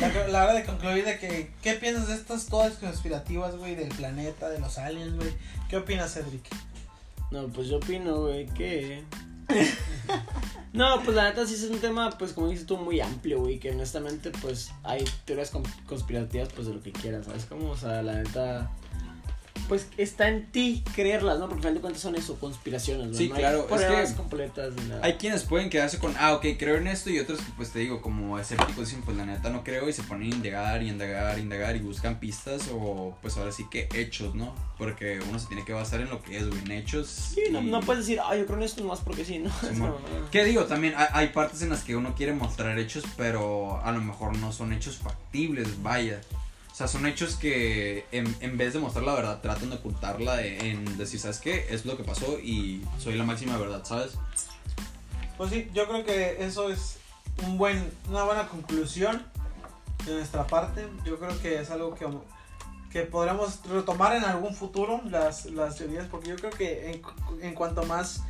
[0.00, 3.88] La, la hora de concluir de que, ¿qué piensas de estas todas conspirativas, güey, del
[3.88, 5.34] planeta, de los aliens, güey?
[5.68, 6.48] ¿Qué opinas, Cedric?
[7.30, 9.04] No, pues yo opino, güey, que...
[10.72, 13.58] No, pues la neta sí es un tema, pues como dices tú, muy amplio, güey,
[13.58, 17.44] que honestamente, pues hay teorías con- conspirativas, pues de lo que quieras, ¿sabes?
[17.44, 18.70] Como, o sea, la neta,
[19.70, 21.44] pues está en ti creerlas, ¿no?
[21.48, 23.16] Porque al final de cuentas son eso, conspiraciones, ¿no?
[23.16, 25.00] Sí, No hay claro, es pruebas que completas nada.
[25.04, 27.78] Hay quienes pueden quedarse con, ah, ok, creo en esto, y otros que, pues te
[27.78, 30.88] digo, como escépticos, dicen, pues la neta no creo, y se ponen a indagar y
[30.88, 34.56] indagar y indagar y buscan pistas, o pues ahora sí que hechos, ¿no?
[34.76, 37.06] Porque uno se tiene que basar en lo que es, güey, en hechos.
[37.06, 39.50] Sí, no, y- no puedes decir, ah, yo creo en esto nomás porque sí, ¿no?
[39.62, 40.30] Es como, no.
[40.32, 40.64] ¿Qué digo?
[40.64, 44.36] También hay, hay partes en las que uno quiere mostrar hechos, pero a lo mejor
[44.36, 46.20] no son hechos factibles, vaya.
[46.80, 50.36] O sea, son hechos que en, en vez de mostrar la verdad, tratan de ocultarla
[50.38, 51.66] de- en decir, ¿sabes qué?
[51.68, 54.12] Es lo que pasó y soy la máxima verdad, ¿sabes?
[55.36, 56.96] Pues sí, yo creo que eso es
[57.46, 59.26] un buen, una buena conclusión
[60.06, 60.88] de nuestra parte.
[61.04, 62.06] Yo creo que es algo que,
[62.90, 67.02] que podremos retomar en algún futuro, las, las teorías, porque yo creo que en,
[67.42, 68.22] en cuanto más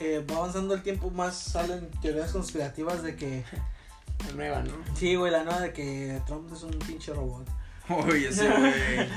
[0.00, 3.42] eh, va avanzando el tiempo, más salen teorías conspirativas de que,
[4.28, 4.72] La nueva, ¿no?
[4.94, 7.46] sí, güey, la nueva de que Trump es un pinche robot.
[7.88, 9.08] Oye, ese güey.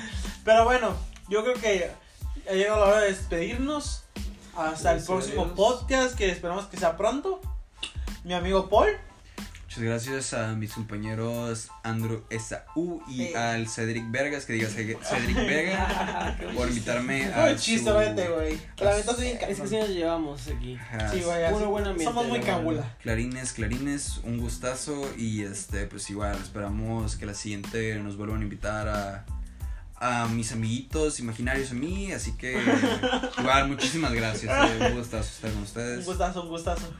[0.44, 0.96] Pero bueno,
[1.28, 1.92] yo creo que
[2.50, 4.04] ha llegado la hora de despedirnos.
[4.56, 7.40] Hasta el Gracias próximo podcast, que esperamos que sea pronto.
[8.24, 8.90] Mi amigo Paul.
[9.70, 13.34] Muchas gracias a mis compañeros Andrew Esaú y Sí.
[13.36, 18.28] al Cedric Vergas, que diga Ce- Cedric Vega, por invitarme a un chiste, su- vete,
[18.30, 18.60] güey.
[18.80, 20.74] La neta sí, Es que sí nos llevamos aquí.
[20.76, 22.96] Ajá, Sí, güey, Puro buen ambiente, Somos muy cabula.
[23.04, 28.44] Clarines, clarines, un gustazo y este, pues igual, esperamos que la siguiente nos vuelvan a
[28.44, 29.26] invitar a,
[30.00, 32.60] a mis amiguitos imaginarios a mí, así que
[33.38, 36.06] igual, muchísimas gracias, eh, un gustazo estar con Un ustedes.
[36.08, 36.92] gustazo, un gustazo.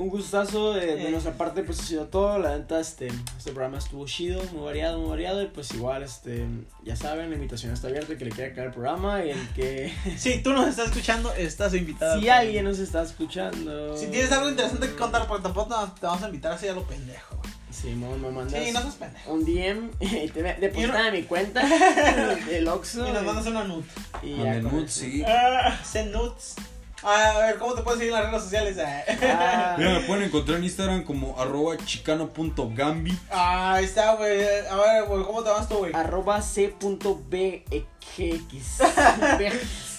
[0.00, 1.10] Un gustazo de, de Eh.
[1.10, 2.38] nuestra parte, pues ha sido todo.
[2.38, 5.42] La neta, este, este programa estuvo chido, muy variado, muy variado.
[5.42, 6.46] Y pues igual, este,
[6.84, 9.48] ya saben, la invitación está abierta, el que le quiera caer el programa y el
[9.50, 9.92] que...
[10.16, 12.18] Si tú nos estás escuchando, estás invitado.
[12.20, 13.96] si alguien nos está escuchando...
[13.96, 16.82] Si tienes algo interesante que contar, porque tampoco te vamos a invitar así a lo
[16.84, 17.36] pendejo.
[17.70, 19.32] Sí, me, mandas Sí, no seas pendejo.
[19.32, 21.62] un DM y te me- depositan a mi cuenta,
[22.50, 23.08] el Oxxo.
[23.08, 23.84] Y nos mandas una nut.
[24.22, 24.70] y ya eso.
[24.88, 25.22] sí.
[25.26, 26.56] Ah, send nuts.
[27.02, 28.76] Ah, a ver, ¿cómo te puedes seguir en las redes sociales?
[29.22, 33.18] Ah, Mira, me pueden encontrar en Instagram como arroba chicano.gambi.
[33.30, 34.42] Ah, ahí está, güey.
[34.68, 35.92] A ver, güey, ¿cómo te llamas tú, güey?
[35.94, 36.80] arroba c.bx.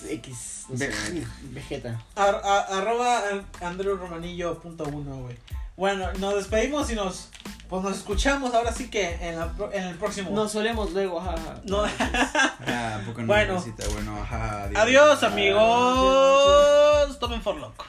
[0.10, 0.66] X.
[1.42, 2.02] Vegeta.
[2.16, 3.22] Ar- a- arroba
[3.62, 5.38] andrewromanillo.1, güey.
[5.82, 7.30] Bueno, nos despedimos y nos
[7.68, 10.30] Pues nos escuchamos ahora sí que en, la pro- en el próximo.
[10.30, 11.34] Nos solemos luego, ajá.
[11.34, 11.56] ajá.
[11.64, 11.84] No.
[12.68, 13.54] Ah, ¿a poco no Bueno.
[13.56, 13.86] necesita?
[13.94, 14.66] Bueno, ajá.
[14.76, 15.30] Adiós, Bye.
[15.30, 17.18] amigos.
[17.20, 17.84] Tomen for luck.